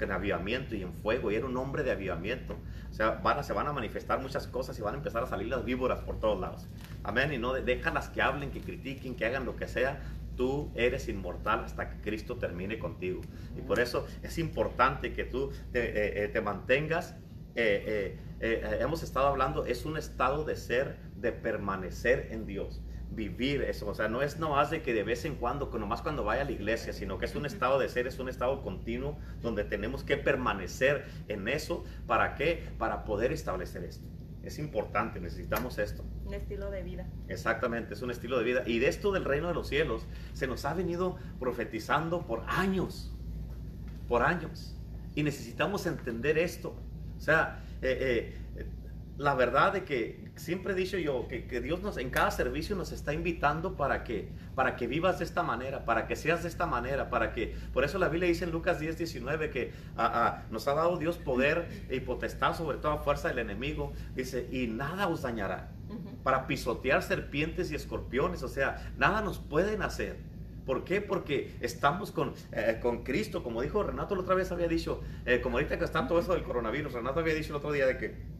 en 0.05 0.11
avivamiento 0.11 0.75
y 0.75 0.81
en 0.81 0.93
fuego, 0.93 1.31
y 1.31 1.35
era 1.35 1.45
un 1.45 1.57
hombre 1.57 1.83
de 1.83 1.91
avivamiento. 1.91 2.57
O 2.89 2.93
sea, 2.93 3.11
van 3.23 3.39
a, 3.39 3.43
se 3.43 3.53
van 3.53 3.67
a 3.67 3.73
manifestar 3.73 4.19
muchas 4.21 4.47
cosas 4.47 4.77
y 4.79 4.81
van 4.81 4.95
a 4.95 4.97
empezar 4.97 5.23
a 5.23 5.27
salir 5.27 5.47
las 5.47 5.63
víboras 5.65 5.99
por 5.99 6.19
todos 6.19 6.39
lados. 6.39 6.67
Amén. 7.03 7.31
Y 7.33 7.37
no 7.37 7.53
déjalas 7.53 8.09
que 8.09 8.21
hablen, 8.21 8.51
que 8.51 8.61
critiquen, 8.61 9.15
que 9.15 9.25
hagan 9.25 9.45
lo 9.45 9.55
que 9.55 9.67
sea. 9.67 10.01
Tú 10.35 10.71
eres 10.75 11.09
inmortal 11.09 11.63
hasta 11.65 11.89
que 11.89 12.01
Cristo 12.01 12.37
termine 12.37 12.79
contigo. 12.79 13.21
Y 13.57 13.61
por 13.61 13.79
eso 13.79 14.07
es 14.23 14.37
importante 14.37 15.13
que 15.13 15.25
tú 15.25 15.51
te, 15.71 16.23
eh, 16.25 16.31
eh, 16.33 16.41
mantengas. 16.41 17.15
Eh, 17.55 18.17
hemos 18.39 19.03
estado 19.03 19.27
hablando, 19.27 19.65
es 19.65 19.85
un 19.85 19.97
estado 19.97 20.45
de 20.45 20.55
ser, 20.55 20.97
de 21.15 21.33
permanecer 21.33 22.29
en 22.31 22.45
Dios 22.45 22.81
vivir 23.11 23.63
eso. 23.63 23.87
O 23.87 23.93
sea, 23.93 24.07
no 24.07 24.21
es 24.21 24.39
nomás 24.39 24.69
de 24.69 24.81
que 24.81 24.93
de 24.93 25.03
vez 25.03 25.25
en 25.25 25.35
cuando, 25.35 25.69
nomás 25.77 26.01
cuando 26.01 26.23
vaya 26.23 26.41
a 26.41 26.45
la 26.45 26.51
iglesia, 26.51 26.93
sino 26.93 27.17
que 27.17 27.25
es 27.25 27.35
un 27.35 27.45
estado 27.45 27.79
de 27.79 27.89
ser, 27.89 28.07
es 28.07 28.19
un 28.19 28.29
estado 28.29 28.61
continuo 28.61 29.17
donde 29.41 29.63
tenemos 29.63 30.03
que 30.03 30.17
permanecer 30.17 31.05
en 31.27 31.47
eso. 31.47 31.83
¿Para 32.07 32.35
qué? 32.35 32.69
Para 32.77 33.05
poder 33.05 33.31
establecer 33.31 33.83
esto. 33.83 34.07
Es 34.43 34.57
importante, 34.57 35.19
necesitamos 35.19 35.77
esto. 35.79 36.03
Un 36.25 36.33
estilo 36.33 36.71
de 36.71 36.81
vida. 36.81 37.07
Exactamente, 37.27 37.93
es 37.93 38.01
un 38.01 38.11
estilo 38.11 38.37
de 38.37 38.45
vida. 38.45 38.63
Y 38.65 38.79
de 38.79 38.87
esto 38.87 39.11
del 39.11 39.25
reino 39.25 39.49
de 39.49 39.53
los 39.53 39.67
cielos 39.67 40.05
se 40.33 40.47
nos 40.47 40.63
ha 40.65 40.73
venido 40.73 41.17
profetizando 41.39 42.25
por 42.25 42.43
años, 42.47 43.13
por 44.07 44.23
años. 44.23 44.75
Y 45.15 45.23
necesitamos 45.23 45.85
entender 45.85 46.37
esto. 46.37 46.75
O 47.17 47.21
sea, 47.21 47.63
eh, 47.81 47.97
eh, 47.99 48.37
la 49.19 49.35
verdad 49.35 49.73
de 49.73 49.83
que 49.83 50.31
siempre 50.37 50.71
he 50.71 50.75
dicho 50.77 50.97
yo 50.97 51.27
que, 51.27 51.59
Dios 51.59 51.81
nos 51.81 51.97
en 51.97 52.09
cada 52.09 52.31
servicio 52.31 52.77
nos 52.77 52.93
está 52.93 53.13
invitando 53.13 53.75
para 53.75 54.05
que 54.05 54.29
para 54.55 54.77
que 54.77 54.87
vivas 54.87 55.19
de 55.19 55.25
esta 55.25 55.43
manera, 55.43 55.83
para 55.83 56.07
que 56.07 56.15
seas 56.15 56.43
de 56.43 56.47
esta 56.47 56.65
manera, 56.65 57.09
para 57.09 57.33
que 57.33 57.53
por 57.73 57.83
eso 57.83 57.99
la 57.99 58.07
Biblia 58.07 58.29
dice 58.29 58.45
en 58.45 58.51
Lucas 58.51 58.79
10, 58.79 58.97
19 58.97 59.49
que 59.49 59.73
nos 60.49 60.67
ha 60.69 60.73
dado 60.73 60.95
Dios 60.97 61.17
poder 61.17 61.67
y 61.91 61.99
potestad 61.99 62.55
sobre 62.55 62.77
toda 62.77 62.99
fuerza 62.99 63.27
del 63.27 63.39
enemigo, 63.39 63.91
dice, 64.15 64.47
y 64.51 64.67
nada 64.67 65.09
os 65.09 65.21
dañará. 65.23 65.71
Para 66.23 66.47
pisotear 66.47 67.03
serpientes 67.03 67.71
y 67.71 67.75
escorpiones, 67.75 68.41
o 68.43 68.47
sea, 68.47 68.89
nada 68.97 69.21
nos 69.21 69.39
pueden 69.39 69.81
hacer. 69.81 70.17
¿Por 70.65 70.85
qué? 70.85 71.01
Porque 71.01 71.55
estamos 71.59 72.11
con, 72.11 72.33
eh, 72.53 72.79
con 72.81 73.03
Cristo, 73.03 73.43
como 73.43 73.61
dijo 73.61 73.83
Renato 73.83 74.15
la 74.15 74.21
otra 74.21 74.35
vez 74.35 74.51
había 74.51 74.67
dicho, 74.67 75.01
eh, 75.25 75.41
como 75.41 75.57
ahorita 75.57 75.77
que 75.77 75.83
está 75.83 76.07
todo 76.07 76.19
eso 76.19 76.33
del 76.33 76.43
coronavirus, 76.43 76.93
Renato 76.93 77.19
había 77.19 77.33
dicho 77.33 77.49
el 77.49 77.55
otro 77.57 77.71
día 77.71 77.85
de 77.85 77.97
que 77.97 78.38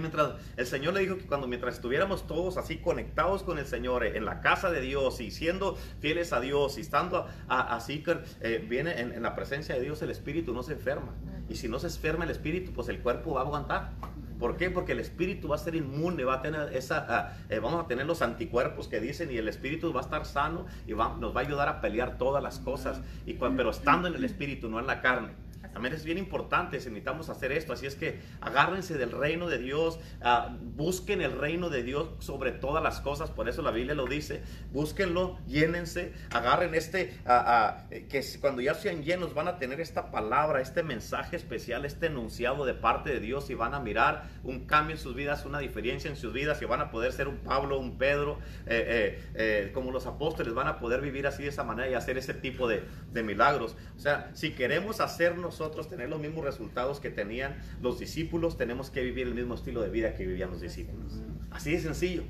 mientras 0.00 0.32
el 0.56 0.66
Señor 0.66 0.94
le 0.94 1.00
dijo 1.00 1.18
que 1.18 1.26
cuando 1.26 1.46
mientras 1.46 1.74
estuviéramos 1.74 2.26
todos 2.26 2.56
así 2.56 2.78
conectados 2.78 3.42
con 3.42 3.58
el 3.58 3.66
Señor 3.66 4.04
eh, 4.04 4.16
en 4.16 4.24
la 4.24 4.40
casa 4.40 4.70
de 4.70 4.80
Dios 4.80 5.20
y 5.20 5.30
siendo 5.30 5.76
fieles 6.00 6.32
a 6.32 6.40
Dios 6.40 6.78
y 6.78 6.82
estando 6.82 7.26
así 7.48 8.02
eh, 8.40 8.64
viene 8.68 9.00
en, 9.00 9.22
la 9.22 9.34
presencia 9.34 9.74
de 9.74 9.80
Dios 9.80 10.02
el 10.02 10.10
Espíritu 10.10 10.52
no 10.52 10.62
se 10.62 10.72
enferma 10.72 11.14
y 11.48 11.56
si 11.56 11.68
no 11.68 11.78
se 11.78 11.86
enferma 11.86 12.24
el 12.24 12.30
Espíritu 12.30 12.72
pues 12.72 12.88
el 12.88 13.00
cuerpo 13.00 13.34
va 13.34 13.40
a 13.40 13.44
aguantar 13.44 13.92
¿Por 14.38 14.56
qué? 14.56 14.70
Porque 14.70 14.92
el 14.92 15.00
espíritu 15.00 15.48
va 15.48 15.54
a 15.54 15.58
ser 15.58 15.74
inmune, 15.74 16.24
va 16.24 16.34
a 16.34 16.42
tener 16.42 16.74
esa, 16.74 17.06
ah, 17.08 17.32
eh, 17.48 17.60
vamos 17.60 17.84
a 17.84 17.86
tener 17.86 18.04
los 18.04 18.20
anticuerpos 18.20 18.88
que 18.88 19.00
dicen 19.00 19.30
y 19.30 19.36
el 19.36 19.48
espíritu 19.48 19.92
va 19.92 20.00
a 20.00 20.04
estar 20.04 20.26
sano 20.26 20.66
y 20.86 20.92
nos 20.92 21.34
va 21.34 21.40
a 21.40 21.44
ayudar 21.44 21.68
a 21.68 21.80
pelear 21.80 22.18
todas 22.18 22.42
las 22.42 22.58
cosas, 22.58 23.00
y, 23.26 23.34
pero 23.34 23.70
estando 23.70 24.08
en 24.08 24.14
el 24.14 24.24
espíritu, 24.24 24.68
no 24.68 24.80
en 24.80 24.86
la 24.86 25.00
carne. 25.00 25.43
También 25.74 25.94
es 25.94 26.04
bien 26.04 26.16
importante, 26.16 26.76
necesitamos 26.78 27.28
hacer 27.28 27.52
esto. 27.52 27.72
Así 27.72 27.86
es 27.86 27.96
que 27.96 28.20
agárrense 28.40 28.96
del 28.96 29.10
reino 29.10 29.48
de 29.48 29.58
Dios, 29.58 29.98
ah, 30.22 30.56
busquen 30.60 31.20
el 31.20 31.32
reino 31.32 31.68
de 31.68 31.82
Dios 31.82 32.08
sobre 32.20 32.52
todas 32.52 32.82
las 32.82 33.00
cosas. 33.00 33.30
Por 33.30 33.48
eso 33.48 33.60
la 33.60 33.70
Biblia 33.70 33.94
lo 33.94 34.06
dice. 34.06 34.42
Búsquenlo, 34.72 35.38
llénense, 35.46 36.12
agarren 36.30 36.74
este, 36.74 37.18
ah, 37.26 37.44
ah, 37.46 37.88
que 37.90 38.24
cuando 38.40 38.62
ya 38.62 38.74
sean 38.74 39.02
llenos 39.02 39.34
van 39.34 39.48
a 39.48 39.58
tener 39.58 39.80
esta 39.80 40.10
palabra, 40.10 40.60
este 40.60 40.82
mensaje 40.82 41.36
especial, 41.36 41.84
este 41.84 42.06
enunciado 42.06 42.64
de 42.64 42.74
parte 42.74 43.10
de 43.10 43.20
Dios 43.20 43.50
y 43.50 43.54
van 43.54 43.74
a 43.74 43.80
mirar 43.80 44.28
un 44.44 44.66
cambio 44.66 44.94
en 44.94 45.02
sus 45.02 45.14
vidas, 45.14 45.44
una 45.44 45.58
diferencia 45.58 46.08
en 46.08 46.16
sus 46.16 46.32
vidas 46.32 46.62
y 46.62 46.64
van 46.64 46.80
a 46.80 46.90
poder 46.90 47.12
ser 47.12 47.28
un 47.28 47.38
Pablo, 47.38 47.78
un 47.78 47.98
Pedro, 47.98 48.38
eh, 48.66 49.18
eh, 49.26 49.30
eh, 49.34 49.70
como 49.72 49.90
los 49.90 50.06
apóstoles, 50.06 50.54
van 50.54 50.68
a 50.68 50.78
poder 50.78 51.00
vivir 51.00 51.26
así 51.26 51.42
de 51.42 51.48
esa 51.48 51.64
manera 51.64 51.88
y 51.88 51.94
hacer 51.94 52.16
ese 52.18 52.34
tipo 52.34 52.68
de, 52.68 52.84
milagros. 53.22 53.76
O 53.96 54.00
sea, 54.00 54.30
si 54.34 54.52
queremos 54.52 55.00
hacer 55.00 55.38
nosotros 55.64 55.88
tener 55.88 56.08
los 56.08 56.20
mismos 56.20 56.44
resultados 56.44 57.00
que 57.00 57.10
tenían 57.10 57.56
los 57.80 57.98
discípulos, 57.98 58.56
tenemos 58.56 58.90
que 58.90 59.02
vivir 59.02 59.26
el 59.26 59.34
mismo 59.34 59.54
estilo 59.54 59.80
de 59.82 59.90
vida 59.90 60.14
que 60.14 60.26
vivían 60.26 60.50
los 60.50 60.60
discípulos. 60.60 61.20
Así 61.50 61.72
de 61.72 61.80
sencillo. 61.80 62.22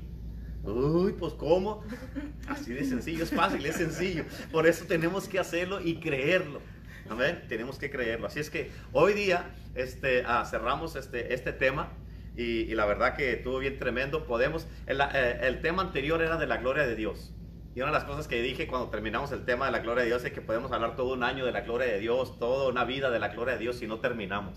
Uy, 0.63 1.13
pues 1.13 1.33
¿cómo? 1.33 1.83
Así 2.47 2.73
de 2.73 2.85
sencillo, 2.85 3.23
es 3.23 3.31
fácil, 3.31 3.65
es 3.65 3.75
sencillo. 3.75 4.25
Por 4.51 4.67
eso 4.67 4.85
tenemos 4.85 5.27
que 5.27 5.37
hacerlo 5.37 5.79
y 5.81 5.99
creerlo. 5.99 6.61
Amén, 7.09 7.43
tenemos 7.47 7.77
que 7.77 7.91
creerlo. 7.91 8.27
Así 8.27 8.39
es 8.39 8.49
que 8.49 8.71
hoy 8.91 9.13
día 9.13 9.53
este, 9.75 10.23
ah, 10.25 10.45
cerramos 10.49 10.95
este, 10.95 11.33
este 11.33 11.51
tema 11.51 11.91
y, 12.35 12.73
la 12.73 12.85
verdad 12.85 13.15
que 13.15 13.33
estuvo 13.33 13.59
bien 13.59 13.77
tremendo. 13.77 14.25
Podemos, 14.25 14.67
el, 14.87 15.01
eh, 15.01 15.39
el, 15.43 15.61
tema 15.61 15.83
anterior 15.83 16.21
era 16.21 16.37
de 16.37 16.47
la 16.47 16.57
gloria 16.57 16.87
de 16.87 16.95
Dios. 16.95 17.33
Y 17.75 17.81
una 17.81 17.87
de 17.87 17.97
las 17.97 18.05
cosas 18.05 18.29
que 18.29 18.41
dije 18.41 18.67
cuando 18.67 18.89
terminamos 18.89 19.33
el 19.33 19.43
tema 19.43 19.65
de 19.65 19.73
la 19.73 19.79
gloria 19.79 20.03
de 20.03 20.07
Dios 20.07 20.23
es 20.23 20.31
que 20.31 20.39
podemos 20.39 20.71
hablar 20.71 20.95
todo 20.95 21.13
un 21.13 21.23
año 21.23 21.45
de 21.45 21.51
la 21.51 21.59
gloria 21.59 21.87
de 21.87 21.99
Dios, 21.99 22.39
toda 22.39 22.69
una 22.69 22.85
vida 22.85 23.09
de 23.09 23.19
la 23.19 23.27
gloria 23.27 23.55
de 23.55 23.59
Dios 23.59 23.75
si 23.75 23.85
no 23.85 23.99
terminamos. 23.99 24.55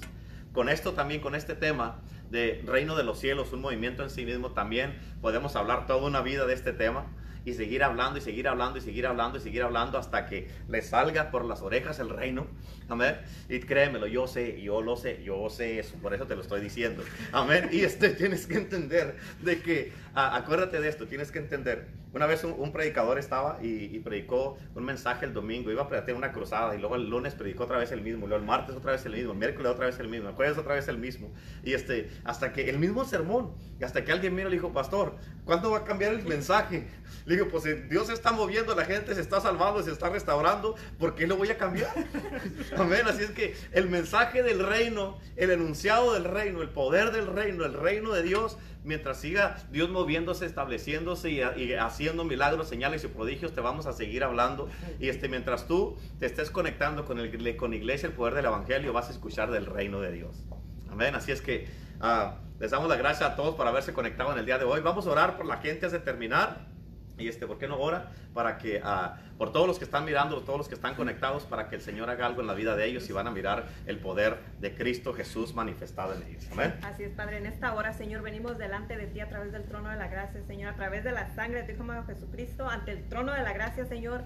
Con 0.52 0.68
esto 0.68 0.92
también, 0.92 1.20
con 1.20 1.34
este 1.34 1.56
tema 1.56 2.00
de 2.30 2.62
reino 2.64 2.94
de 2.94 3.02
los 3.02 3.18
cielos, 3.18 3.52
un 3.52 3.60
movimiento 3.60 4.04
en 4.04 4.10
sí 4.10 4.24
mismo, 4.24 4.52
también 4.52 5.00
podemos 5.20 5.56
hablar 5.56 5.88
toda 5.88 6.06
una 6.06 6.20
vida 6.20 6.46
de 6.46 6.54
este 6.54 6.72
tema 6.72 7.06
y 7.48 7.54
seguir 7.54 7.82
hablando 7.82 8.18
y 8.18 8.20
seguir 8.20 8.46
hablando 8.46 8.78
y 8.78 8.82
seguir 8.82 9.06
hablando 9.06 9.38
y 9.38 9.40
seguir 9.40 9.62
hablando 9.62 9.98
hasta 9.98 10.26
que 10.26 10.48
le 10.68 10.82
salga 10.82 11.30
por 11.30 11.44
las 11.44 11.62
orejas 11.62 11.98
el 11.98 12.10
reino. 12.10 12.46
Amén. 12.88 13.16
Y 13.48 13.60
créemelo, 13.60 14.06
yo 14.06 14.26
sé, 14.26 14.60
yo 14.60 14.82
lo 14.82 14.96
sé, 14.96 15.22
yo 15.22 15.48
sé 15.50 15.78
eso, 15.78 15.96
por 16.00 16.14
eso 16.14 16.26
te 16.26 16.34
lo 16.34 16.42
estoy 16.42 16.60
diciendo. 16.60 17.02
Amén. 17.32 17.68
Y 17.72 17.80
este 17.80 18.08
tienes 18.18 18.46
que 18.46 18.56
entender 18.56 19.16
de 19.42 19.60
que, 19.60 19.92
acuérdate 20.14 20.80
de 20.80 20.88
esto, 20.88 21.06
tienes 21.06 21.30
que 21.30 21.38
entender. 21.38 21.88
Una 22.14 22.24
vez 22.24 22.42
un, 22.42 22.72
predicador 22.72 23.18
estaba 23.18 23.58
y, 23.62 23.98
predicó 23.98 24.56
un 24.74 24.84
mensaje 24.84 25.26
el 25.26 25.34
domingo, 25.34 25.70
iba 25.70 25.82
a 25.82 25.88
predicar 25.88 26.14
una 26.14 26.32
cruzada 26.32 26.74
y 26.74 26.78
luego 26.78 26.96
el 26.96 27.08
lunes 27.08 27.34
predicó 27.34 27.64
otra 27.64 27.76
vez 27.76 27.92
el 27.92 28.00
mismo, 28.00 28.26
luego 28.26 28.40
el 28.40 28.48
martes 28.48 28.74
otra 28.74 28.92
vez 28.92 29.04
el 29.04 29.12
mismo, 29.12 29.32
el 29.32 29.38
miércoles 29.38 29.70
otra 29.70 29.86
vez 29.86 29.98
el 30.00 30.08
mismo, 30.08 30.30
el 30.30 30.34
jueves 30.34 30.56
otra 30.56 30.74
vez 30.74 30.88
el 30.88 30.96
mismo. 30.96 31.30
Y 31.62 31.74
este, 31.74 32.10
hasta 32.24 32.52
que 32.54 32.70
el 32.70 32.78
mismo 32.78 33.04
sermón, 33.04 33.52
hasta 33.82 34.04
que 34.04 34.12
alguien 34.12 34.34
vino 34.34 34.48
y 34.48 34.52
le 34.52 34.56
dijo, 34.56 34.72
pastor, 34.72 35.16
¿cuándo 35.44 35.70
va 35.70 35.78
a 35.78 35.84
cambiar 35.84 36.14
el 36.14 36.24
mensaje? 36.24 36.86
Le 37.26 37.34
digo, 37.38 37.50
pues 37.50 37.66
eh, 37.66 37.86
Dios 37.88 38.10
está 38.10 38.32
moviendo, 38.32 38.74
la 38.74 38.84
gente 38.84 39.14
se 39.14 39.20
está 39.20 39.40
salvando, 39.40 39.82
se 39.82 39.92
está 39.92 40.08
restaurando, 40.08 40.74
¿por 40.98 41.14
qué 41.14 41.26
lo 41.26 41.36
voy 41.36 41.50
a 41.50 41.58
cambiar? 41.58 41.92
Amén. 42.76 43.02
Así 43.06 43.22
es 43.22 43.30
que 43.30 43.54
el 43.72 43.88
mensaje 43.88 44.42
del 44.42 44.64
reino, 44.64 45.18
el 45.36 45.50
enunciado 45.50 46.14
del 46.14 46.24
reino, 46.24 46.62
el 46.62 46.70
poder 46.70 47.12
del 47.12 47.26
reino, 47.26 47.64
el 47.64 47.74
reino 47.74 48.12
de 48.12 48.22
Dios, 48.22 48.58
mientras 48.84 49.20
siga 49.20 49.56
Dios 49.70 49.90
moviéndose, 49.90 50.46
estableciéndose 50.46 51.30
y, 51.30 51.72
haciendo 51.74 52.24
milagros, 52.24 52.68
señales 52.68 53.04
y 53.04 53.08
prodigios, 53.08 53.52
te 53.52 53.60
vamos 53.60 53.86
a 53.86 53.92
seguir 53.92 54.24
hablando. 54.24 54.68
Y 54.98 55.08
este, 55.08 55.28
mientras 55.28 55.66
tú 55.66 55.96
te 56.18 56.26
estés 56.26 56.50
conectando 56.50 57.04
con, 57.04 57.18
el, 57.18 57.56
con 57.56 57.74
iglesia, 57.74 58.08
el 58.08 58.14
poder 58.14 58.34
del 58.34 58.46
evangelio, 58.46 58.92
vas 58.92 59.08
a 59.08 59.12
escuchar 59.12 59.50
del 59.50 59.66
reino 59.66 60.00
de 60.00 60.12
Dios. 60.12 60.44
Amén. 60.90 61.14
Así 61.14 61.32
es 61.32 61.42
que 61.42 61.68
ah, 62.00 62.38
les 62.58 62.70
damos 62.70 62.88
la 62.88 62.96
gracia 62.96 63.26
a 63.26 63.36
todos 63.36 63.54
por 63.54 63.66
haberse 63.66 63.92
conectado 63.92 64.32
en 64.32 64.38
el 64.38 64.46
día 64.46 64.58
de 64.58 64.64
hoy. 64.64 64.80
Vamos 64.80 65.06
a 65.06 65.10
orar 65.10 65.36
por 65.36 65.46
la 65.46 65.58
gente 65.58 65.88
de 65.88 65.98
terminar. 65.98 66.77
Y 67.18 67.28
este, 67.28 67.46
¿por 67.46 67.58
qué 67.58 67.66
no 67.66 67.78
ora? 67.78 68.12
Para 68.32 68.58
que, 68.58 68.80
uh, 68.80 69.36
por 69.36 69.52
todos 69.52 69.66
los 69.66 69.78
que 69.78 69.84
están 69.84 70.04
mirando, 70.04 70.40
todos 70.42 70.58
los 70.58 70.68
que 70.68 70.74
están 70.74 70.94
conectados, 70.94 71.44
para 71.44 71.68
que 71.68 71.76
el 71.76 71.82
Señor 71.82 72.10
haga 72.10 72.26
algo 72.26 72.40
en 72.40 72.46
la 72.46 72.54
vida 72.54 72.76
de 72.76 72.86
ellos 72.86 73.08
y 73.08 73.12
van 73.12 73.26
a 73.26 73.30
mirar 73.30 73.66
el 73.86 73.98
poder 73.98 74.38
de 74.60 74.74
Cristo 74.74 75.12
Jesús 75.12 75.54
manifestado 75.54 76.14
en 76.14 76.22
ellos. 76.22 76.46
Amén. 76.52 76.74
Así 76.82 77.04
es, 77.04 77.12
Padre. 77.12 77.38
En 77.38 77.46
esta 77.46 77.74
hora, 77.74 77.92
Señor, 77.92 78.22
venimos 78.22 78.58
delante 78.58 78.96
de 78.96 79.06
ti 79.06 79.20
a 79.20 79.28
través 79.28 79.52
del 79.52 79.64
trono 79.64 79.90
de 79.90 79.96
la 79.96 80.08
gracia, 80.08 80.42
Señor, 80.46 80.72
a 80.72 80.76
través 80.76 81.04
de 81.04 81.12
la 81.12 81.34
sangre 81.34 81.62
de 81.62 81.74
tu 81.74 81.82
Hijo 81.82 82.04
Jesucristo, 82.06 82.68
ante 82.68 82.92
el 82.92 83.08
trono 83.08 83.32
de 83.32 83.42
la 83.42 83.52
gracia, 83.52 83.84
Señor 83.86 84.24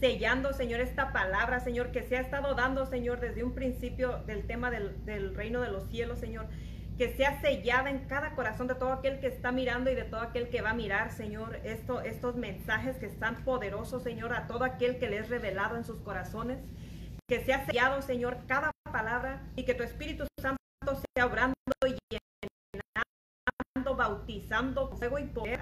sellando, 0.00 0.52
Señor, 0.52 0.80
esta 0.80 1.12
palabra, 1.12 1.60
Señor, 1.60 1.92
que 1.92 2.02
se 2.02 2.16
ha 2.16 2.20
estado 2.20 2.56
dando, 2.56 2.86
Señor, 2.86 3.20
desde 3.20 3.44
un 3.44 3.54
principio 3.54 4.18
del 4.26 4.48
tema 4.48 4.68
del, 4.72 5.04
del 5.04 5.32
reino 5.32 5.60
de 5.60 5.70
los 5.70 5.88
cielos, 5.90 6.18
Señor 6.18 6.46
que 6.98 7.16
sea 7.16 7.40
sellada 7.40 7.90
en 7.90 8.06
cada 8.06 8.34
corazón 8.34 8.66
de 8.66 8.74
todo 8.74 8.92
aquel 8.92 9.18
que 9.20 9.26
está 9.26 9.50
mirando 9.50 9.90
y 9.90 9.94
de 9.94 10.04
todo 10.04 10.20
aquel 10.20 10.48
que 10.50 10.62
va 10.62 10.70
a 10.70 10.74
mirar, 10.74 11.10
Señor, 11.12 11.56
esto, 11.64 12.00
estos 12.02 12.36
mensajes 12.36 12.96
que 12.96 13.06
están 13.06 13.44
poderosos, 13.44 14.02
Señor, 14.02 14.34
a 14.34 14.46
todo 14.46 14.64
aquel 14.64 14.98
que 14.98 15.08
le 15.08 15.18
es 15.18 15.28
revelado 15.28 15.76
en 15.76 15.84
sus 15.84 16.00
corazones. 16.00 16.58
Que 17.28 17.44
sea 17.44 17.64
sellado, 17.64 18.02
Señor, 18.02 18.38
cada 18.46 18.72
palabra 18.90 19.42
y 19.56 19.64
que 19.64 19.74
tu 19.74 19.82
Espíritu 19.82 20.26
Santo 20.40 20.60
sea 21.14 21.26
obrando 21.26 21.54
y 21.86 21.96
llenando, 22.10 23.96
bautizando 23.96 24.90
con 24.90 24.98
fuego 24.98 25.18
y 25.18 25.24
poder, 25.24 25.60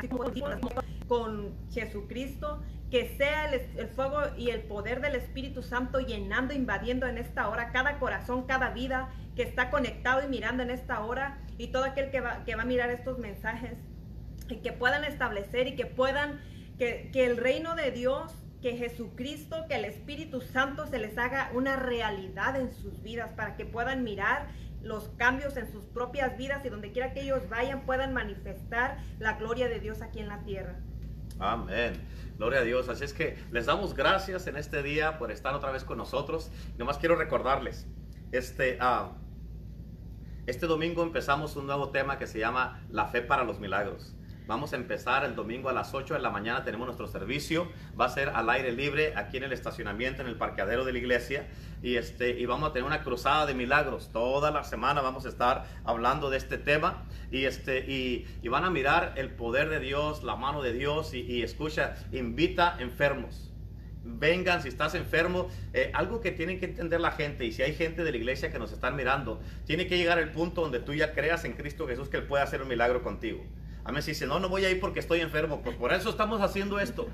con 1.06 1.54
Jesucristo, 1.70 2.62
que 2.90 3.14
sea 3.16 3.52
el, 3.52 3.88
fuego 3.88 4.18
y 4.36 4.50
el 4.50 4.62
poder 4.62 5.00
del 5.00 5.14
Espíritu 5.14 5.62
Santo 5.62 6.00
llenando, 6.00 6.52
invadiendo 6.52 7.06
en 7.06 7.18
esta 7.18 7.48
hora 7.48 7.70
cada 7.70 7.98
corazón, 8.00 8.46
cada 8.46 8.70
vida, 8.70 9.10
que 9.36 9.42
está 9.44 9.70
conectado 9.70 10.24
y 10.24 10.28
mirando 10.28 10.64
en 10.64 10.70
esta 10.70 11.04
hora 11.04 11.38
y 11.56 11.68
todo 11.68 11.84
aquel 11.84 12.10
que 12.10 12.20
va, 12.20 12.44
que 12.44 12.56
va 12.56 12.62
a 12.62 12.66
mirar 12.66 12.90
estos 12.90 13.18
mensajes 13.18 13.78
y 14.48 14.56
que 14.56 14.72
puedan 14.72 15.04
establecer 15.04 15.68
y 15.68 15.76
que 15.76 15.86
puedan, 15.86 16.40
que, 16.78 17.10
que 17.12 17.26
el 17.26 17.36
reino 17.36 17.76
de 17.76 17.92
Dios, 17.92 18.34
que 18.60 18.76
Jesucristo, 18.76 19.66
que 19.68 19.76
el 19.76 19.84
Espíritu 19.84 20.40
Santo 20.40 20.86
se 20.88 20.98
les 20.98 21.16
haga 21.16 21.50
una 21.54 21.76
realidad 21.76 22.56
en 22.56 22.72
sus 22.72 23.02
vidas 23.02 23.30
para 23.36 23.56
que 23.56 23.64
puedan 23.64 24.02
mirar 24.02 24.48
los 24.82 25.10
cambios 25.10 25.56
en 25.56 25.70
sus 25.70 25.84
propias 25.86 26.36
vidas 26.36 26.64
y 26.64 26.70
donde 26.70 26.90
quiera 26.90 27.12
que 27.12 27.20
ellos 27.20 27.48
vayan 27.48 27.82
puedan 27.82 28.12
manifestar 28.12 28.98
la 29.18 29.34
gloria 29.34 29.68
de 29.68 29.78
Dios 29.78 30.02
aquí 30.02 30.18
en 30.18 30.28
la 30.28 30.42
tierra. 30.42 30.80
Amén. 31.40 32.06
Gloria 32.36 32.60
a 32.60 32.62
Dios. 32.62 32.88
Así 32.88 33.04
es 33.04 33.12
que 33.12 33.36
les 33.50 33.66
damos 33.66 33.94
gracias 33.94 34.46
en 34.46 34.56
este 34.56 34.82
día 34.82 35.18
por 35.18 35.30
estar 35.30 35.54
otra 35.54 35.72
vez 35.72 35.84
con 35.84 35.98
nosotros. 35.98 36.50
Nomás 36.78 36.98
quiero 36.98 37.16
recordarles, 37.16 37.86
este, 38.30 38.78
ah, 38.80 39.12
este 40.46 40.66
domingo 40.66 41.02
empezamos 41.02 41.56
un 41.56 41.66
nuevo 41.66 41.90
tema 41.90 42.18
que 42.18 42.26
se 42.26 42.38
llama 42.38 42.82
La 42.90 43.06
fe 43.06 43.22
para 43.22 43.44
los 43.44 43.58
milagros. 43.58 44.14
Vamos 44.50 44.72
a 44.72 44.76
empezar 44.76 45.24
el 45.24 45.36
domingo 45.36 45.68
a 45.68 45.72
las 45.72 45.94
8 45.94 46.14
de 46.14 46.20
la 46.20 46.30
mañana, 46.30 46.64
tenemos 46.64 46.84
nuestro 46.84 47.06
servicio, 47.06 47.68
va 47.98 48.06
a 48.06 48.08
ser 48.08 48.30
al 48.30 48.50
aire 48.50 48.72
libre 48.72 49.12
aquí 49.14 49.36
en 49.36 49.44
el 49.44 49.52
estacionamiento, 49.52 50.22
en 50.22 50.28
el 50.28 50.34
parqueadero 50.34 50.84
de 50.84 50.90
la 50.90 50.98
iglesia, 50.98 51.46
y, 51.84 51.94
este, 51.94 52.30
y 52.30 52.46
vamos 52.46 52.68
a 52.68 52.72
tener 52.72 52.84
una 52.84 53.04
cruzada 53.04 53.46
de 53.46 53.54
milagros. 53.54 54.10
Toda 54.12 54.50
la 54.50 54.64
semana 54.64 55.02
vamos 55.02 55.24
a 55.24 55.28
estar 55.28 55.66
hablando 55.84 56.30
de 56.30 56.38
este 56.38 56.58
tema, 56.58 57.04
y, 57.30 57.44
este, 57.44 57.78
y, 57.88 58.48
van 58.48 58.64
a 58.64 58.70
mirar 58.70 59.12
el 59.14 59.30
poder 59.30 59.68
de 59.68 59.78
Dios, 59.78 60.24
la 60.24 60.34
mano 60.34 60.62
de 60.62 60.72
Dios, 60.72 61.14
y, 61.14 61.44
escucha, 61.44 61.94
invita 62.10 62.74
enfermos 62.80 63.46
vengan 64.02 64.62
si 64.62 64.68
estás 64.68 64.94
enfermo. 64.94 65.48
Eh, 65.74 65.90
algo 65.94 66.22
que 66.22 66.32
tienen 66.32 66.58
que 66.58 66.64
entender 66.64 67.00
la 67.00 67.12
gente, 67.12 67.44
y 67.44 67.52
si 67.52 67.62
hay 67.62 67.74
gente 67.74 68.02
de 68.02 68.10
la 68.10 68.16
iglesia 68.16 68.50
que 68.50 68.58
nos 68.58 68.72
están 68.72 68.96
mirando, 68.96 69.40
tiene 69.66 69.86
que 69.86 69.98
llegar 69.98 70.18
el 70.18 70.30
punto 70.30 70.62
donde 70.62 70.80
tú 70.80 70.94
ya 70.94 71.12
creas 71.12 71.44
en 71.44 71.52
Cristo 71.52 71.86
Jesús 71.86 72.08
que 72.08 72.16
Él 72.16 72.24
puede 72.24 72.42
hacer 72.42 72.62
un 72.62 72.68
milagro 72.68 73.02
contigo. 73.02 73.44
Amén. 73.84 74.02
Si 74.02 74.12
dice, 74.12 74.26
no, 74.26 74.40
no 74.40 74.48
voy 74.48 74.64
a 74.64 74.70
ir 74.70 74.80
porque 74.80 75.00
estoy 75.00 75.20
enfermo, 75.20 75.62
pues 75.62 75.76
por 75.76 75.92
eso 75.92 76.10
estamos 76.10 76.40
haciendo 76.40 76.78
esto. 76.80 77.08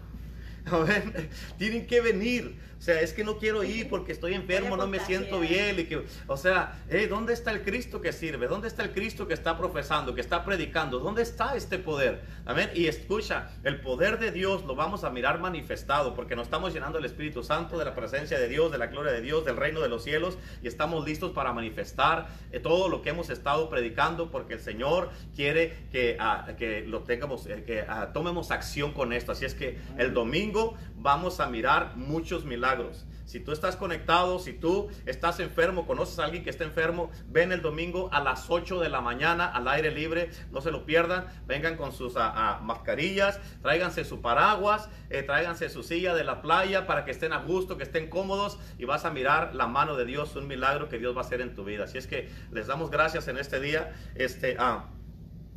Tienen 1.59 1.87
que 1.87 2.01
venir. 2.01 2.59
O 2.79 2.83
sea, 2.87 3.01
es 3.01 3.15
que 3.15 3.25
no 3.25 3.39
quiero 3.39 3.65
ir 3.65 3.89
porque 3.89 4.13
estoy 4.13 4.35
enfermo, 4.35 4.77
no 4.77 4.87
me 4.87 5.01
siento 5.01 5.41
bien. 5.41 5.79
Y 5.81 5.85
que, 5.85 6.05
o 6.27 6.37
sea, 6.37 6.79
¿dónde 7.09 7.33
está 7.33 7.51
el 7.51 7.63
Cristo 7.63 8.01
que 8.01 8.13
sirve? 8.13 8.49
¿Dónde 8.49 8.69
está 8.69 8.83
el 8.83 8.93
Cristo 8.93 9.27
que 9.27 9.35
está 9.35 9.57
profesando, 9.57 10.15
que 10.15 10.21
está 10.21 10.45
predicando? 10.45 10.99
¿Dónde 10.99 11.23
está 11.23 11.57
este 11.57 11.79
poder? 11.79 12.23
Amén. 12.45 12.71
Y 12.75 12.87
escucha, 12.87 13.51
el 13.65 13.81
poder 13.81 14.19
de 14.19 14.31
Dios 14.31 14.65
lo 14.65 14.75
vamos 14.75 15.05
a 15.05 15.11
mirar 15.11 15.41
manifestado 15.41 16.15
porque 16.15 16.37
nos 16.37 16.47
estamos 16.47 16.75
llenando 16.75 16.99
el 16.99 17.07
Espíritu 17.07 17.43
Santo 17.43 17.79
de 17.79 17.85
la 17.85 17.95
presencia 17.95 18.39
de 18.39 18.49
Dios, 18.49 18.71
de 18.71 18.79
la 18.79 18.89
gloria 18.89 19.13
de 19.13 19.23
Dios, 19.23 19.45
del 19.45 19.57
reino 19.57 19.81
de 19.81 19.89
los 19.89 20.05
cielos 20.05 20.39
y 20.63 20.69
estamos 20.69 21.05
listos 21.05 21.33
para 21.33 21.53
manifestar 21.53 22.29
eh, 22.53 22.61
todo 22.61 22.89
lo 22.89 23.03
que 23.03 23.11
hemos 23.11 23.31
estado 23.31 23.69
predicando 23.71 24.31
porque 24.31 24.55
el 24.55 24.61
Señor 24.61 25.11
quiere 25.35 25.89
que, 25.91 26.17
ah, 26.21 26.49
que 26.59 26.83
lo 26.83 27.03
tengamos, 27.03 27.47
eh, 27.47 27.65
que 27.67 27.81
ah, 27.81 28.11
tomemos 28.13 28.51
acción 28.51 28.93
con 28.93 29.13
esto. 29.13 29.33
Así 29.33 29.45
es 29.45 29.55
que 29.55 29.79
el 29.99 30.13
domingo 30.13 30.56
vamos 30.97 31.41
a 31.41 31.47
mirar 31.47 31.97
muchos 31.97 32.45
milagros. 32.45 33.07
Si 33.27 33.41
tú 33.41 33.51
estás 33.51 33.75
conectado, 33.75 34.39
si 34.39 34.53
tú 34.53 34.89
estás 35.05 35.41
enfermo, 35.41 35.85
conoces 35.85 36.21
a 36.21 36.25
alguien 36.25 36.45
que 36.45 36.51
está 36.51 36.63
enfermo, 36.63 37.11
ven 37.27 37.51
el 37.51 37.61
domingo 37.61 38.09
a 38.13 38.21
las 38.21 38.49
8 38.49 38.79
de 38.81 38.89
la 38.89 39.01
mañana 39.01 39.47
al 39.47 39.67
aire 39.67 39.91
libre, 39.91 40.31
no 40.53 40.61
se 40.61 40.71
lo 40.71 40.87
pierdan, 40.87 41.27
vengan 41.45 41.77
con 41.77 41.91
sus 41.91 42.15
mascarillas, 42.63 43.41
tráiganse 43.63 44.05
su 44.05 44.21
paraguas, 44.21 44.89
eh, 45.11 45.25
tráiganse 45.25 45.69
su 45.69 45.83
silla 45.83 46.15
de 46.15 46.23
la 46.23 46.41
playa 46.41 46.87
para 46.87 47.05
que 47.05 47.11
estén 47.11 47.33
a 47.33 47.39
gusto, 47.39 47.77
que 47.77 47.83
estén 47.83 48.09
cómodos 48.09 48.61
y 48.79 48.85
vas 48.85 49.05
a 49.05 49.11
mirar 49.11 49.57
la 49.57 49.67
mano 49.67 49.97
de 49.97 50.05
Dios, 50.05 50.37
un 50.37 50.47
milagro 50.47 50.89
que 50.89 50.99
Dios 50.99 51.17
va 51.17 51.23
a 51.23 51.25
hacer 51.25 51.41
en 51.41 51.57
tu 51.57 51.65
vida. 51.65 51.85
Así 51.85 51.99
es 51.99 52.07
que 52.07 52.31
les 52.53 52.69
damos 52.69 52.93
gracias 52.93 53.27
en 53.27 53.39
este 53.39 53.59
día. 53.59 53.93
Este, 54.15 54.57
ah, 54.61 54.87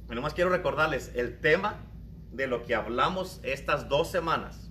nomás 0.09 0.33
quiero 0.33 0.49
recordarles 0.49 1.11
el 1.13 1.39
tema 1.39 1.85
de 2.31 2.47
lo 2.47 2.63
que 2.63 2.73
hablamos 2.73 3.39
estas 3.43 3.89
dos 3.89 4.09
semanas 4.09 4.68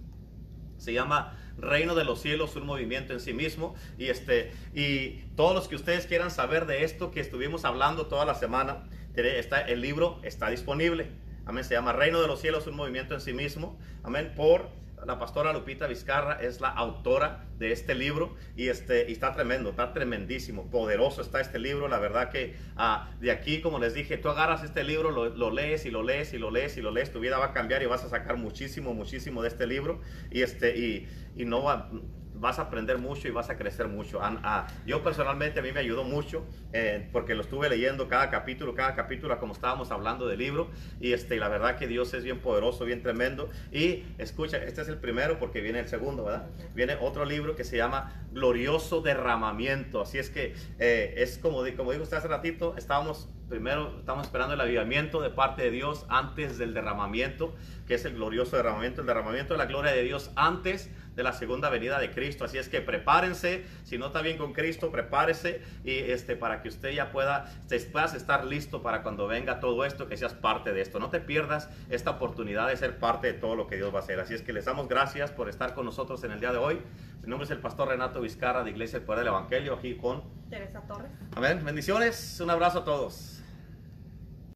se 0.78 0.92
llama 0.92 1.36
Reino 1.58 1.94
de 1.94 2.04
los 2.04 2.20
Cielos, 2.20 2.56
un 2.56 2.66
movimiento 2.66 3.12
en 3.12 3.20
sí 3.20 3.32
mismo. 3.34 3.74
Y, 3.98 4.06
este, 4.06 4.52
y 4.74 5.24
todos 5.36 5.54
los 5.54 5.68
que 5.68 5.76
ustedes 5.76 6.06
quieran 6.06 6.30
saber 6.30 6.66
de 6.66 6.84
esto 6.84 7.10
que 7.10 7.20
estuvimos 7.20 7.64
hablando 7.64 8.06
toda 8.06 8.24
la 8.24 8.34
semana, 8.34 8.88
está, 9.14 9.60
el 9.60 9.80
libro 9.80 10.20
está 10.22 10.50
disponible. 10.50 11.10
Amén. 11.44 11.64
Se 11.64 11.74
llama 11.74 11.92
Reino 11.92 12.20
de 12.20 12.26
los 12.26 12.40
Cielos, 12.40 12.66
un 12.66 12.76
movimiento 12.76 13.14
en 13.14 13.20
sí 13.20 13.32
mismo. 13.32 13.78
Amén. 14.02 14.32
Por 14.36 14.70
la 15.06 15.18
pastora 15.18 15.52
Lupita 15.52 15.86
Vizcarra 15.86 16.40
es 16.40 16.60
la 16.60 16.68
autora 16.68 17.46
de 17.58 17.72
este 17.72 17.94
libro 17.94 18.34
y, 18.56 18.68
este, 18.68 19.10
está 19.10 19.34
tremendo, 19.34 19.70
está 19.70 19.92
tremendísimo, 19.92 20.70
poderoso 20.70 21.22
está 21.22 21.40
este 21.40 21.58
libro. 21.58 21.88
La 21.88 21.98
verdad 21.98 22.30
que 22.30 22.56
ah, 22.76 23.10
de 23.20 23.30
aquí, 23.30 23.60
como 23.60 23.78
les 23.78 23.94
dije, 23.94 24.16
tú 24.18 24.28
agarras 24.28 24.62
este 24.64 24.84
libro, 24.84 25.10
lo, 25.10 25.50
lees 25.50 25.86
y 25.86 25.90
lo 25.90 26.02
lees 26.02 26.34
y 26.34 26.38
lo 26.38 26.50
lees 26.50 26.76
y 26.76 26.82
lo 26.82 26.90
lees, 26.90 27.12
tu 27.12 27.20
vida 27.20 27.38
va 27.38 27.46
a 27.46 27.52
cambiar 27.52 27.82
y 27.82 27.86
vas 27.86 28.04
a 28.04 28.08
sacar 28.08 28.36
muchísimo, 28.36 28.94
muchísimo 28.94 29.42
de 29.42 29.48
este 29.48 29.66
libro 29.66 30.00
y, 30.30 30.42
este, 30.42 30.76
y, 30.76 31.08
y 31.36 31.44
no 31.44 31.62
va 31.62 31.90
vas 32.38 32.58
a 32.58 32.62
aprender 32.62 32.98
mucho 32.98 33.28
y 33.28 33.30
vas 33.30 33.50
a 33.50 33.56
crecer 33.56 33.88
mucho. 33.88 34.22
An- 34.22 34.40
ah, 34.44 34.66
yo 34.86 35.02
personalmente 35.02 35.60
a 35.60 35.62
mí 35.62 35.72
me 35.72 35.80
ayudó 35.80 36.04
mucho 36.04 36.44
eh, 36.72 37.08
porque 37.12 37.34
lo 37.34 37.42
estuve 37.42 37.68
leyendo 37.68 38.08
cada 38.08 38.30
capítulo, 38.30 38.74
cada 38.74 38.94
capítulo 38.94 39.38
como 39.38 39.52
estábamos 39.52 39.90
hablando 39.90 40.26
del 40.26 40.38
libro 40.38 40.70
y 41.00 41.12
este, 41.12 41.36
la 41.36 41.48
verdad 41.48 41.76
que 41.76 41.86
Dios 41.86 42.14
es 42.14 42.24
bien 42.24 42.40
poderoso, 42.40 42.84
bien 42.84 43.02
tremendo. 43.02 43.50
Y 43.72 44.04
escucha, 44.18 44.56
este 44.58 44.80
es 44.82 44.88
el 44.88 44.98
primero 44.98 45.38
porque 45.38 45.60
viene 45.60 45.80
el 45.80 45.88
segundo, 45.88 46.24
¿verdad? 46.24 46.46
Viene 46.74 46.96
otro 47.00 47.24
libro 47.24 47.54
que 47.56 47.64
se 47.64 47.76
llama 47.76 48.26
Glorioso 48.32 49.00
Derramamiento. 49.00 50.00
Así 50.02 50.18
es 50.18 50.30
que 50.30 50.54
eh, 50.78 51.14
es 51.18 51.38
como, 51.38 51.62
como 51.76 51.92
dijo 51.92 52.02
usted 52.04 52.16
hace 52.16 52.28
ratito, 52.28 52.74
estábamos 52.76 53.28
primero, 53.48 53.96
estamos 53.98 54.26
esperando 54.26 54.54
el 54.54 54.60
avivamiento 54.60 55.22
de 55.22 55.30
parte 55.30 55.62
de 55.62 55.70
Dios 55.70 56.04
antes 56.10 56.58
del 56.58 56.74
derramamiento, 56.74 57.54
que 57.88 57.94
es 57.94 58.04
el 58.04 58.14
glorioso 58.14 58.56
derramamiento, 58.56 59.00
el 59.00 59.06
derramamiento 59.06 59.54
de 59.54 59.58
la 59.58 59.64
gloria 59.64 59.92
de 59.92 60.02
Dios 60.02 60.30
antes 60.36 60.90
de 61.16 61.22
la 61.24 61.32
segunda 61.32 61.70
venida 61.70 61.98
de 61.98 62.12
Cristo. 62.12 62.44
Así 62.44 62.58
es 62.58 62.68
que 62.68 62.80
prepárense, 62.80 63.64
si 63.82 63.98
no 63.98 64.06
está 64.06 64.22
bien 64.22 64.38
con 64.38 64.52
Cristo, 64.52 64.92
prepárese 64.92 65.62
y 65.82 65.96
este 65.98 66.36
para 66.36 66.62
que 66.62 66.68
usted 66.68 66.90
ya 66.90 67.10
pueda, 67.10 67.50
puedas 67.90 68.14
estar 68.14 68.44
listo 68.44 68.82
para 68.82 69.02
cuando 69.02 69.26
venga 69.26 69.58
todo 69.58 69.84
esto, 69.84 70.06
que 70.06 70.16
seas 70.16 70.34
parte 70.34 70.72
de 70.72 70.82
esto. 70.82 71.00
No 71.00 71.08
te 71.10 71.18
pierdas 71.18 71.70
esta 71.88 72.12
oportunidad 72.12 72.68
de 72.68 72.76
ser 72.76 72.98
parte 72.98 73.26
de 73.26 73.32
todo 73.32 73.56
lo 73.56 73.66
que 73.66 73.76
Dios 73.76 73.92
va 73.92 73.98
a 73.98 74.02
hacer. 74.02 74.20
Así 74.20 74.34
es 74.34 74.42
que 74.42 74.52
les 74.52 74.66
damos 74.66 74.86
gracias 74.86 75.32
por 75.32 75.48
estar 75.48 75.74
con 75.74 75.86
nosotros 75.86 76.22
en 76.22 76.32
el 76.32 76.40
día 76.40 76.52
de 76.52 76.58
hoy. 76.58 76.78
Mi 77.22 77.28
nombre 77.28 77.46
es 77.46 77.50
el 77.50 77.58
pastor 77.58 77.88
Renato 77.88 78.20
Vizcarra 78.20 78.62
de 78.62 78.70
Iglesia 78.70 78.98
El 78.98 79.04
Poder 79.04 79.20
del 79.20 79.28
Evangelio, 79.28 79.74
aquí 79.74 79.96
con... 79.96 80.22
Teresa 80.50 80.82
Torres. 80.86 81.10
Amén. 81.34 81.64
Bendiciones. 81.64 82.38
Un 82.40 82.50
abrazo 82.50 82.80
a 82.80 82.84
todos. 82.84 83.37